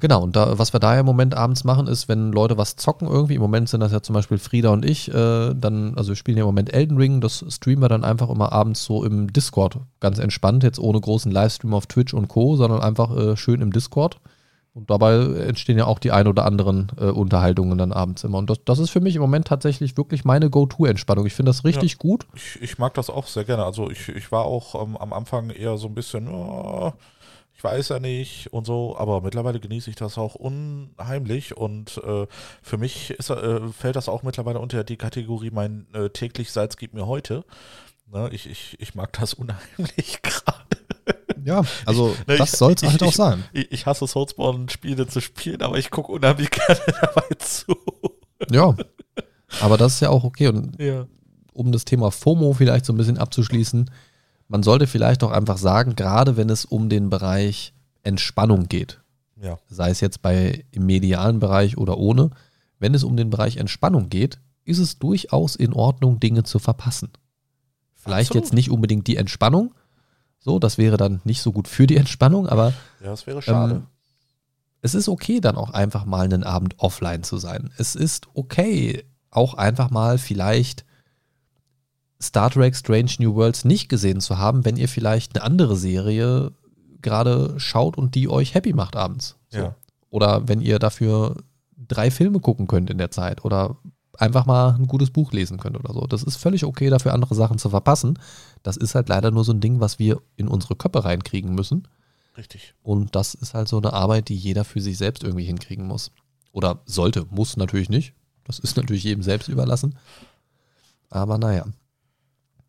Genau, 0.00 0.22
und 0.22 0.34
da, 0.34 0.58
was 0.58 0.72
wir 0.72 0.80
da 0.80 0.98
im 0.98 1.04
Moment 1.06 1.34
abends 1.34 1.64
machen, 1.64 1.86
ist, 1.86 2.08
wenn 2.08 2.32
Leute 2.32 2.56
was 2.56 2.76
zocken 2.76 3.06
irgendwie, 3.06 3.34
im 3.34 3.42
Moment 3.42 3.68
sind 3.68 3.80
das 3.80 3.92
ja 3.92 4.02
zum 4.02 4.14
Beispiel 4.14 4.38
Frieda 4.38 4.70
und 4.70 4.84
ich, 4.84 5.08
äh, 5.08 5.54
dann, 5.54 5.94
also 5.96 6.08
wir 6.08 6.16
spielen 6.16 6.38
ja 6.38 6.44
im 6.44 6.48
Moment 6.48 6.72
Elden 6.72 6.96
Ring, 6.96 7.20
das 7.20 7.44
streamen 7.48 7.82
wir 7.82 7.88
dann 7.88 8.04
einfach 8.04 8.30
immer 8.30 8.50
abends 8.50 8.82
so 8.84 9.04
im 9.04 9.32
Discord, 9.32 9.78
ganz 10.00 10.18
entspannt, 10.18 10.62
jetzt 10.62 10.78
ohne 10.78 11.00
großen 11.00 11.30
Livestream 11.30 11.74
auf 11.74 11.86
Twitch 11.86 12.14
und 12.14 12.28
Co., 12.28 12.56
sondern 12.56 12.80
einfach 12.80 13.14
äh, 13.16 13.36
schön 13.36 13.60
im 13.60 13.72
Discord. 13.72 14.20
Und 14.72 14.88
dabei 14.88 15.16
entstehen 15.48 15.78
ja 15.78 15.86
auch 15.86 15.98
die 15.98 16.12
ein 16.12 16.28
oder 16.28 16.44
anderen 16.44 16.92
äh, 16.96 17.06
Unterhaltungen 17.06 17.76
dann 17.76 17.92
abends 17.92 18.22
immer. 18.22 18.38
Und 18.38 18.50
das, 18.50 18.58
das 18.64 18.78
ist 18.78 18.90
für 18.90 19.00
mich 19.00 19.16
im 19.16 19.20
Moment 19.20 19.48
tatsächlich 19.48 19.96
wirklich 19.96 20.24
meine 20.24 20.48
Go-To-Entspannung. 20.48 21.26
Ich 21.26 21.34
finde 21.34 21.50
das 21.50 21.64
richtig 21.64 21.98
gut. 21.98 22.26
Ich, 22.34 22.62
ich 22.62 22.78
mag 22.78 22.94
das 22.94 23.10
auch 23.10 23.26
sehr 23.26 23.44
gerne. 23.44 23.64
Also 23.64 23.90
ich, 23.90 24.08
ich 24.08 24.30
war 24.30 24.44
auch 24.44 24.80
ähm, 24.80 24.96
am 24.96 25.12
Anfang 25.12 25.50
eher 25.50 25.76
so 25.76 25.88
ein 25.88 25.94
bisschen, 25.94 26.28
oh, 26.28 26.92
ich 27.60 27.64
weiß 27.64 27.90
ja 27.90 28.00
nicht 28.00 28.50
und 28.54 28.66
so, 28.66 28.96
aber 28.96 29.20
mittlerweile 29.20 29.60
genieße 29.60 29.90
ich 29.90 29.96
das 29.96 30.16
auch 30.16 30.34
unheimlich 30.34 31.58
und 31.58 31.98
äh, 32.02 32.26
für 32.62 32.78
mich 32.78 33.10
ist, 33.10 33.28
äh, 33.28 33.60
fällt 33.68 33.96
das 33.96 34.08
auch 34.08 34.22
mittlerweile 34.22 34.58
unter 34.60 34.82
die 34.82 34.96
Kategorie 34.96 35.50
mein 35.52 35.86
äh, 35.92 36.08
täglich 36.08 36.52
Salz 36.52 36.78
gibt 36.78 36.94
mir 36.94 37.06
heute. 37.06 37.44
Ne, 38.10 38.30
ich, 38.32 38.48
ich, 38.48 38.76
ich 38.80 38.94
mag 38.94 39.12
das 39.12 39.34
unheimlich 39.34 40.22
gerade. 40.22 40.78
Ja, 41.44 41.62
also 41.84 42.16
Ne, 42.26 42.38
das 42.38 42.54
ich- 42.54 42.58
soll 42.58 42.72
es 42.72 42.82
ich- 42.82 42.88
halt 42.92 43.02
auch 43.02 43.08
ich- 43.08 43.14
sein. 43.16 43.44
Ich, 43.52 43.70
ich 43.72 43.84
hasse 43.84 44.06
Soulspawn-Spiele 44.06 45.06
zu 45.06 45.20
spielen, 45.20 45.60
aber 45.60 45.76
ich 45.76 45.90
gucke 45.90 46.12
unheimlich 46.12 46.50
gerne 46.66 46.80
dabei 47.02 47.26
zu. 47.40 47.76
Ja, 48.50 48.74
aber 49.60 49.76
das 49.76 49.94
ist 49.96 50.00
ja 50.00 50.08
auch 50.08 50.24
okay. 50.24 50.48
Und 50.48 50.80
Ja. 50.80 51.06
um 51.52 51.72
das 51.72 51.84
Thema 51.84 52.10
FOMO 52.10 52.54
vielleicht 52.54 52.86
so 52.86 52.94
ein 52.94 52.96
bisschen 52.96 53.18
abzuschließen, 53.18 53.90
man 54.50 54.62
sollte 54.64 54.86
vielleicht 54.88 55.22
auch 55.22 55.30
einfach 55.30 55.58
sagen, 55.58 55.94
gerade 55.96 56.36
wenn 56.36 56.50
es 56.50 56.64
um 56.64 56.88
den 56.88 57.08
Bereich 57.08 57.72
Entspannung 58.02 58.66
geht, 58.68 59.00
Ja. 59.40 59.58
sei 59.68 59.90
es 59.90 60.00
jetzt 60.00 60.22
bei 60.22 60.64
im 60.72 60.86
medialen 60.86 61.38
Bereich 61.38 61.78
oder 61.78 61.96
ohne, 61.98 62.30
wenn 62.80 62.92
es 62.94 63.04
um 63.04 63.16
den 63.16 63.30
Bereich 63.30 63.56
Entspannung 63.58 64.08
geht, 64.10 64.40
ist 64.64 64.78
es 64.78 64.98
durchaus 64.98 65.54
in 65.54 65.72
Ordnung, 65.72 66.18
Dinge 66.18 66.42
zu 66.42 66.58
verpassen. 66.58 67.10
Vielleicht 67.94 68.30
Absolut. 68.30 68.44
jetzt 68.46 68.54
nicht 68.54 68.70
unbedingt 68.70 69.06
die 69.06 69.16
Entspannung, 69.16 69.74
so, 70.40 70.58
das 70.58 70.78
wäre 70.78 70.96
dann 70.96 71.20
nicht 71.24 71.42
so 71.42 71.52
gut 71.52 71.68
für 71.68 71.86
die 71.86 71.96
Entspannung, 71.96 72.48
aber 72.48 72.72
ja, 73.02 73.10
das 73.10 73.26
wäre 73.26 73.42
schade. 73.42 73.74
ähm, 73.74 73.82
es 74.80 74.94
ist 74.94 75.08
okay, 75.08 75.40
dann 75.40 75.56
auch 75.56 75.70
einfach 75.70 76.06
mal 76.06 76.24
einen 76.24 76.42
Abend 76.42 76.74
offline 76.78 77.22
zu 77.22 77.36
sein. 77.36 77.70
Es 77.76 77.94
ist 77.94 78.26
okay, 78.34 79.04
auch 79.30 79.54
einfach 79.54 79.90
mal 79.90 80.16
vielleicht 80.18 80.86
Star 82.22 82.50
Trek 82.50 82.76
Strange 82.76 83.12
New 83.18 83.34
Worlds 83.34 83.64
nicht 83.64 83.88
gesehen 83.88 84.20
zu 84.20 84.38
haben, 84.38 84.64
wenn 84.64 84.76
ihr 84.76 84.88
vielleicht 84.88 85.36
eine 85.36 85.44
andere 85.44 85.76
Serie 85.76 86.52
gerade 87.02 87.54
schaut 87.58 87.96
und 87.96 88.14
die 88.14 88.28
euch 88.28 88.54
happy 88.54 88.72
macht 88.72 88.96
abends. 88.96 89.36
So. 89.48 89.58
Ja. 89.58 89.74
Oder 90.10 90.48
wenn 90.48 90.60
ihr 90.60 90.78
dafür 90.78 91.36
drei 91.76 92.10
Filme 92.10 92.40
gucken 92.40 92.66
könnt 92.66 92.90
in 92.90 92.98
der 92.98 93.10
Zeit 93.10 93.44
oder 93.44 93.76
einfach 94.20 94.44
mal 94.44 94.74
ein 94.74 94.86
gutes 94.86 95.10
Buch 95.10 95.32
lesen 95.32 95.58
könnt 95.58 95.78
oder 95.78 95.94
so. 95.94 96.06
Das 96.06 96.22
ist 96.22 96.36
völlig 96.36 96.64
okay, 96.64 96.90
dafür 96.90 97.14
andere 97.14 97.34
Sachen 97.34 97.58
zu 97.58 97.70
verpassen. 97.70 98.18
Das 98.62 98.76
ist 98.76 98.94
halt 98.94 99.08
leider 99.08 99.30
nur 99.30 99.44
so 99.44 99.52
ein 99.52 99.60
Ding, 99.60 99.80
was 99.80 99.98
wir 99.98 100.20
in 100.36 100.48
unsere 100.48 100.76
Köpfe 100.76 101.04
reinkriegen 101.04 101.54
müssen. 101.54 101.88
Richtig. 102.36 102.74
Und 102.82 103.16
das 103.16 103.34
ist 103.34 103.54
halt 103.54 103.68
so 103.68 103.78
eine 103.78 103.92
Arbeit, 103.92 104.28
die 104.28 104.36
jeder 104.36 104.64
für 104.64 104.80
sich 104.80 104.98
selbst 104.98 105.24
irgendwie 105.24 105.44
hinkriegen 105.44 105.86
muss. 105.86 106.12
Oder 106.52 106.80
sollte, 106.84 107.26
muss 107.30 107.56
natürlich 107.56 107.88
nicht. 107.88 108.12
Das 108.44 108.58
ist 108.58 108.76
natürlich 108.76 109.04
jedem 109.04 109.22
selbst 109.22 109.48
überlassen. 109.48 109.96
Aber 111.08 111.38
naja. 111.38 111.66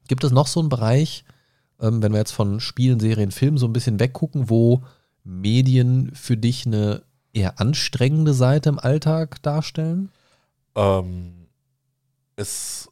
Gibt 0.07 0.23
es 0.23 0.31
noch 0.31 0.47
so 0.47 0.59
einen 0.59 0.69
Bereich, 0.69 1.23
ähm, 1.79 2.01
wenn 2.01 2.11
wir 2.11 2.19
jetzt 2.19 2.31
von 2.31 2.59
Spielen, 2.59 2.99
Serien, 2.99 3.31
Filmen 3.31 3.57
so 3.57 3.65
ein 3.67 3.73
bisschen 3.73 3.99
weggucken, 3.99 4.49
wo 4.49 4.83
Medien 5.23 6.11
für 6.15 6.37
dich 6.37 6.65
eine 6.65 7.03
eher 7.33 7.59
anstrengende 7.59 8.33
Seite 8.33 8.69
im 8.69 8.79
Alltag 8.79 9.41
darstellen? 9.43 10.09
Ähm, 10.75 11.47
es 12.35 12.89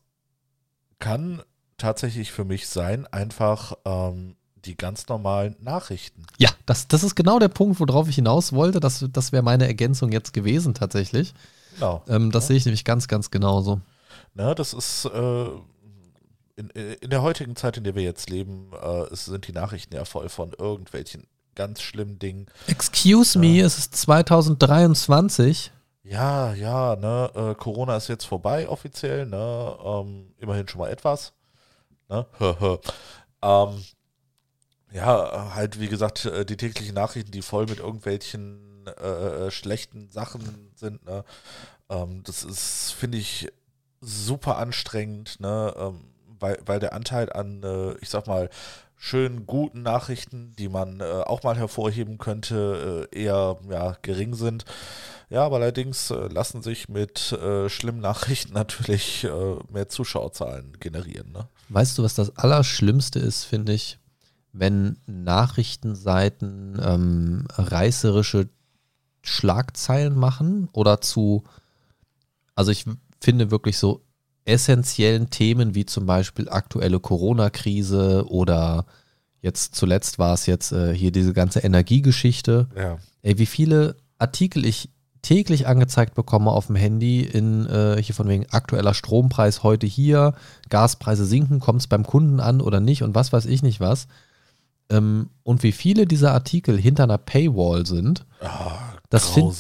kann 1.00 1.42
tatsächlich 1.78 2.32
für 2.32 2.46
mich 2.46 2.68
sein, 2.68 3.08
einfach 3.08 3.74
ähm, 3.86 4.36
die 4.66 4.76
ganz 4.76 5.08
normalen 5.08 5.56
Nachrichten. 5.62 6.24
Ja, 6.38 6.50
das, 6.66 6.88
das 6.88 7.04
ist 7.04 7.16
genau 7.16 7.40
der 7.40 7.48
Punkt, 7.48 7.80
worauf 7.80 8.10
ich 8.10 8.16
hinaus 8.16 8.52
wollte. 8.54 8.80
Das, 8.80 9.06
das 9.12 9.32
wäre 9.32 9.44
meine 9.44 9.66
Ergänzung 9.68 10.12
jetzt 10.12 10.34
gewesen 10.34 10.74
tatsächlich. 10.74 11.34
Genau. 11.76 12.04
Ähm, 12.08 12.32
das 12.32 12.46
Ja. 12.46 12.48
sehe 12.50 12.58
ich 12.58 12.66
nämlich 12.66 12.84
ganz, 12.84 13.08
ganz 13.08 13.32
genauso. 13.32 13.80
Ne, 14.36 14.54
das 14.56 14.74
ist, 14.74 15.06
äh, 15.06 15.46
in, 16.60 16.70
in 16.70 17.10
der 17.10 17.22
heutigen 17.22 17.56
Zeit, 17.56 17.78
in 17.78 17.84
der 17.84 17.96
wir 17.96 18.04
jetzt 18.04 18.30
leben, 18.30 18.72
äh, 18.74 19.06
sind 19.16 19.48
die 19.48 19.54
Nachrichten 19.54 19.96
ja 19.96 20.06
voll 20.06 20.30
von 20.30 20.52
irgendwelchen 20.54 21.26
ganz 21.56 21.82
schlimmen 21.82 22.20
Dingen. 22.20 22.48
Excuse 22.68 23.38
me, 23.40 23.48
Ja. 23.60 23.66
es 23.66 23.78
ist 23.78 23.96
2023. 23.98 25.72
Ja, 26.04 26.54
ja, 26.54 26.96
ne, 26.96 27.32
äh, 27.36 27.56
Corona 27.56 27.96
ist 27.98 28.08
jetzt 28.08 28.26
vorbei 28.26 28.68
offiziell, 28.70 29.26
ne, 29.26 29.78
ähm, 29.84 30.34
immerhin 30.38 30.68
schon 30.68 30.80
mal 30.80 30.90
etwas, 30.90 31.34
ne, 32.10 32.26
ähm, 33.42 33.84
ja, 34.92 35.54
halt 35.54 35.80
wie 35.80 35.88
gesagt, 35.88 36.26
äh, 36.26 36.46
die 36.46 36.58
täglichen 36.58 36.96
Nachrichten, 36.96 37.32
die 37.32 37.42
voll 37.44 37.68
mit 37.68 37.80
irgendwelchen 37.80 38.88
äh, 38.88 39.48
äh, 39.48 39.52
schlechten 39.52 40.10
Sachen 40.10 40.72
sind, 40.76 41.06
ne, 41.06 41.24
ähm, 41.90 42.24
das 42.24 42.44
ist, 42.44 42.92
finde 42.98 43.18
ich, 43.18 43.50
super 44.02 44.58
anstrengend, 44.58 45.40
ne, 45.42 45.74
ähm, 45.78 46.00
weil, 46.40 46.60
weil 46.66 46.80
der 46.80 46.94
Anteil 46.94 47.32
an, 47.32 47.64
äh, 47.64 47.94
ich 48.02 48.10
sag 48.10 48.28
mal, 48.28 48.50
schönen, 49.00 49.48
guten 49.48 49.82
Nachrichten, 49.82 50.54
die 50.60 50.68
man 50.68 51.00
äh, 51.00 51.04
auch 51.04 51.44
mal 51.44 51.58
hervorheben 51.58 52.18
könnte, 52.18 53.08
äh, 53.14 53.18
eher 53.24 53.58
ja, 53.70 53.96
gering 54.02 54.36
sind. 54.36 54.66
Ja, 55.30 55.46
aber 55.46 55.56
allerdings 55.56 56.12
äh, 56.12 56.28
lassen 56.28 56.62
sich 56.62 56.90
mit 56.90 57.32
äh, 57.32 57.70
schlimmen 57.70 58.02
Nachrichten 58.02 58.54
natürlich 58.54 59.24
äh, 59.24 59.56
mehr 59.72 59.88
Zuschauerzahlen 59.88 60.74
generieren. 60.80 61.32
Ne? 61.32 61.48
Weißt 61.70 61.98
du, 61.98 62.04
was 62.04 62.14
das 62.14 62.36
Allerschlimmste 62.38 63.20
ist, 63.20 63.46
finde 63.46 63.74
ich? 63.74 64.00
Wenn 64.52 64.98
Nachrichtenseiten 65.06 66.82
ähm, 66.84 67.48
reißerische 67.52 68.50
Schlagzeilen 69.22 70.16
machen 70.16 70.68
oder 70.74 71.02
zu, 71.02 71.44
also 72.56 72.72
ich 72.72 72.86
finde 73.22 73.52
wirklich 73.52 73.78
so 73.78 74.02
essentiellen 74.50 75.30
Themen 75.30 75.76
wie 75.76 75.86
zum 75.86 76.06
Beispiel 76.06 76.50
aktuelle 76.50 77.00
Corona-Krise 77.00 78.26
oder 78.28 78.86
jetzt 79.42 79.76
zuletzt 79.76 80.20
war 80.20 80.34
es 80.34 80.46
jetzt 80.46 80.72
äh, 80.72 80.94
hier 80.94 81.12
diese 81.12 81.34
ganze 81.34 81.60
Energiegeschichte. 81.60 82.68
Ja. 82.76 82.98
Ey, 83.22 83.38
wie 83.38 83.46
viele 83.46 83.96
Artikel 84.18 84.66
ich 84.66 84.90
täglich 85.22 85.68
angezeigt 85.68 86.16
bekomme 86.16 86.52
auf 86.52 86.68
dem 86.68 86.76
Handy 86.76 87.22
in 87.22 87.66
äh, 87.66 88.02
hier 88.02 88.16
von 88.16 88.28
wegen 88.28 88.46
aktueller 88.52 88.94
Strompreis 88.94 89.64
heute 89.64 89.86
hier, 89.86 90.34
Gaspreise 90.70 91.26
sinken, 91.26 91.60
kommt 91.60 91.82
es 91.82 91.88
beim 91.88 92.06
Kunden 92.06 92.40
an 92.40 92.62
oder 92.62 92.80
nicht 92.80 93.04
und 93.04 93.16
was 93.16 93.34
weiß 93.34 93.46
ich 93.46 93.62
nicht 93.62 93.80
was. 93.80 94.08
Ähm, 94.90 95.30
und 95.44 95.62
wie 95.64 95.72
viele 95.74 96.08
dieser 96.08 96.34
Artikel 96.34 96.78
hinter 96.78 97.04
einer 97.04 97.18
Paywall 97.18 97.86
sind, 97.86 98.26
Ah, 98.42 98.89
das 99.10 99.30
finde 99.30 99.54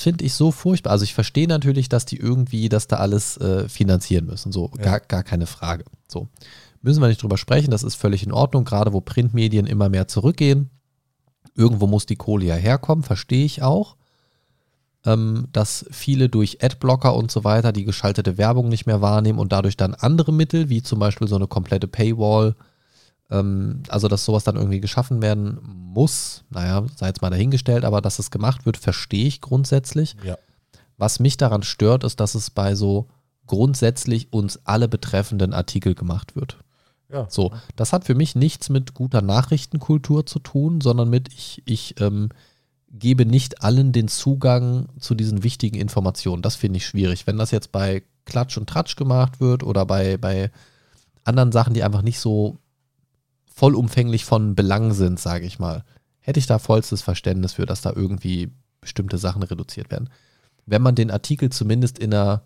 find 0.00 0.22
ich 0.22 0.32
so 0.34 0.50
furchtbar. 0.50 0.90
Also 0.92 1.04
ich 1.04 1.14
verstehe 1.14 1.46
natürlich, 1.46 1.88
dass 1.88 2.06
die 2.06 2.16
irgendwie 2.16 2.68
das 2.68 2.86
da 2.86 2.96
alles 2.96 3.36
äh, 3.36 3.68
finanzieren 3.68 4.26
müssen. 4.26 4.50
So, 4.50 4.70
Ja. 4.78 4.84
gar, 4.84 5.00
gar 5.00 5.22
keine 5.22 5.46
Frage. 5.46 5.84
So. 6.08 6.28
Müssen 6.80 7.00
wir 7.00 7.08
nicht 7.08 7.22
drüber 7.22 7.38
sprechen, 7.38 7.70
das 7.70 7.82
ist 7.82 7.94
völlig 7.94 8.22
in 8.24 8.32
Ordnung, 8.32 8.64
gerade 8.64 8.92
wo 8.92 9.00
Printmedien 9.00 9.66
immer 9.66 9.88
mehr 9.88 10.08
zurückgehen. 10.08 10.70
Irgendwo 11.54 11.86
muss 11.86 12.06
die 12.06 12.16
Kohle 12.16 12.46
ja 12.46 12.56
herkommen, 12.56 13.04
verstehe 13.04 13.44
ich 13.44 13.62
auch. 13.62 13.96
Ähm, 15.06 15.48
dass 15.52 15.84
viele 15.90 16.30
durch 16.30 16.62
Adblocker 16.64 17.14
und 17.14 17.30
so 17.30 17.44
weiter 17.44 17.72
die 17.72 17.84
geschaltete 17.84 18.38
Werbung 18.38 18.68
nicht 18.70 18.86
mehr 18.86 19.02
wahrnehmen 19.02 19.38
und 19.38 19.52
dadurch 19.52 19.76
dann 19.76 19.94
andere 19.94 20.32
Mittel, 20.32 20.70
wie 20.70 20.82
zum 20.82 20.98
Beispiel 20.98 21.28
so 21.28 21.36
eine 21.36 21.46
komplette 21.46 21.88
Paywall, 21.88 22.54
also 23.28 24.08
dass 24.08 24.24
sowas 24.24 24.44
dann 24.44 24.56
irgendwie 24.56 24.80
geschaffen 24.80 25.22
werden 25.22 25.58
muss, 25.62 26.44
naja, 26.50 26.84
sei 26.96 27.08
jetzt 27.08 27.22
mal 27.22 27.30
dahingestellt, 27.30 27.84
aber 27.84 28.00
dass 28.00 28.18
es 28.18 28.30
gemacht 28.30 28.66
wird, 28.66 28.76
verstehe 28.76 29.26
ich 29.26 29.40
grundsätzlich. 29.40 30.16
Ja. 30.22 30.36
Was 30.98 31.20
mich 31.20 31.36
daran 31.36 31.62
stört, 31.62 32.04
ist, 32.04 32.20
dass 32.20 32.34
es 32.34 32.50
bei 32.50 32.74
so 32.74 33.08
grundsätzlich 33.46 34.32
uns 34.32 34.60
alle 34.64 34.88
betreffenden 34.88 35.52
Artikel 35.52 35.94
gemacht 35.94 36.36
wird. 36.36 36.58
Ja. 37.10 37.26
So, 37.28 37.52
das 37.76 37.92
hat 37.92 38.04
für 38.04 38.14
mich 38.14 38.34
nichts 38.34 38.68
mit 38.68 38.94
guter 38.94 39.22
Nachrichtenkultur 39.22 40.26
zu 40.26 40.38
tun, 40.38 40.80
sondern 40.80 41.10
mit 41.10 41.28
ich, 41.32 41.62
ich 41.64 42.00
ähm, 42.00 42.30
gebe 42.90 43.26
nicht 43.26 43.62
allen 43.62 43.92
den 43.92 44.08
Zugang 44.08 44.88
zu 44.98 45.14
diesen 45.14 45.42
wichtigen 45.42 45.76
Informationen. 45.76 46.42
Das 46.42 46.56
finde 46.56 46.78
ich 46.78 46.86
schwierig. 46.86 47.26
Wenn 47.26 47.38
das 47.38 47.50
jetzt 47.50 47.72
bei 47.72 48.02
Klatsch 48.24 48.56
und 48.56 48.68
Tratsch 48.68 48.96
gemacht 48.96 49.40
wird 49.40 49.62
oder 49.62 49.84
bei, 49.84 50.16
bei 50.16 50.50
anderen 51.24 51.52
Sachen, 51.52 51.74
die 51.74 51.82
einfach 51.82 52.02
nicht 52.02 52.20
so 52.20 52.58
vollumfänglich 53.54 54.24
von 54.24 54.56
Belang 54.56 54.92
sind, 54.92 55.20
sage 55.20 55.46
ich 55.46 55.58
mal, 55.58 55.84
hätte 56.18 56.40
ich 56.40 56.46
da 56.46 56.58
vollstes 56.58 57.02
Verständnis 57.02 57.52
für, 57.54 57.66
dass 57.66 57.82
da 57.82 57.92
irgendwie 57.94 58.50
bestimmte 58.80 59.16
Sachen 59.16 59.42
reduziert 59.42 59.90
werden. 59.90 60.10
Wenn 60.66 60.82
man 60.82 60.96
den 60.96 61.10
Artikel 61.10 61.50
zumindest 61.50 61.98
in 61.98 62.12
einer 62.12 62.42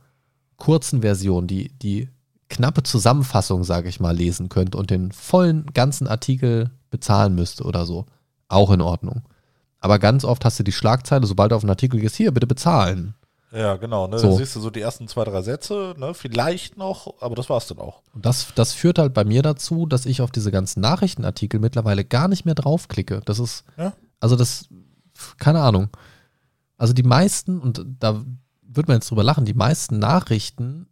kurzen 0.57 1.01
Version, 1.01 1.47
die, 1.47 1.71
die 1.79 2.11
knappe 2.51 2.83
Zusammenfassung, 2.83 3.65
sage 3.65 3.89
ich 3.89 4.01
mal, 4.01 4.15
lesen 4.15 4.51
könnte 4.51 4.77
und 4.77 4.91
den 4.91 5.11
vollen 5.13 5.67
ganzen 5.73 6.07
Artikel 6.07 6.71
bezahlen 6.91 7.35
müsste 7.35 7.65
oder 7.65 7.87
so, 7.87 8.05
auch 8.49 8.71
in 8.71 8.83
Ordnung. 8.83 9.23
Aber 9.81 9.99
ganz 9.99 10.25
oft 10.25 10.45
hast 10.45 10.59
du 10.59 10.63
die 10.63 10.73
Schlagzeile, 10.73 11.27
sobald 11.27 11.53
du 11.53 11.57
auf 11.57 11.63
einen 11.63 11.71
Artikel 11.71 12.01
gehst, 12.01 12.17
hier, 12.17 12.33
bitte 12.33 12.47
bezahlen. 12.47 13.15
Ja, 13.53 13.77
genau. 13.77 14.07
Ne? 14.07 14.19
So. 14.19 14.31
Da 14.31 14.37
siehst 14.37 14.55
du 14.57 14.61
so 14.61 14.71
die 14.71 14.81
ersten 14.81 15.09
zwei, 15.09 15.25
drei 15.25 15.43
Sätze, 15.43 15.95
ne? 15.99 16.13
vielleicht 16.15 16.77
noch, 16.77 17.15
aber 17.21 17.35
das 17.35 17.49
war's 17.49 17.67
dann 17.67 17.79
auch. 17.79 18.03
Und 18.13 18.27
das, 18.27 18.49
das 18.55 18.73
führt 18.73 18.99
halt 18.99 19.15
bei 19.15 19.25
mir 19.25 19.43
dazu, 19.43 19.87
dass 19.87 20.05
ich 20.07 20.21
auf 20.21 20.31
diese 20.31 20.51
ganzen 20.51 20.81
Nachrichtenartikel 20.81 21.59
mittlerweile 21.59 22.05
gar 22.05 22.29
nicht 22.29 22.45
mehr 22.45 22.55
draufklicke. 22.55 23.23
Das 23.25 23.39
ist, 23.39 23.65
Ja. 23.79 23.95
also 24.21 24.37
das, 24.37 24.69
keine 25.39 25.61
Ahnung. 25.61 25.89
Also 26.77 26.93
die 26.93 27.03
meisten, 27.03 27.59
und 27.59 27.85
da 28.01 28.23
wird 28.63 28.89
man 28.89 28.99
jetzt 28.99 29.11
drüber 29.11 29.25
lachen, 29.25 29.47
die 29.47 29.55
meisten 29.55 29.99
Nachrichten 29.99 30.87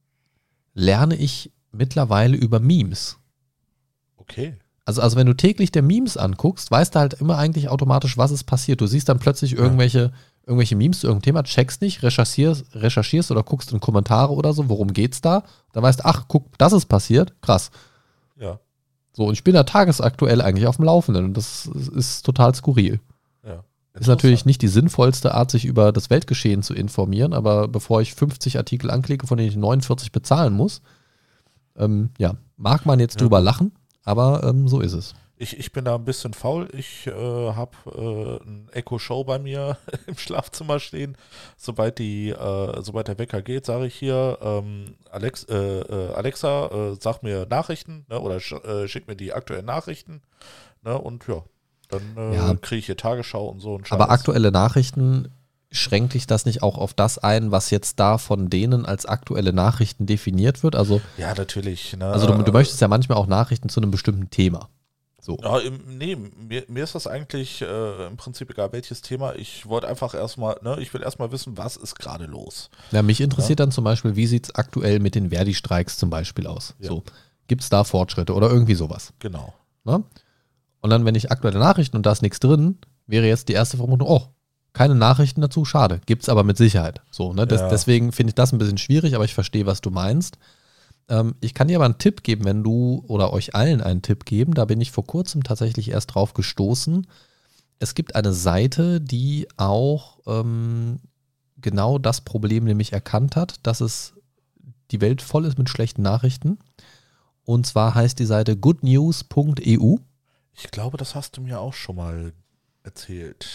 lerne 0.72 1.16
ich 1.16 1.52
mittlerweile 1.72 2.36
über 2.36 2.58
Memes. 2.58 3.18
Okay. 4.16 4.56
Also, 4.84 5.02
also 5.02 5.16
wenn 5.16 5.26
du 5.26 5.34
täglich 5.34 5.72
der 5.72 5.82
Memes 5.82 6.16
anguckst, 6.16 6.70
weißt 6.70 6.94
du 6.94 6.98
halt 7.00 7.14
immer 7.14 7.38
eigentlich 7.38 7.68
automatisch, 7.68 8.16
was 8.16 8.30
ist 8.30 8.44
passiert. 8.44 8.80
Du 8.80 8.86
siehst 8.86 9.08
dann 9.08 9.18
plötzlich 9.18 9.52
irgendwelche, 9.54 10.12
irgendwelche 10.46 10.76
Memes 10.76 11.00
zu 11.00 11.08
irgendeinem 11.08 11.24
Thema, 11.34 11.42
checkst 11.42 11.82
nicht, 11.82 12.02
recherchierst, 12.02 12.74
recherchierst 12.74 13.30
oder 13.32 13.42
guckst 13.42 13.72
in 13.72 13.80
Kommentare 13.80 14.32
oder 14.32 14.52
so, 14.52 14.68
worum 14.68 14.92
geht's 14.92 15.20
da. 15.20 15.42
Dann 15.72 15.82
weißt 15.82 16.00
du, 16.00 16.04
ach, 16.06 16.24
guck, 16.28 16.56
das 16.58 16.72
ist 16.72 16.86
passiert, 16.86 17.34
krass. 17.42 17.70
Ja. 18.38 18.60
So, 19.12 19.24
und 19.26 19.32
ich 19.32 19.42
bin 19.44 19.54
da 19.54 19.64
tagesaktuell 19.64 20.40
eigentlich 20.40 20.66
auf 20.66 20.76
dem 20.76 20.84
Laufenden 20.84 21.24
und 21.26 21.36
das 21.36 21.66
ist, 21.66 21.88
ist 21.88 22.22
total 22.22 22.54
skurril. 22.54 23.00
Ja. 23.44 23.64
Ist 23.94 24.06
natürlich 24.08 24.44
nicht 24.44 24.62
die 24.62 24.68
sinnvollste 24.68 25.34
Art, 25.34 25.50
sich 25.50 25.64
über 25.64 25.90
das 25.90 26.10
Weltgeschehen 26.10 26.62
zu 26.62 26.74
informieren, 26.74 27.32
aber 27.32 27.66
bevor 27.66 28.00
ich 28.02 28.14
50 28.14 28.58
Artikel 28.58 28.90
anklicke, 28.90 29.26
von 29.26 29.38
denen 29.38 29.48
ich 29.48 29.56
49 29.56 30.12
bezahlen 30.12 30.52
muss, 30.52 30.80
ähm, 31.76 32.10
ja, 32.18 32.34
mag 32.56 32.86
man 32.86 33.00
jetzt 33.00 33.14
Ja. 33.14 33.20
drüber 33.20 33.40
lachen, 33.40 33.72
aber 34.04 34.44
ähm, 34.44 34.68
so 34.68 34.80
ist 34.80 34.92
es. 34.92 35.14
Ich, 35.38 35.58
ich 35.58 35.70
bin 35.72 35.84
da 35.84 35.94
ein 35.96 36.04
bisschen 36.04 36.32
faul. 36.32 36.68
Ich 36.72 37.06
äh, 37.06 37.10
habe 37.12 37.72
äh, 37.86 38.48
ein 38.48 38.68
Echo 38.72 38.98
Show 38.98 39.22
bei 39.24 39.38
mir 39.38 39.76
im 40.06 40.16
Schlafzimmer 40.16 40.80
stehen. 40.80 41.16
Sobald 41.58 41.98
die, 41.98 42.30
äh, 42.30 42.82
sobald 42.82 43.08
der 43.08 43.18
Wecker 43.18 43.42
geht, 43.42 43.66
sage 43.66 43.86
ich 43.86 43.94
hier, 43.94 44.38
ähm, 44.40 44.94
Alex, 45.10 45.44
äh, 45.44 45.54
äh, 45.54 46.14
Alexa, 46.14 46.66
äh, 46.68 46.96
sag 46.98 47.22
mir 47.22 47.46
Nachrichten 47.50 48.06
ne, 48.08 48.18
oder 48.20 48.40
sch, 48.40 48.52
äh, 48.52 48.88
schick 48.88 49.08
mir 49.08 49.16
die 49.16 49.34
aktuellen 49.34 49.66
Nachrichten. 49.66 50.22
Ne, 50.82 50.96
und 50.98 51.26
ja, 51.28 51.42
dann 51.88 52.32
Ja. 52.32 52.54
kriege 52.54 52.78
ich 52.78 52.86
hier 52.86 52.96
Tagesschau 52.96 53.46
und 53.46 53.60
so. 53.60 53.74
Und 53.74 53.92
Aber 53.92 54.10
aktuelle 54.10 54.50
Nachrichten 54.50 55.28
schränkt 55.70 56.14
dich 56.14 56.26
das 56.26 56.46
nicht 56.46 56.62
auch 56.62 56.78
auf 56.78 56.94
das 56.94 57.18
ein, 57.18 57.50
was 57.50 57.70
jetzt 57.70 58.00
da 58.00 58.16
von 58.16 58.48
denen 58.48 58.86
als 58.86 59.04
aktuelle 59.04 59.52
Nachrichten 59.52 60.06
definiert 60.06 60.62
wird? 60.62 60.76
Also, 60.76 61.02
Ja, 61.18 61.34
natürlich. 61.34 61.94
Ne, 61.94 62.06
also 62.06 62.26
du, 62.26 62.42
du 62.42 62.52
möchtest 62.52 62.80
ja 62.80 62.88
manchmal 62.88 63.18
auch 63.18 63.26
Nachrichten 63.26 63.68
zu 63.68 63.80
einem 63.80 63.90
bestimmten 63.90 64.30
Thema. 64.30 64.70
So. 65.26 65.36
Ja, 65.42 65.58
im, 65.58 65.80
nee, 65.98 66.14
mir, 66.14 66.62
mir 66.68 66.84
ist 66.84 66.94
das 66.94 67.08
eigentlich 67.08 67.60
äh, 67.60 68.06
im 68.06 68.16
Prinzip 68.16 68.48
egal, 68.48 68.70
welches 68.70 69.02
Thema. 69.02 69.34
Ich 69.34 69.66
wollte 69.66 69.88
einfach 69.88 70.14
erstmal, 70.14 70.56
ne, 70.62 70.78
ich 70.78 70.94
will 70.94 71.02
erstmal 71.02 71.32
wissen, 71.32 71.58
was 71.58 71.76
ist 71.76 71.98
gerade 71.98 72.26
los. 72.26 72.70
Ja, 72.92 73.02
mich 73.02 73.20
interessiert 73.20 73.58
dann 73.58 73.72
zum 73.72 73.82
Beispiel, 73.82 74.14
wie 74.14 74.28
sieht 74.28 74.44
es 74.44 74.54
aktuell 74.54 75.00
mit 75.00 75.16
den 75.16 75.30
Verdi-Streiks 75.30 75.98
zum 75.98 76.10
Beispiel 76.10 76.46
aus? 76.46 76.76
Ja. 76.78 76.90
So, 76.90 77.02
Gibt 77.48 77.62
es 77.62 77.68
da 77.68 77.82
Fortschritte 77.82 78.34
oder 78.34 78.48
irgendwie 78.48 78.76
sowas? 78.76 79.14
Genau. 79.18 79.52
Ne? 79.82 80.04
Und 80.80 80.90
dann, 80.90 81.04
wenn 81.04 81.16
ich 81.16 81.32
aktuelle 81.32 81.58
Nachrichten 81.58 81.96
und 81.96 82.06
da 82.06 82.12
ist 82.12 82.22
nichts 82.22 82.38
drin, 82.38 82.78
wäre 83.08 83.26
jetzt 83.26 83.48
die 83.48 83.54
erste 83.54 83.78
Vermutung, 83.78 84.06
oh, 84.08 84.28
keine 84.74 84.94
Nachrichten 84.94 85.40
dazu, 85.40 85.64
schade. 85.64 86.00
Gibt 86.06 86.22
es 86.22 86.28
aber 86.28 86.44
mit 86.44 86.56
Sicherheit. 86.56 87.00
So, 87.10 87.32
ne? 87.32 87.48
Des, 87.48 87.62
Ja. 87.62 87.68
Deswegen 87.68 88.12
finde 88.12 88.30
ich 88.30 88.34
das 88.36 88.52
ein 88.52 88.58
bisschen 88.58 88.78
schwierig, 88.78 89.16
aber 89.16 89.24
ich 89.24 89.34
verstehe, 89.34 89.66
was 89.66 89.80
du 89.80 89.90
meinst. 89.90 90.38
Ähm, 91.08 91.34
ich 91.40 91.54
kann 91.54 91.68
dir 91.68 91.76
aber 91.76 91.84
einen 91.84 91.98
Tipp 91.98 92.22
geben, 92.22 92.44
wenn 92.44 92.62
du 92.62 93.04
oder 93.06 93.32
euch 93.32 93.54
allen 93.54 93.80
einen 93.80 94.02
Tipp 94.02 94.24
geben. 94.24 94.54
Da 94.54 94.64
bin 94.64 94.80
ich 94.80 94.90
vor 94.90 95.06
kurzem 95.06 95.42
tatsächlich 95.42 95.90
erst 95.90 96.14
drauf 96.14 96.34
gestoßen. 96.34 97.06
Es 97.78 97.94
gibt 97.94 98.14
eine 98.14 98.32
Seite, 98.32 99.00
die 99.00 99.48
auch 99.56 100.18
ähm, 100.26 100.98
genau 101.60 101.98
das 101.98 102.22
Problem 102.22 102.64
nämlich 102.64 102.92
erkannt 102.92 103.36
hat, 103.36 103.56
dass 103.62 103.80
es 103.80 104.14
die 104.90 105.00
Welt 105.00 105.22
voll 105.22 105.44
ist 105.44 105.58
mit 105.58 105.68
schlechten 105.68 106.02
Nachrichten. 106.02 106.58
Und 107.44 107.66
zwar 107.66 107.94
heißt 107.94 108.18
die 108.18 108.24
Seite 108.26 108.56
goodnews.eu. 108.56 109.96
Ich 110.54 110.70
glaube, 110.70 110.96
das 110.96 111.14
hast 111.14 111.36
du 111.36 111.42
mir 111.42 111.60
auch 111.60 111.74
schon 111.74 111.96
mal 111.96 112.32
erzählt. 112.82 113.46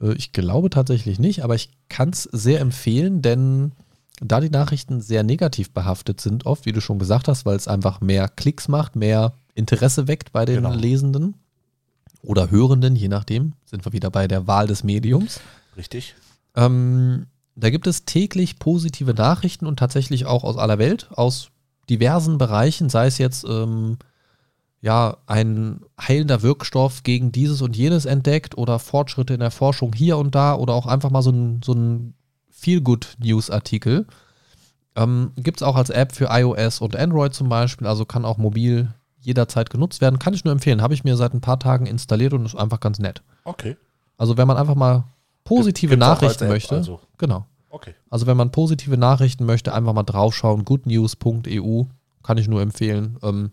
Äh, 0.00 0.12
Ich 0.14 0.32
glaube 0.32 0.70
tatsächlich 0.70 1.18
nicht, 1.18 1.42
aber 1.42 1.54
ich 1.54 1.70
kann 1.88 2.10
es 2.10 2.24
sehr 2.24 2.60
empfehlen, 2.60 3.22
denn 3.22 3.72
da 4.20 4.40
die 4.40 4.50
Nachrichten 4.50 5.00
sehr 5.00 5.22
negativ 5.22 5.72
behaftet 5.72 6.20
sind, 6.20 6.46
oft, 6.46 6.66
wie 6.66 6.72
du 6.72 6.80
schon 6.80 6.98
gesagt 6.98 7.28
hast, 7.28 7.46
weil 7.46 7.56
es 7.56 7.68
einfach 7.68 8.00
mehr 8.00 8.28
Klicks 8.28 8.68
macht, 8.68 8.96
mehr 8.96 9.32
Interesse 9.54 10.08
weckt 10.08 10.32
bei 10.32 10.44
den 10.44 10.56
Genau. 10.56 10.74
Lesenden 10.74 11.34
oder 12.22 12.50
Hörenden, 12.50 12.96
je 12.96 13.08
nachdem, 13.08 13.54
sind 13.64 13.84
wir 13.84 13.92
wieder 13.92 14.10
bei 14.10 14.28
der 14.28 14.46
Wahl 14.46 14.66
des 14.66 14.84
Mediums. 14.84 15.40
Richtig? 15.76 16.14
Ähm, 16.54 17.26
da 17.56 17.70
gibt 17.70 17.86
es 17.86 18.04
täglich 18.04 18.58
positive 18.58 19.14
Nachrichten 19.14 19.66
und 19.66 19.78
tatsächlich 19.78 20.26
auch 20.26 20.44
aus 20.44 20.56
aller 20.56 20.78
Welt, 20.78 21.08
aus 21.12 21.50
diversen 21.88 22.38
Bereichen, 22.38 22.88
sei 22.90 23.06
es 23.06 23.18
jetzt 23.18 23.44
ähm, 23.48 23.96
ja 24.82 25.16
ein 25.26 25.80
heilender 26.00 26.42
Wirkstoff 26.42 27.02
gegen 27.02 27.32
dieses 27.32 27.62
und 27.62 27.76
jenes 27.76 28.04
entdeckt 28.04 28.56
oder 28.56 28.78
Fortschritte 28.78 29.34
in 29.34 29.40
der 29.40 29.50
Forschung 29.50 29.92
hier 29.94 30.16
und 30.18 30.34
da 30.34 30.54
oder 30.54 30.74
auch 30.74 30.86
einfach 30.86 31.10
mal 31.10 31.22
so 31.22 31.30
ein, 31.30 31.60
so 31.64 31.72
ein 31.72 32.14
Feel-Good-News-Artikel. 32.60 34.06
Ähm, 34.96 35.32
Gibt 35.36 35.58
es 35.60 35.62
auch 35.62 35.76
als 35.76 35.90
App 35.90 36.12
für 36.12 36.26
iOS 36.30 36.80
und 36.80 36.96
Android 36.96 37.34
zum 37.34 37.48
Beispiel, 37.48 37.86
also 37.86 38.04
kann 38.04 38.24
auch 38.24 38.38
mobil 38.38 38.92
jederzeit 39.20 39.70
genutzt 39.70 40.00
werden. 40.00 40.18
Kann 40.18 40.34
ich 40.34 40.44
nur 40.44 40.52
empfehlen. 40.52 40.82
Habe 40.82 40.94
ich 40.94 41.04
mir 41.04 41.16
seit 41.16 41.34
ein 41.34 41.40
paar 41.40 41.58
Tagen 41.60 41.86
installiert 41.86 42.32
und 42.32 42.44
ist 42.46 42.56
einfach 42.56 42.80
ganz 42.80 42.98
nett. 42.98 43.22
Okay. 43.44 43.76
Also 44.16 44.36
wenn 44.36 44.48
man 44.48 44.56
einfach 44.56 44.74
mal 44.74 45.04
positive 45.44 45.90
Gibt's 45.90 46.00
Nachrichten 46.06 46.44
App, 46.44 46.50
möchte, 46.50 46.76
also. 46.76 47.00
genau. 47.18 47.46
Okay. 47.68 47.94
Also 48.08 48.26
wenn 48.26 48.36
man 48.36 48.50
positive 48.50 48.96
Nachrichten 48.96 49.44
möchte, 49.46 49.72
einfach 49.74 49.92
mal 49.92 50.02
draufschauen. 50.02 50.64
goodnews.eu 50.64 51.84
kann 52.22 52.38
ich 52.38 52.48
nur 52.48 52.60
empfehlen. 52.62 53.16
Ähm, 53.22 53.50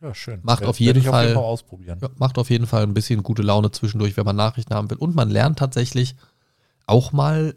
Ja, 0.00 0.14
schön. 0.14 0.40
Macht 0.42 0.64
auf 0.64 0.78
jeden 0.78 1.02
Fall- 1.02 1.12
Auf 1.14 1.22
jeden 1.24 1.34
Fall 1.34 1.44
ausprobieren. 1.44 1.98
ja, 2.02 2.08
macht 2.16 2.38
auf 2.38 2.50
jeden 2.50 2.66
Fall 2.66 2.82
ein 2.84 2.94
bisschen 2.94 3.22
gute 3.22 3.42
Laune 3.42 3.70
zwischendurch, 3.70 4.16
wenn 4.16 4.24
man 4.24 4.36
Nachrichten 4.36 4.74
haben 4.74 4.90
will. 4.90 4.98
Und 4.98 5.14
man 5.16 5.28
lernt 5.30 5.58
tatsächlich 5.58 6.14
auch 6.86 7.12
mal 7.12 7.54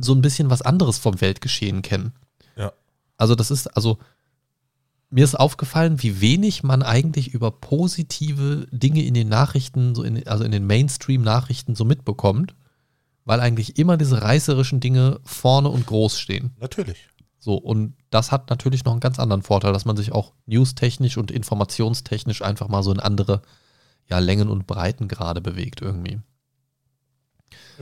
so 0.00 0.14
ein 0.14 0.22
bisschen 0.22 0.50
was 0.50 0.62
anderes 0.62 0.98
vom 0.98 1.20
Weltgeschehen 1.20 1.82
kennen. 1.82 2.12
Ja. 2.56 2.72
Also 3.16 3.34
das 3.34 3.50
ist, 3.50 3.68
also 3.76 3.98
mir 5.10 5.24
ist 5.24 5.38
aufgefallen, 5.38 6.02
wie 6.02 6.20
wenig 6.20 6.62
man 6.62 6.82
eigentlich 6.82 7.34
über 7.34 7.50
positive 7.50 8.66
Dinge 8.70 9.04
in 9.04 9.14
den 9.14 9.28
Nachrichten, 9.28 9.94
so 9.94 10.02
in, 10.02 10.26
also 10.26 10.44
in 10.44 10.52
den 10.52 10.66
Mainstream-Nachrichten 10.66 11.74
so 11.74 11.84
mitbekommt, 11.84 12.54
weil 13.24 13.40
eigentlich 13.40 13.78
immer 13.78 13.96
diese 13.96 14.22
reißerischen 14.22 14.80
Dinge 14.80 15.20
vorne 15.24 15.68
und 15.68 15.86
groß 15.86 16.18
stehen. 16.18 16.52
Natürlich. 16.58 17.08
So, 17.38 17.56
und 17.56 17.94
das 18.10 18.32
hat 18.32 18.50
natürlich 18.50 18.84
noch 18.84 18.92
einen 18.92 19.00
ganz 19.00 19.18
anderen 19.18 19.42
Vorteil, 19.42 19.72
dass 19.72 19.84
man 19.84 19.96
sich 19.96 20.12
auch 20.12 20.32
newstechnisch 20.46 21.18
und 21.18 21.30
informationstechnisch 21.30 22.40
einfach 22.40 22.68
mal 22.68 22.82
so 22.82 22.92
in 22.92 23.00
andere 23.00 23.42
ja, 24.08 24.18
Längen 24.18 24.48
und 24.48 24.66
Breitengrade 24.66 25.40
bewegt 25.40 25.82
irgendwie. 25.82 26.20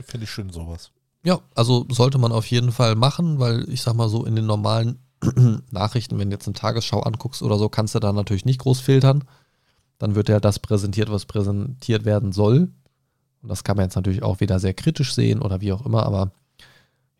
Finde 0.03 0.25
ich 0.25 0.31
schön 0.31 0.49
sowas. 0.49 0.91
Ja, 1.23 1.39
also 1.55 1.85
sollte 1.89 2.17
man 2.17 2.31
auf 2.31 2.47
jeden 2.47 2.71
Fall 2.71 2.95
machen, 2.95 3.39
weil 3.39 3.69
ich 3.69 3.81
sag 3.81 3.93
mal 3.93 4.09
so 4.09 4.25
in 4.25 4.35
den 4.35 4.45
normalen 4.45 4.99
Nachrichten, 5.71 6.17
wenn 6.17 6.29
du 6.29 6.35
jetzt 6.35 6.47
eine 6.47 6.53
Tagesschau 6.53 7.01
anguckst 7.01 7.43
oder 7.43 7.57
so, 7.57 7.69
kannst 7.69 7.93
du 7.93 7.99
da 7.99 8.11
natürlich 8.11 8.45
nicht 8.45 8.59
groß 8.59 8.79
filtern. 8.79 9.23
Dann 9.99 10.15
wird 10.15 10.29
ja 10.29 10.39
das 10.39 10.57
präsentiert, 10.57 11.11
was 11.11 11.25
präsentiert 11.25 12.05
werden 12.05 12.31
soll. 12.31 12.71
Und 13.41 13.49
das 13.49 13.63
kann 13.63 13.77
man 13.77 13.85
jetzt 13.85 13.95
natürlich 13.95 14.23
auch 14.23 14.39
wieder 14.39 14.59
sehr 14.59 14.73
kritisch 14.73 15.13
sehen 15.13 15.41
oder 15.41 15.61
wie 15.61 15.73
auch 15.73 15.85
immer, 15.85 16.05
aber 16.05 16.31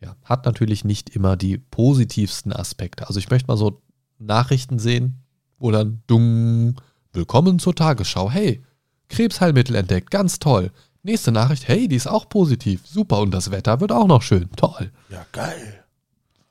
ja, 0.00 0.16
hat 0.24 0.46
natürlich 0.46 0.84
nicht 0.84 1.10
immer 1.10 1.36
die 1.36 1.58
positivsten 1.58 2.52
Aspekte. 2.52 3.06
Also 3.06 3.20
ich 3.20 3.30
möchte 3.30 3.46
mal 3.46 3.56
so 3.56 3.82
Nachrichten 4.18 4.80
sehen, 4.80 5.22
wo 5.58 5.70
dann 5.70 6.02
dumm, 6.08 6.74
willkommen 7.12 7.60
zur 7.60 7.74
Tagesschau. 7.74 8.30
Hey, 8.30 8.64
Krebsheilmittel 9.08 9.76
entdeckt, 9.76 10.10
ganz 10.10 10.40
toll. 10.40 10.72
Nächste 11.02 11.32
Nachricht, 11.32 11.66
hey, 11.66 11.88
die 11.88 11.96
ist 11.96 12.06
auch 12.06 12.28
positiv, 12.28 12.86
super 12.86 13.18
und 13.20 13.32
das 13.32 13.50
Wetter 13.50 13.80
wird 13.80 13.90
auch 13.92 14.06
noch 14.06 14.22
schön, 14.22 14.48
toll. 14.56 14.92
Ja, 15.08 15.26
geil. 15.32 15.82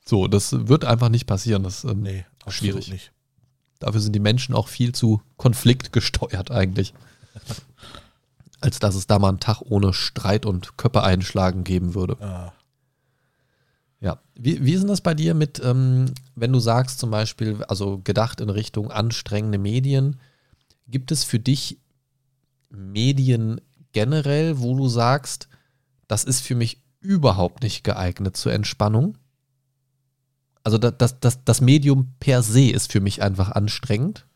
So, 0.04 0.28
das 0.28 0.68
wird 0.68 0.84
einfach 0.84 1.08
nicht 1.08 1.26
passieren. 1.26 1.62
Das, 1.62 1.84
ähm, 1.84 2.02
Nee, 2.02 2.26
Schwierig. 2.48 2.90
nicht. 2.90 3.12
Dafür 3.78 4.00
sind 4.00 4.12
die 4.14 4.20
Menschen 4.20 4.54
auch 4.54 4.68
viel 4.68 4.92
zu 4.92 5.22
konfliktgesteuert 5.38 6.50
eigentlich. 6.50 6.92
Als 8.60 8.78
dass 8.78 8.94
es 8.94 9.06
da 9.06 9.18
mal 9.18 9.30
einen 9.30 9.40
Tag 9.40 9.60
ohne 9.62 9.92
Streit 9.92 10.44
und 10.46 10.76
Köpfe 10.76 11.02
einschlagen 11.02 11.64
geben 11.64 11.94
würde. 11.94 12.16
Ah, 12.20 12.52
Ja. 14.00 14.18
Wie, 14.34 14.64
wie 14.64 14.72
ist 14.74 14.80
denn 14.82 14.88
das 14.88 15.00
bei 15.00 15.14
dir 15.14 15.34
mit, 15.34 15.60
ähm, 15.64 16.06
wenn 16.36 16.52
du 16.52 16.60
sagst 16.60 16.98
zum 16.98 17.10
Beispiel, 17.10 17.64
also 17.64 17.98
gedacht 18.04 18.40
in 18.40 18.50
Richtung 18.50 18.90
anstrengende 18.90 19.58
Medien, 19.58 20.20
gibt 20.88 21.10
es 21.10 21.24
für 21.24 21.38
dich 21.38 21.78
Medien 22.70 23.60
generell, 23.92 24.58
wo 24.60 24.76
du 24.76 24.88
sagst, 24.88 25.48
das 26.08 26.24
ist 26.24 26.40
für 26.42 26.54
mich 26.54 26.82
überhaupt 27.00 27.62
nicht 27.62 27.84
geeignet 27.84 28.36
zur 28.36 28.52
Entspannung? 28.52 29.18
Also 30.64 30.78
das, 30.78 30.94
das, 30.98 31.20
das, 31.20 31.44
das 31.44 31.60
Medium 31.60 32.14
per 32.20 32.42
se 32.42 32.70
ist 32.70 32.92
für 32.92 33.00
mich 33.00 33.22
einfach 33.22 33.50
anstrengend. 33.50 34.26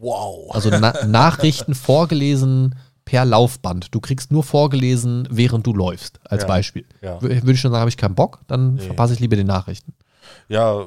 wow. 0.00 0.52
Also 0.54 0.70
na 0.70 0.92
Nachrichten 1.06 1.74
vorgelesen 1.74 2.74
per 3.04 3.24
Laufband. 3.24 3.94
Du 3.94 4.00
kriegst 4.00 4.30
nur 4.32 4.42
vorgelesen, 4.44 5.26
während 5.30 5.66
du 5.66 5.72
läufst, 5.72 6.20
als 6.24 6.42
Ja. 6.42 6.48
Beispiel. 6.48 6.86
ja. 7.00 7.22
Würde 7.22 7.52
ich 7.52 7.60
schon 7.60 7.70
sagen, 7.70 7.80
habe 7.80 7.88
ich 7.90 7.96
keinen 7.96 8.14
Bock, 8.14 8.40
dann 8.48 8.74
Nee. 8.74 8.82
verpasse 8.82 9.14
ich 9.14 9.20
lieber 9.20 9.36
die 9.36 9.44
Nachrichten. 9.44 9.94
ja, 10.48 10.86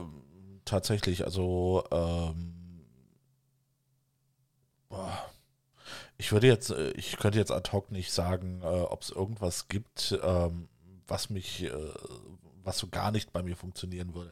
tatsächlich. 0.65 1.25
Also, 1.25 1.83
ähm, 1.91 2.53
boah. 4.89 5.30
Ich 6.21 6.31
würde 6.31 6.45
jetzt, 6.45 6.69
äh, 6.69 6.91
ich 6.91 7.17
könnte 7.17 7.39
jetzt 7.39 7.51
ad 7.51 7.71
hoc 7.71 7.91
nicht 7.91 8.11
sagen, 8.11 8.61
äh, 8.61 8.65
ob 8.65 9.01
es 9.01 9.09
irgendwas 9.09 9.67
gibt, 9.69 10.19
ähm, 10.21 10.69
was 11.07 11.31
mich, 11.31 11.63
äh, 11.63 11.71
was 12.63 12.77
so 12.77 12.87
gar 12.89 13.11
nicht 13.11 13.33
bei 13.33 13.41
mir 13.41 13.55
funktionieren 13.55 14.13
würde. 14.13 14.31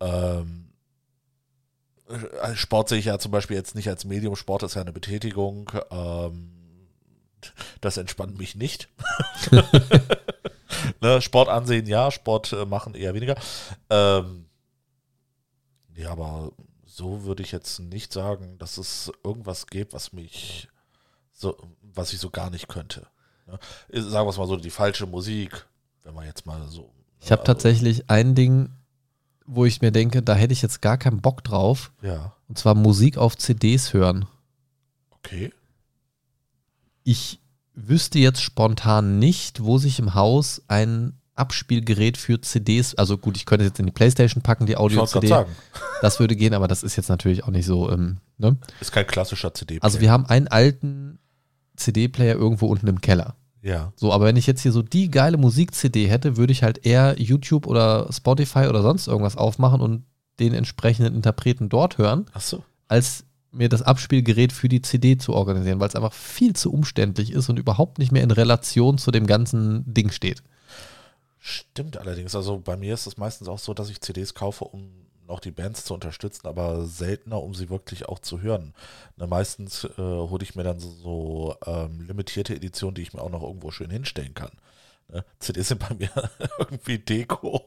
Ähm, 0.00 0.68
äh, 2.08 2.54
Sport 2.54 2.90
sehe 2.90 2.98
ich 2.98 3.06
ja 3.06 3.18
zum 3.18 3.32
Beispiel 3.32 3.56
jetzt 3.56 3.74
nicht 3.74 3.88
als 3.88 4.04
Medium. 4.04 4.36
Sport 4.36 4.64
ist 4.64 4.74
ja 4.74 4.82
eine 4.82 4.92
Betätigung. 4.92 5.72
Ähm, 5.90 6.90
das 7.80 7.96
entspannt 7.96 8.36
mich 8.36 8.54
nicht. 8.54 8.90
ne, 11.00 11.22
Sport 11.22 11.48
ansehen 11.48 11.86
ja, 11.86 12.10
Sport 12.10 12.52
äh, 12.52 12.66
machen 12.66 12.94
eher 12.94 13.14
weniger. 13.14 13.36
Ähm, 13.88 14.44
ja, 15.96 16.10
aber 16.10 16.52
so 16.84 17.24
würde 17.24 17.42
ich 17.42 17.52
jetzt 17.52 17.78
nicht 17.78 18.12
sagen, 18.12 18.58
dass 18.58 18.76
es 18.76 19.10
irgendwas 19.24 19.68
gibt, 19.68 19.94
was 19.94 20.12
mich 20.12 20.68
so, 21.38 21.56
was 21.94 22.12
ich 22.12 22.18
so 22.18 22.30
gar 22.30 22.50
nicht 22.50 22.68
könnte. 22.68 23.06
Ne? 23.46 23.58
Sagen 24.02 24.26
wir 24.26 24.30
es 24.30 24.38
mal 24.38 24.46
so, 24.48 24.56
die 24.56 24.70
falsche 24.70 25.06
Musik, 25.06 25.66
wenn 26.02 26.14
man 26.14 26.26
jetzt 26.26 26.46
mal 26.46 26.66
so. 26.68 26.90
Ich 27.20 27.30
habe 27.30 27.42
also, 27.42 27.52
tatsächlich 27.52 28.10
ein 28.10 28.34
Ding, 28.34 28.70
wo 29.46 29.64
ich 29.64 29.80
mir 29.80 29.92
denke, 29.92 30.22
da 30.22 30.34
hätte 30.34 30.52
ich 30.52 30.62
jetzt 30.62 30.82
gar 30.82 30.98
keinen 30.98 31.20
Bock 31.20 31.44
drauf. 31.44 31.92
Ja, 32.02 32.34
Und 32.48 32.58
zwar 32.58 32.74
Musik 32.74 33.16
auf 33.18 33.36
CDs 33.36 33.92
hören. 33.92 34.26
okay. 35.10 35.52
Ich 37.04 37.40
wüsste 37.74 38.18
jetzt 38.18 38.42
spontan 38.42 39.18
nicht, 39.18 39.62
wo 39.62 39.78
sich 39.78 39.98
im 39.98 40.14
Haus 40.14 40.60
ein 40.68 41.14
Abspielgerät 41.36 42.18
für 42.18 42.40
CDs, 42.40 42.96
also 42.96 43.16
gut, 43.16 43.36
ich 43.36 43.46
könnte 43.46 43.64
es 43.64 43.70
jetzt 43.70 43.78
in 43.78 43.86
die 43.86 43.92
Playstation 43.92 44.42
packen, 44.42 44.66
die 44.66 44.76
Audio-CD, 44.76 45.46
das 46.02 46.18
würde 46.18 46.34
gehen, 46.36 46.52
aber 46.52 46.66
das 46.66 46.82
ist 46.82 46.96
jetzt 46.96 47.08
natürlich 47.08 47.44
auch 47.44 47.50
nicht 47.50 47.64
so, 47.64 47.90
ähm, 47.90 48.18
ne? 48.36 48.56
ist 48.80 48.92
kein 48.92 49.06
klassischer 49.06 49.54
CD. 49.54 49.78
Also 49.80 50.00
wir 50.00 50.10
haben 50.10 50.26
einen 50.26 50.48
alten 50.48 51.20
CD-Player 51.78 52.36
irgendwo 52.36 52.66
unten 52.66 52.86
im 52.86 53.00
Keller. 53.00 53.34
Ja, 53.62 53.92
So, 53.96 54.12
aber 54.12 54.26
wenn 54.26 54.36
ich 54.36 54.46
jetzt 54.46 54.62
hier 54.62 54.72
so 54.72 54.82
die 54.82 55.10
geile 55.10 55.36
Musik-CD 55.36 56.06
hätte, 56.06 56.36
würde 56.36 56.52
ich 56.52 56.62
halt 56.62 56.86
eher 56.86 57.18
YouTube 57.18 57.66
oder 57.66 58.08
Spotify 58.12 58.66
oder 58.68 58.82
sonst 58.82 59.08
irgendwas 59.08 59.36
aufmachen 59.36 59.80
und 59.80 60.04
den 60.38 60.54
entsprechenden 60.54 61.16
Interpreten 61.16 61.68
dort 61.68 61.98
hören, 61.98 62.26
ach 62.32 62.40
so. 62.40 62.62
als 62.86 63.24
mir 63.50 63.68
das 63.68 63.82
Abspielgerät 63.82 64.52
für 64.52 64.68
die 64.68 64.82
CD 64.82 65.16
zu 65.16 65.34
organisieren, 65.34 65.80
weil 65.80 65.88
es 65.88 65.96
einfach 65.96 66.12
viel 66.12 66.54
zu 66.54 66.72
umständlich 66.72 67.32
ist 67.32 67.48
und 67.48 67.58
überhaupt 67.58 67.98
nicht 67.98 68.12
mehr 68.12 68.22
in 68.22 68.30
Relation 68.30 68.98
zu 68.98 69.10
dem 69.10 69.26
ganzen 69.26 69.82
Ding 69.92 70.10
steht. 70.10 70.42
Stimmt 71.38 71.96
allerdings. 71.96 72.34
Also 72.34 72.60
bei 72.60 72.76
mir 72.76 72.94
ist 72.94 73.06
es 73.06 73.16
meistens 73.16 73.48
auch 73.48 73.58
so, 73.58 73.74
dass 73.74 73.90
ich 73.90 74.00
CDs 74.00 74.34
kaufe, 74.34 74.64
um 74.64 74.90
noch 75.28 75.40
die 75.40 75.50
Bands 75.50 75.84
zu 75.84 75.94
unterstützen, 75.94 76.46
aber 76.46 76.86
seltener, 76.86 77.42
um 77.42 77.54
sie 77.54 77.70
wirklich 77.70 78.08
auch 78.08 78.18
zu 78.18 78.40
hören. 78.40 78.74
Ne, 79.16 79.26
meistens 79.26 79.84
äh, 79.84 79.90
hole 79.98 80.42
ich 80.42 80.54
mir 80.56 80.64
dann 80.64 80.80
so, 80.80 80.90
so 80.90 81.56
ähm, 81.66 82.00
limitierte 82.00 82.54
Editionen, 82.56 82.94
die 82.94 83.02
ich 83.02 83.12
mir 83.12 83.22
auch 83.22 83.30
noch 83.30 83.42
irgendwo 83.42 83.70
schön 83.70 83.90
hinstellen 83.90 84.34
kann. 84.34 84.50
Ne? 85.12 85.24
CDs 85.38 85.68
sind 85.68 85.80
bei 85.86 85.94
mir 85.98 86.10
irgendwie 86.58 86.98
Deko. 86.98 87.62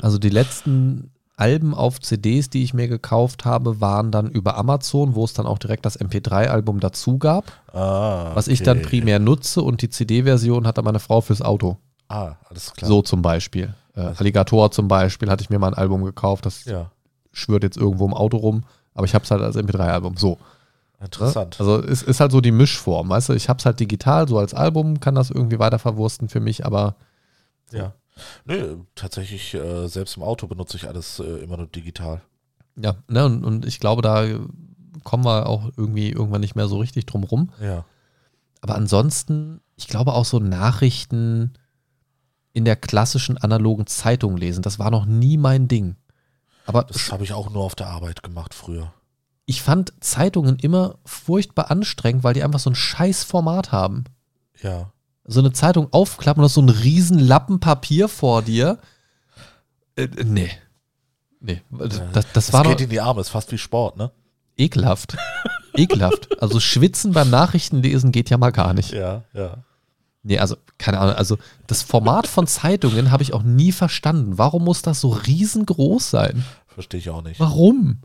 Also 0.00 0.18
die 0.18 0.30
letzten 0.30 1.10
Alben 1.36 1.74
auf 1.74 2.00
CDs, 2.00 2.50
die 2.50 2.64
ich 2.64 2.74
mir 2.74 2.88
gekauft 2.88 3.44
habe, 3.44 3.80
waren 3.80 4.10
dann 4.10 4.28
über 4.30 4.56
Amazon, 4.56 5.14
wo 5.14 5.24
es 5.24 5.34
dann 5.34 5.46
auch 5.46 5.58
direkt 5.58 5.86
das 5.86 6.00
MP3-Album 6.00 6.80
dazu 6.80 7.18
gab, 7.18 7.52
Ah, 7.72 8.34
was 8.34 8.48
ich 8.48 8.62
dann 8.62 8.78
okay. 8.78 8.88
primär 8.88 9.18
nutze 9.20 9.62
und 9.62 9.82
die 9.82 9.88
CD-Version 9.88 10.66
hat 10.66 10.78
dann 10.78 10.84
meine 10.84 10.98
Frau 10.98 11.20
fürs 11.20 11.42
Auto. 11.42 11.76
Ah, 12.08 12.34
alles 12.48 12.72
klar. 12.72 12.88
So 12.88 13.02
zum 13.02 13.22
Beispiel. 13.22 13.72
Äh, 13.98 14.14
Alligator 14.16 14.70
zum 14.70 14.86
Beispiel 14.86 15.28
hatte 15.28 15.42
ich 15.42 15.50
mir 15.50 15.58
mal 15.58 15.68
ein 15.68 15.74
Album 15.74 16.04
gekauft, 16.04 16.46
das 16.46 16.64
Ja, 16.64 16.90
schwört 17.32 17.64
jetzt 17.64 17.76
irgendwo 17.76 18.06
im 18.06 18.14
Auto 18.14 18.36
rum, 18.36 18.64
aber 18.94 19.04
ich 19.06 19.14
habe 19.14 19.24
es 19.24 19.30
halt 19.30 19.42
als 19.42 19.56
MP3-Album. 19.56 20.16
So. 20.16 20.38
interessant. 21.00 21.58
Also 21.58 21.82
es 21.82 22.02
ist 22.02 22.20
halt 22.20 22.32
so 22.32 22.40
die 22.40 22.52
Mischform, 22.52 23.08
weißt 23.08 23.30
du, 23.30 23.32
ich 23.32 23.48
habe 23.48 23.58
es 23.58 23.66
halt 23.66 23.80
digital, 23.80 24.28
so 24.28 24.38
als 24.38 24.54
Album 24.54 25.00
kann 25.00 25.14
das 25.14 25.30
irgendwie 25.30 25.58
weiter 25.58 25.78
verwursten 25.78 26.28
für 26.28 26.40
mich, 26.40 26.64
aber 26.64 26.94
ja. 27.72 27.94
Nö, 28.44 28.78
tatsächlich, 28.94 29.54
äh, 29.54 29.86
selbst 29.86 30.16
im 30.16 30.22
Auto 30.24 30.46
benutze 30.46 30.76
ich 30.76 30.88
alles 30.88 31.20
äh, 31.20 31.38
immer 31.38 31.56
nur 31.56 31.66
digital. 31.66 32.20
Ja, 32.76 32.96
ne, 33.08 33.26
und, 33.26 33.44
und 33.44 33.66
ich 33.66 33.78
glaube, 33.80 34.02
da 34.02 34.24
kommen 35.04 35.24
wir 35.24 35.46
auch 35.46 35.70
irgendwie 35.76 36.10
irgendwann 36.10 36.40
nicht 36.40 36.56
mehr 36.56 36.68
so 36.68 36.78
richtig 36.78 37.06
drum 37.06 37.24
rum. 37.24 37.50
Ja. 37.60 37.84
Aber 38.60 38.74
ansonsten, 38.74 39.60
ich 39.76 39.86
glaube 39.86 40.12
auch 40.14 40.24
so 40.24 40.40
Nachrichten 40.40 41.52
in 42.58 42.64
der 42.64 42.76
klassischen 42.76 43.38
analogen 43.38 43.86
Zeitung 43.86 44.36
lesen, 44.36 44.62
das 44.62 44.78
war 44.78 44.90
noch 44.90 45.06
nie 45.06 45.36
mein 45.38 45.68
Ding. 45.68 45.96
Aber 46.66 46.84
Das 46.84 47.10
habe 47.10 47.24
ich 47.24 47.32
auch 47.32 47.48
nur 47.50 47.64
auf 47.64 47.74
der 47.74 47.88
Arbeit 47.88 48.22
gemacht 48.22 48.52
früher. 48.52 48.92
ich 49.46 49.62
fand 49.62 49.94
Zeitungen 50.00 50.58
immer 50.58 50.96
furchtbar 51.06 51.70
anstrengend, 51.70 52.24
weil 52.24 52.34
die 52.34 52.42
einfach 52.42 52.58
so 52.58 52.68
ein 52.68 52.74
scheiß 52.74 53.24
Format 53.24 53.72
haben. 53.72 54.04
Ja. 54.62 54.92
So 55.24 55.40
eine 55.40 55.52
Zeitung 55.52 55.88
aufklappen 55.90 56.42
und 56.42 56.44
hast 56.44 56.54
so 56.54 56.60
einen 56.60 56.68
riesen 56.68 57.18
Lappen 57.18 57.60
Papier 57.60 58.08
vor 58.08 58.42
dir. 58.42 58.78
Äh, 59.96 60.08
nee. 60.24 60.50
Nee, 61.40 61.62
das, 61.70 62.02
das, 62.12 62.26
das 62.32 62.52
war 62.52 62.64
doch 62.64 62.70
geht 62.70 62.82
in 62.82 62.90
die 62.90 63.00
Arme, 63.00 63.20
ist 63.20 63.28
fast 63.28 63.52
wie 63.52 63.58
Sport, 63.58 63.96
ne? 63.96 64.10
ekelhaft. 64.58 65.16
ekelhaft. 65.74 66.42
Also 66.42 66.60
schwitzen 66.60 67.12
beim 67.12 67.30
Nachrichtenlesen 67.30 68.12
geht 68.12 68.28
ja 68.28 68.36
mal 68.36 68.50
gar 68.50 68.74
nicht. 68.74 68.92
Ja, 68.92 69.22
ja. 69.32 69.58
Nee, 70.28 70.38
also 70.38 70.56
keine 70.76 70.98
Ahnung, 70.98 71.14
also 71.14 71.38
das 71.66 71.82
Format 71.82 72.26
von 72.26 72.46
Zeitungen 72.46 73.10
habe 73.10 73.22
ich 73.22 73.32
auch 73.32 73.42
nie 73.42 73.72
verstanden. 73.72 74.36
Warum 74.36 74.62
muss 74.62 74.82
das 74.82 75.00
so 75.00 75.08
riesengroß 75.08 76.10
sein? 76.10 76.44
Verstehe 76.66 77.00
ich 77.00 77.08
auch 77.08 77.22
nicht. 77.22 77.40
Warum? 77.40 78.02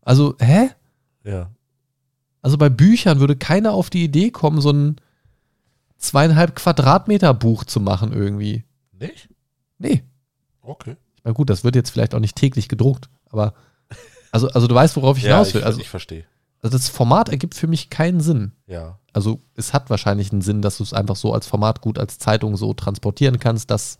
Also, 0.00 0.36
hä? 0.38 0.70
Ja. 1.22 1.50
Also 2.40 2.56
bei 2.56 2.70
Büchern 2.70 3.20
würde 3.20 3.36
keiner 3.36 3.74
auf 3.74 3.90
die 3.90 4.02
Idee 4.02 4.30
kommen, 4.30 4.62
so 4.62 4.70
ein 4.70 4.96
zweieinhalb 5.98 6.56
Quadratmeter 6.56 7.34
Buch 7.34 7.64
zu 7.64 7.78
machen 7.78 8.14
irgendwie. 8.14 8.64
Nicht? 8.98 9.28
Nee. 9.76 10.02
Okay. 10.62 10.96
Ich 11.16 11.24
meine, 11.24 11.34
gut, 11.34 11.50
das 11.50 11.62
wird 11.62 11.76
jetzt 11.76 11.90
vielleicht 11.90 12.14
auch 12.14 12.20
nicht 12.20 12.36
täglich 12.36 12.70
gedruckt, 12.70 13.10
aber 13.28 13.52
also, 14.32 14.48
also 14.48 14.66
du 14.66 14.74
weißt, 14.74 14.96
worauf 14.96 15.18
ich 15.18 15.24
ja, 15.24 15.32
hinaus 15.32 15.48
ich, 15.48 15.54
will. 15.56 15.64
Also, 15.64 15.80
ich 15.80 15.90
verstehe. 15.90 16.24
Also 16.62 16.76
das 16.76 16.88
Format 16.88 17.28
ergibt 17.28 17.54
für 17.54 17.66
mich 17.66 17.90
keinen 17.90 18.20
Sinn. 18.20 18.52
Ja. 18.66 18.98
Also 19.12 19.40
es 19.56 19.72
hat 19.72 19.90
wahrscheinlich 19.90 20.30
einen 20.32 20.42
Sinn, 20.42 20.62
dass 20.62 20.76
du 20.76 20.82
es 20.84 20.92
einfach 20.92 21.16
so 21.16 21.32
als 21.32 21.46
Format 21.46 21.80
gut 21.80 21.98
als 21.98 22.18
Zeitung 22.18 22.56
so 22.56 22.74
transportieren 22.74 23.38
kannst, 23.38 23.70
dass 23.70 23.98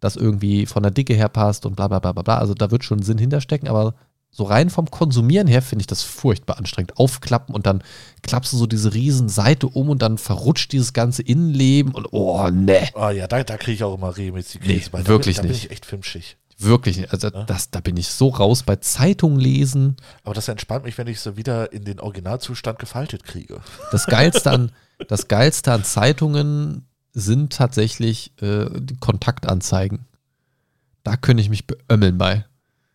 das 0.00 0.16
irgendwie 0.16 0.66
von 0.66 0.82
der 0.82 0.92
Dicke 0.92 1.14
her 1.14 1.28
passt 1.28 1.66
und 1.66 1.76
bla 1.76 1.88
bla 1.88 1.98
bla 1.98 2.12
bla 2.12 2.22
bla. 2.22 2.38
Also 2.38 2.54
da 2.54 2.70
wird 2.70 2.84
schon 2.84 3.02
Sinn 3.02 3.18
hinterstecken, 3.18 3.68
aber 3.68 3.94
so 4.30 4.42
rein 4.42 4.68
vom 4.68 4.90
Konsumieren 4.90 5.46
her 5.46 5.62
finde 5.62 5.82
ich 5.82 5.86
das 5.86 6.02
furchtbar 6.02 6.58
anstrengend. 6.58 6.98
Aufklappen 6.98 7.54
und 7.54 7.66
dann 7.66 7.84
klappst 8.22 8.52
du 8.52 8.56
so 8.56 8.66
diese 8.66 8.92
riesen 8.92 9.28
Seite 9.28 9.68
um 9.68 9.88
und 9.90 10.02
dann 10.02 10.18
verrutscht 10.18 10.72
dieses 10.72 10.92
ganze 10.92 11.22
Innenleben 11.22 11.94
und 11.94 12.08
oh 12.12 12.48
ne, 12.50 12.88
Ah 12.94 13.12
ja, 13.12 13.28
da, 13.28 13.44
da 13.44 13.56
kriege 13.56 13.76
ich 13.76 13.84
auch 13.84 13.94
immer 13.94 14.16
regelmäßig 14.16 14.60
Nee, 14.66 14.82
bei. 14.90 15.02
Da 15.02 15.06
wirklich 15.08 15.36
bin, 15.36 15.44
da 15.44 15.48
nicht. 15.52 15.60
bin 15.62 15.66
ich 15.66 15.70
echt 15.70 15.86
filmschig. 15.86 16.36
Wirklich 16.64 16.98
nicht. 16.98 17.12
Also 17.12 17.28
Ja. 17.28 17.44
das, 17.44 17.70
da 17.70 17.80
bin 17.80 17.96
ich 17.96 18.08
so 18.08 18.28
raus 18.28 18.62
bei 18.62 18.76
Zeitung 18.76 19.38
lesen. 19.38 19.96
Aber 20.22 20.34
das 20.34 20.48
entspannt 20.48 20.84
mich, 20.84 20.98
wenn 20.98 21.06
ich 21.06 21.20
sie 21.20 21.36
wieder 21.36 21.72
in 21.72 21.84
den 21.84 22.00
Originalzustand 22.00 22.78
gefaltet 22.78 23.24
kriege. 23.24 23.60
Das 23.92 24.06
Geilste 24.06 24.50
an, 24.50 24.72
das 25.08 25.28
Geilste 25.28 25.72
an 25.72 25.84
Zeitungen 25.84 26.86
sind 27.12 27.52
tatsächlich 27.52 28.32
äh, 28.42 28.66
Kontaktanzeigen. 29.00 30.06
Da 31.04 31.16
könnte 31.16 31.42
ich 31.42 31.50
mich 31.50 31.66
beömmeln 31.66 32.18
bei. 32.18 32.44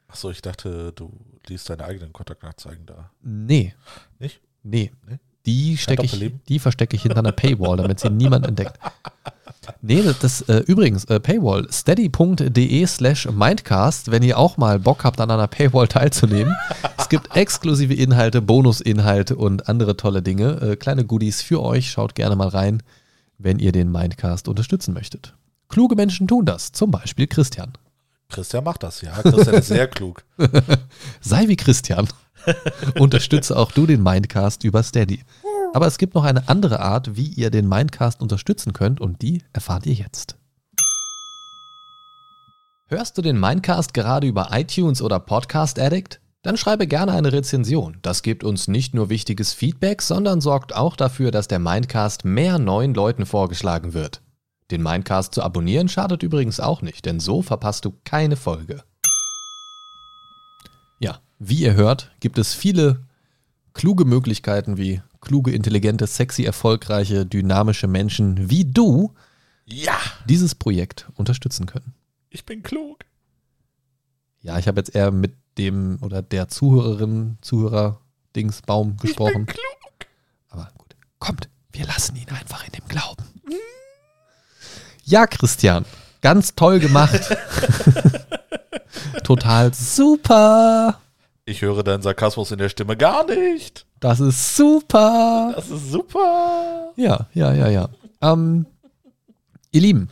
Achso, 0.07 0.29
ich 0.31 0.41
dachte, 0.41 0.91
du 0.93 1.11
liest 1.47 1.69
deine 1.69 1.85
eigenen 1.85 2.11
Kontaktanzeigen 2.11 2.85
da. 2.85 3.11
Nee. 3.21 3.75
Nicht? 4.17 4.41
Nee. 4.63 4.91
Nee? 5.07 5.19
Die 5.45 5.77
stecke 5.77 6.03
ich, 6.03 6.33
die 6.47 6.59
verstecke 6.59 6.95
ich 6.95 7.03
hinter 7.03 7.19
einer 7.19 7.31
Paywall, 7.31 7.77
damit 7.77 7.99
sie 7.99 8.09
niemand 8.09 8.45
entdeckt. 8.45 8.77
Nee, 9.81 10.01
das, 10.01 10.19
das 10.19 10.41
äh, 10.43 10.63
übrigens, 10.67 11.05
äh, 11.05 11.19
Paywall, 11.19 11.67
steady.de 11.71 12.85
slash 12.85 13.27
mindcast, 13.29 14.11
wenn 14.11 14.23
ihr 14.23 14.37
auch 14.37 14.57
mal 14.57 14.79
Bock 14.79 15.03
habt, 15.03 15.19
an 15.21 15.29
einer 15.31 15.47
Paywall 15.47 15.87
teilzunehmen. 15.87 16.55
es 16.97 17.09
gibt 17.09 17.35
exklusive 17.35 17.93
Inhalte, 17.93 18.41
Bonusinhalte 18.41 19.35
und 19.35 19.67
andere 19.67 19.97
tolle 19.97 20.21
Dinge. 20.21 20.61
Äh, 20.61 20.75
kleine 20.75 21.05
Goodies 21.05 21.41
für 21.41 21.61
euch. 21.61 21.91
Schaut 21.91 22.15
gerne 22.15 22.35
mal 22.35 22.47
rein, 22.47 22.83
wenn 23.37 23.59
ihr 23.59 23.71
den 23.71 23.91
Mindcast 23.91 24.47
unterstützen 24.47 24.93
möchtet. 24.93 25.33
Kluge 25.67 25.95
Menschen 25.95 26.27
tun 26.27 26.45
das, 26.45 26.71
zum 26.71 26.91
Beispiel 26.91 27.27
Christian. 27.27 27.73
Christian 28.29 28.63
macht 28.63 28.83
das, 28.83 29.01
ja. 29.01 29.11
Christian 29.21 29.55
ist 29.55 29.67
sehr 29.67 29.87
klug. 29.87 30.23
Sei 31.21 31.47
wie 31.47 31.55
Christian. 31.55 32.07
Unterstütze 32.99 33.57
auch 33.57 33.71
du 33.71 33.85
den 33.85 34.01
Mindcast 34.01 34.63
über 34.63 34.83
Steady. 34.83 35.21
Aber 35.71 35.85
es 35.85 35.99
gibt 35.99 36.15
noch 36.15 36.23
eine 36.23 36.49
andere 36.49 36.79
Art, 36.79 37.15
wie 37.15 37.27
ihr 37.27 37.51
den 37.51 37.67
Mindcast 37.67 38.21
unterstützen 38.21 38.73
könnt 38.73 38.99
und 38.99 39.21
die 39.21 39.43
erfahrt 39.53 39.85
ihr 39.85 39.93
jetzt. 39.93 40.35
Hörst 42.87 43.17
du 43.17 43.21
den 43.21 43.39
Mindcast 43.39 43.93
gerade 43.93 44.25
über 44.25 44.49
iTunes 44.51 45.03
oder 45.03 45.19
Podcast 45.19 45.77
Addict? 45.77 46.21
Dann 46.41 46.57
schreibe 46.57 46.87
gerne 46.87 47.11
eine 47.11 47.31
Rezension. 47.31 47.99
Das 48.01 48.23
gibt 48.23 48.43
uns 48.43 48.67
nicht 48.67 48.95
nur 48.95 49.09
wichtiges 49.09 49.53
Feedback, 49.53 50.01
sondern 50.01 50.41
sorgt 50.41 50.73
auch 50.73 50.95
dafür, 50.95 51.29
dass 51.29 51.47
der 51.47 51.59
Mindcast 51.59 52.25
mehr 52.25 52.57
neuen 52.57 52.95
Leuten 52.95 53.27
vorgeschlagen 53.27 53.93
wird. 53.93 54.21
Den 54.71 54.81
Mindcast 54.81 55.35
zu 55.35 55.43
abonnieren 55.43 55.87
schadet 55.87 56.23
übrigens 56.23 56.59
auch 56.59 56.81
nicht, 56.81 57.05
denn 57.05 57.19
so 57.19 57.43
verpasst 57.43 57.85
du 57.85 57.93
keine 58.05 58.37
Folge. 58.37 58.83
Ja, 60.99 61.19
wie 61.37 61.61
ihr 61.61 61.75
hört, 61.75 62.11
gibt 62.19 62.39
es 62.39 62.55
viele 62.55 63.05
kluge 63.73 64.05
Möglichkeiten, 64.05 64.77
wie 64.77 65.01
kluge, 65.21 65.51
intelligente, 65.51 66.07
sexy, 66.07 66.45
erfolgreiche, 66.45 67.25
dynamische 67.25 67.87
Menschen 67.87 68.49
wie 68.49 68.65
du 68.65 69.13
Ja, 69.65 69.97
dieses 70.25 70.55
Projekt 70.55 71.07
unterstützen 71.15 71.65
können. 71.65 71.93
ich 72.29 72.45
bin 72.45 72.63
klug. 72.63 72.99
Ja, 74.41 74.57
ich 74.57 74.67
habe 74.67 74.79
jetzt 74.79 74.95
eher 74.95 75.11
mit 75.11 75.33
dem 75.57 75.97
oder 76.01 76.21
der 76.21 76.47
Zuhörerin, 76.47 77.37
Zuhörer 77.41 77.99
Dingsbaum 78.35 78.95
gesprochen. 78.97 79.31
Ich 79.31 79.35
bin 79.37 79.45
klug. 79.47 80.07
Aber 80.49 80.71
gut, 80.77 80.95
kommt, 81.19 81.49
wir 81.73 81.85
lassen 81.85 82.15
ihn 82.15 82.29
einfach 82.29 82.65
in 82.65 82.71
dem 82.71 82.87
Glauben. 82.87 83.23
Ja, 85.03 85.27
Christian, 85.27 85.85
ganz 86.21 86.55
toll 86.55 86.79
gemacht. 86.79 87.19
Total 89.23 89.73
super. 89.73 90.99
Ich 91.45 91.61
höre 91.61 91.83
deinen 91.83 92.01
Sarkasmus 92.01 92.51
in 92.51 92.59
der 92.59 92.69
Stimme 92.69 92.95
gar 92.95 93.25
nicht. 93.25 93.85
Das 93.99 94.19
ist 94.19 94.55
super. 94.55 95.53
Das 95.55 95.69
ist 95.69 95.91
super. 95.91 96.91
Ja, 96.95 97.27
ja, 97.33 97.53
ja, 97.53 97.67
ja. 97.67 97.89
Ähm, 98.21 98.65
ihr 99.71 99.81
Lieben, 99.81 100.09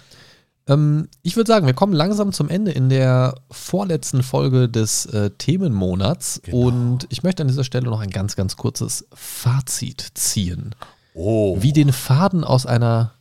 ähm, 0.67 1.07
ich 1.23 1.35
würde 1.35 1.47
sagen, 1.47 1.65
wir 1.65 1.73
kommen 1.73 1.93
langsam 1.93 2.33
zum 2.33 2.49
Ende 2.49 2.71
in 2.71 2.89
der 2.89 3.35
vorletzten 3.49 4.23
Folge 4.23 4.67
des 4.67 5.05
äh, 5.07 5.31
Themenmonats. 5.31 6.41
Genau. 6.43 6.67
Und 6.67 7.07
ich 7.09 7.23
möchte 7.23 7.43
an 7.43 7.47
dieser 7.47 7.63
Stelle 7.63 7.89
noch 7.89 8.01
ein 8.01 8.09
ganz, 8.09 8.35
ganz 8.35 8.57
kurzes 8.57 9.07
Fazit 9.13 10.05
ziehen. 10.13 10.75
Oh. 11.13 11.57
Wie 11.61 11.73
den 11.73 11.93
Faden 11.93 12.43
aus 12.43 12.65
einer 12.65 13.13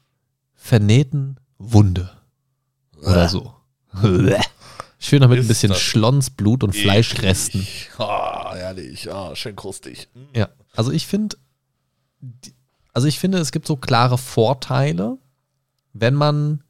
vernähten 0.54 1.36
Wunde. 1.58 2.10
Oder 3.02 3.28
so. 3.28 3.52
Schön 4.98 5.20
noch 5.20 5.28
mit 5.28 5.38
ein 5.38 5.46
bisschen 5.46 5.74
Schlonsblut 5.74 6.64
und 6.64 6.74
Fleischresten. 6.74 7.66
Ah, 7.98 8.54
herrlich. 8.54 9.12
Ah, 9.12 9.36
schön 9.36 9.54
krustig. 9.54 10.08
Mm. 10.14 10.36
Ja, 10.36 10.48
also 10.74 10.90
ich 10.90 11.06
finde, 11.06 11.36
also 12.92 13.06
ich 13.06 13.18
finde, 13.18 13.38
es 13.38 13.52
gibt 13.52 13.66
so 13.66 13.76
klare 13.76 14.18
Vorteile, 14.18 15.18
wenn 15.92 16.14
man 16.14 16.62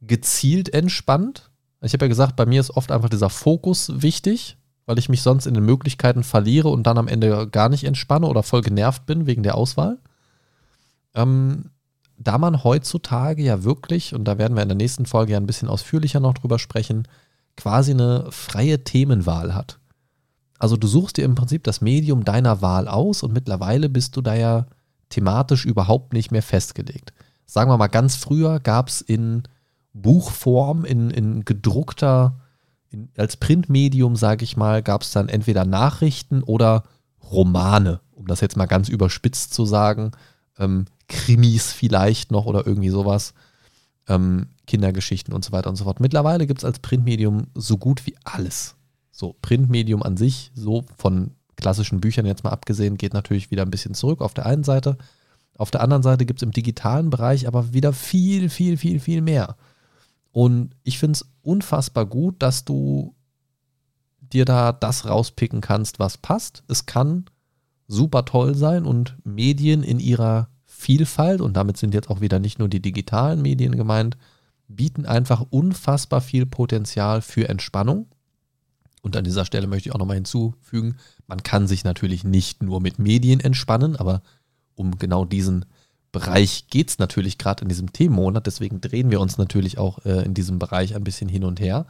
gezielt 0.00 0.72
entspannt. 0.72 1.50
Ich 1.82 1.92
habe 1.92 2.04
ja 2.04 2.08
gesagt, 2.08 2.36
bei 2.36 2.46
mir 2.46 2.60
ist 2.60 2.70
oft 2.70 2.92
einfach 2.92 3.08
dieser 3.08 3.30
Fokus 3.30 3.90
wichtig, 4.02 4.56
weil 4.86 4.98
ich 4.98 5.08
mich 5.08 5.22
sonst 5.22 5.46
in 5.46 5.54
den 5.54 5.64
Möglichkeiten 5.64 6.22
verliere 6.22 6.68
und 6.68 6.84
dann 6.84 6.98
am 6.98 7.08
Ende 7.08 7.48
gar 7.48 7.68
nicht 7.68 7.84
entspanne 7.84 8.26
oder 8.26 8.42
voll 8.42 8.62
genervt 8.62 9.06
bin 9.06 9.26
wegen 9.26 9.42
der 9.42 9.56
Auswahl. 9.56 9.98
Ähm, 11.14 11.70
da 12.18 12.38
man 12.38 12.64
heutzutage 12.64 13.42
ja 13.42 13.62
wirklich, 13.64 14.14
und 14.14 14.24
da 14.24 14.38
werden 14.38 14.56
wir 14.56 14.62
in 14.62 14.68
der 14.68 14.76
nächsten 14.76 15.06
Folge 15.06 15.32
ja 15.32 15.38
ein 15.38 15.46
bisschen 15.46 15.68
ausführlicher 15.68 16.20
noch 16.20 16.34
drüber 16.34 16.58
sprechen, 16.58 17.06
quasi 17.56 17.92
eine 17.92 18.26
freie 18.30 18.84
Themenwahl 18.84 19.54
hat. 19.54 19.78
Also 20.58 20.76
du 20.76 20.86
suchst 20.86 21.16
dir 21.16 21.24
im 21.24 21.34
Prinzip 21.34 21.64
das 21.64 21.80
Medium 21.80 22.24
deiner 22.24 22.62
Wahl 22.62 22.88
aus 22.88 23.22
und 23.22 23.32
mittlerweile 23.32 23.88
bist 23.88 24.16
du 24.16 24.22
da 24.22 24.34
ja 24.34 24.66
thematisch 25.08 25.64
überhaupt 25.64 26.12
nicht 26.12 26.30
mehr 26.30 26.42
festgelegt. 26.42 27.12
Sagen 27.44 27.70
wir 27.70 27.76
mal, 27.76 27.86
ganz 27.88 28.16
früher 28.16 28.58
gab 28.60 28.88
es 28.88 29.00
in 29.00 29.44
Buchform, 29.92 30.84
in, 30.84 31.10
in 31.10 31.44
gedruckter, 31.44 32.40
in, 32.90 33.08
als 33.16 33.36
Printmedium, 33.36 34.16
sage 34.16 34.44
ich 34.44 34.56
mal, 34.56 34.82
gab 34.82 35.02
es 35.02 35.12
dann 35.12 35.28
entweder 35.28 35.64
Nachrichten 35.64 36.42
oder 36.42 36.84
Romane, 37.22 38.00
um 38.12 38.26
das 38.26 38.40
jetzt 38.40 38.56
mal 38.56 38.66
ganz 38.66 38.88
überspitzt 38.88 39.54
zu 39.54 39.64
sagen. 39.64 40.12
Ähm, 40.58 40.86
Krimis 41.08 41.72
vielleicht 41.72 42.30
noch 42.32 42.46
oder 42.46 42.66
irgendwie 42.66 42.88
sowas. 42.88 43.34
Ähm, 44.08 44.48
Kindergeschichten 44.66 45.32
und 45.32 45.44
so 45.44 45.52
weiter 45.52 45.70
und 45.70 45.76
so 45.76 45.84
fort. 45.84 46.00
Mittlerweile 46.00 46.46
gibt 46.46 46.60
es 46.60 46.64
als 46.64 46.78
Printmedium 46.80 47.46
so 47.54 47.78
gut 47.78 48.06
wie 48.06 48.16
alles. 48.24 48.76
So, 49.10 49.34
Printmedium 49.40 50.02
an 50.02 50.16
sich, 50.16 50.50
so 50.54 50.84
von 50.96 51.32
klassischen 51.56 52.00
Büchern 52.00 52.26
jetzt 52.26 52.44
mal 52.44 52.50
abgesehen, 52.50 52.98
geht 52.98 53.14
natürlich 53.14 53.50
wieder 53.50 53.62
ein 53.62 53.70
bisschen 53.70 53.94
zurück 53.94 54.20
auf 54.20 54.34
der 54.34 54.46
einen 54.46 54.64
Seite. 54.64 54.98
Auf 55.56 55.70
der 55.70 55.80
anderen 55.80 56.02
Seite 56.02 56.26
gibt 56.26 56.40
es 56.40 56.42
im 56.42 56.52
digitalen 56.52 57.08
Bereich 57.08 57.48
aber 57.48 57.72
wieder 57.72 57.92
viel, 57.92 58.50
viel, 58.50 58.76
viel, 58.76 59.00
viel 59.00 59.22
mehr. 59.22 59.56
Und 60.32 60.76
ich 60.82 60.98
finde 60.98 61.12
es 61.12 61.26
unfassbar 61.40 62.04
gut, 62.04 62.42
dass 62.42 62.66
du 62.66 63.14
dir 64.20 64.44
da 64.44 64.72
das 64.72 65.06
rauspicken 65.06 65.62
kannst, 65.62 65.98
was 65.98 66.18
passt. 66.18 66.62
Es 66.68 66.84
kann 66.84 67.24
super 67.88 68.24
toll 68.24 68.54
sein 68.54 68.84
und 68.84 69.16
Medien 69.24 69.82
in 69.82 69.98
ihrer 69.98 70.48
Vielfalt, 70.64 71.40
und 71.40 71.56
damit 71.56 71.78
sind 71.78 71.94
jetzt 71.94 72.10
auch 72.10 72.20
wieder 72.20 72.38
nicht 72.38 72.58
nur 72.58 72.68
die 72.68 72.82
digitalen 72.82 73.40
Medien 73.40 73.76
gemeint, 73.76 74.18
bieten 74.68 75.06
einfach 75.06 75.44
unfassbar 75.50 76.20
viel 76.20 76.46
Potenzial 76.46 77.22
für 77.22 77.48
Entspannung. 77.48 78.06
Und 79.02 79.16
an 79.16 79.24
dieser 79.24 79.44
Stelle 79.44 79.66
möchte 79.66 79.88
ich 79.88 79.94
auch 79.94 79.98
nochmal 79.98 80.16
hinzufügen, 80.16 80.96
man 81.26 81.42
kann 81.42 81.68
sich 81.68 81.84
natürlich 81.84 82.24
nicht 82.24 82.62
nur 82.62 82.80
mit 82.80 82.98
Medien 82.98 83.40
entspannen, 83.40 83.96
aber 83.96 84.22
um 84.74 84.98
genau 84.98 85.24
diesen 85.24 85.64
Bereich 86.12 86.68
geht 86.68 86.90
es 86.90 86.98
natürlich 86.98 87.38
gerade 87.38 87.62
in 87.62 87.68
diesem 87.68 87.92
Themenmonat, 87.92 88.46
deswegen 88.46 88.80
drehen 88.80 89.10
wir 89.10 89.20
uns 89.20 89.38
natürlich 89.38 89.78
auch 89.78 90.04
äh, 90.04 90.24
in 90.24 90.34
diesem 90.34 90.58
Bereich 90.58 90.94
ein 90.94 91.04
bisschen 91.04 91.28
hin 91.28 91.44
und 91.44 91.60
her. 91.60 91.86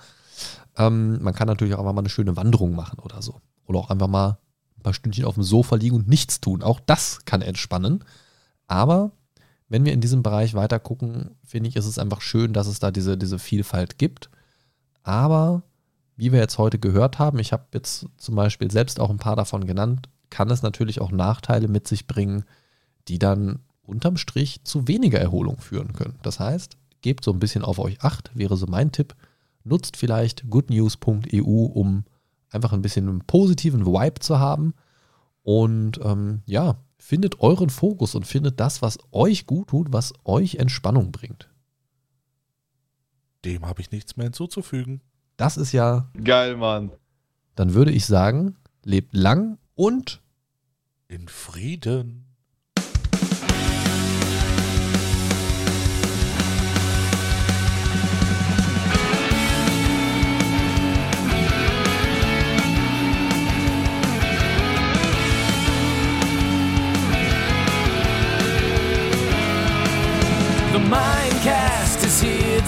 Ähm, 0.76 1.22
man 1.22 1.34
kann 1.34 1.48
natürlich 1.48 1.74
auch 1.74 1.80
einfach 1.80 1.92
mal 1.92 2.00
eine 2.00 2.08
schöne 2.08 2.36
Wanderung 2.36 2.74
machen 2.74 2.98
oder 2.98 3.22
so. 3.22 3.40
Oder 3.66 3.78
auch 3.78 3.90
einfach 3.90 4.08
mal 4.08 4.38
ein 4.76 4.82
paar 4.82 4.94
Stündchen 4.94 5.24
auf 5.24 5.34
dem 5.34 5.42
Sofa 5.42 5.76
liegen 5.76 5.96
und 5.96 6.08
nichts 6.08 6.40
tun. 6.40 6.62
Auch 6.62 6.80
das 6.80 7.24
kann 7.24 7.42
entspannen. 7.42 8.04
Aber 8.66 9.12
wenn 9.68 9.84
wir 9.84 9.92
in 9.92 10.00
diesem 10.00 10.22
Bereich 10.22 10.54
weiter 10.54 10.78
gucken, 10.78 11.36
finde 11.44 11.68
ich, 11.68 11.76
ist 11.76 11.86
es 11.86 11.98
einfach 11.98 12.20
schön, 12.20 12.52
dass 12.52 12.66
es 12.66 12.78
da 12.78 12.90
diese, 12.90 13.18
diese 13.18 13.38
Vielfalt 13.38 13.98
gibt. 13.98 14.30
Aber 15.02 15.62
wie 16.16 16.32
wir 16.32 16.38
jetzt 16.38 16.58
heute 16.58 16.78
gehört 16.78 17.18
haben, 17.18 17.38
ich 17.38 17.52
habe 17.52 17.64
jetzt 17.74 18.06
zum 18.16 18.34
Beispiel 18.34 18.70
selbst 18.70 19.00
auch 19.00 19.10
ein 19.10 19.18
paar 19.18 19.36
davon 19.36 19.66
genannt, 19.66 20.08
kann 20.30 20.50
es 20.50 20.62
natürlich 20.62 21.00
auch 21.00 21.10
Nachteile 21.10 21.68
mit 21.68 21.86
sich 21.86 22.06
bringen, 22.06 22.44
die 23.08 23.18
dann 23.18 23.60
unterm 23.82 24.16
Strich 24.16 24.64
zu 24.64 24.88
weniger 24.88 25.20
Erholung 25.20 25.58
führen 25.58 25.92
können. 25.92 26.18
Das 26.22 26.40
heißt, 26.40 26.76
gebt 27.02 27.24
so 27.24 27.32
ein 27.32 27.38
bisschen 27.38 27.64
auf 27.64 27.78
euch 27.78 28.02
acht, 28.02 28.30
wäre 28.34 28.56
so 28.56 28.66
mein 28.66 28.92
Tipp. 28.92 29.14
Nutzt 29.64 29.96
vielleicht 29.96 30.48
goodnews.eu, 30.48 31.42
um 31.42 32.04
einfach 32.50 32.72
ein 32.72 32.82
bisschen 32.82 33.08
einen 33.08 33.20
positiven 33.26 33.84
Vibe 33.86 34.20
zu 34.20 34.38
haben. 34.38 34.74
Und 35.42 36.00
ähm, 36.02 36.42
ja, 36.46 36.76
findet 36.98 37.40
euren 37.40 37.70
Fokus 37.70 38.14
und 38.14 38.26
findet 38.26 38.60
das, 38.60 38.82
was 38.82 38.98
euch 39.12 39.46
gut 39.46 39.68
tut, 39.68 39.92
was 39.92 40.12
euch 40.24 40.56
Entspannung 40.56 41.12
bringt. 41.12 41.50
Dem 43.44 43.66
habe 43.66 43.80
ich 43.80 43.90
nichts 43.90 44.16
mehr 44.16 44.24
hinzuzufügen. 44.24 45.02
Das 45.36 45.56
ist 45.56 45.72
ja. 45.72 46.10
Geil, 46.22 46.56
Mann. 46.56 46.90
Dann 47.54 47.74
würde 47.74 47.92
ich 47.92 48.06
sagen, 48.06 48.56
lebt 48.84 49.14
lang 49.14 49.58
und 49.74 50.22
in 51.08 51.28
Frieden. 51.28 52.25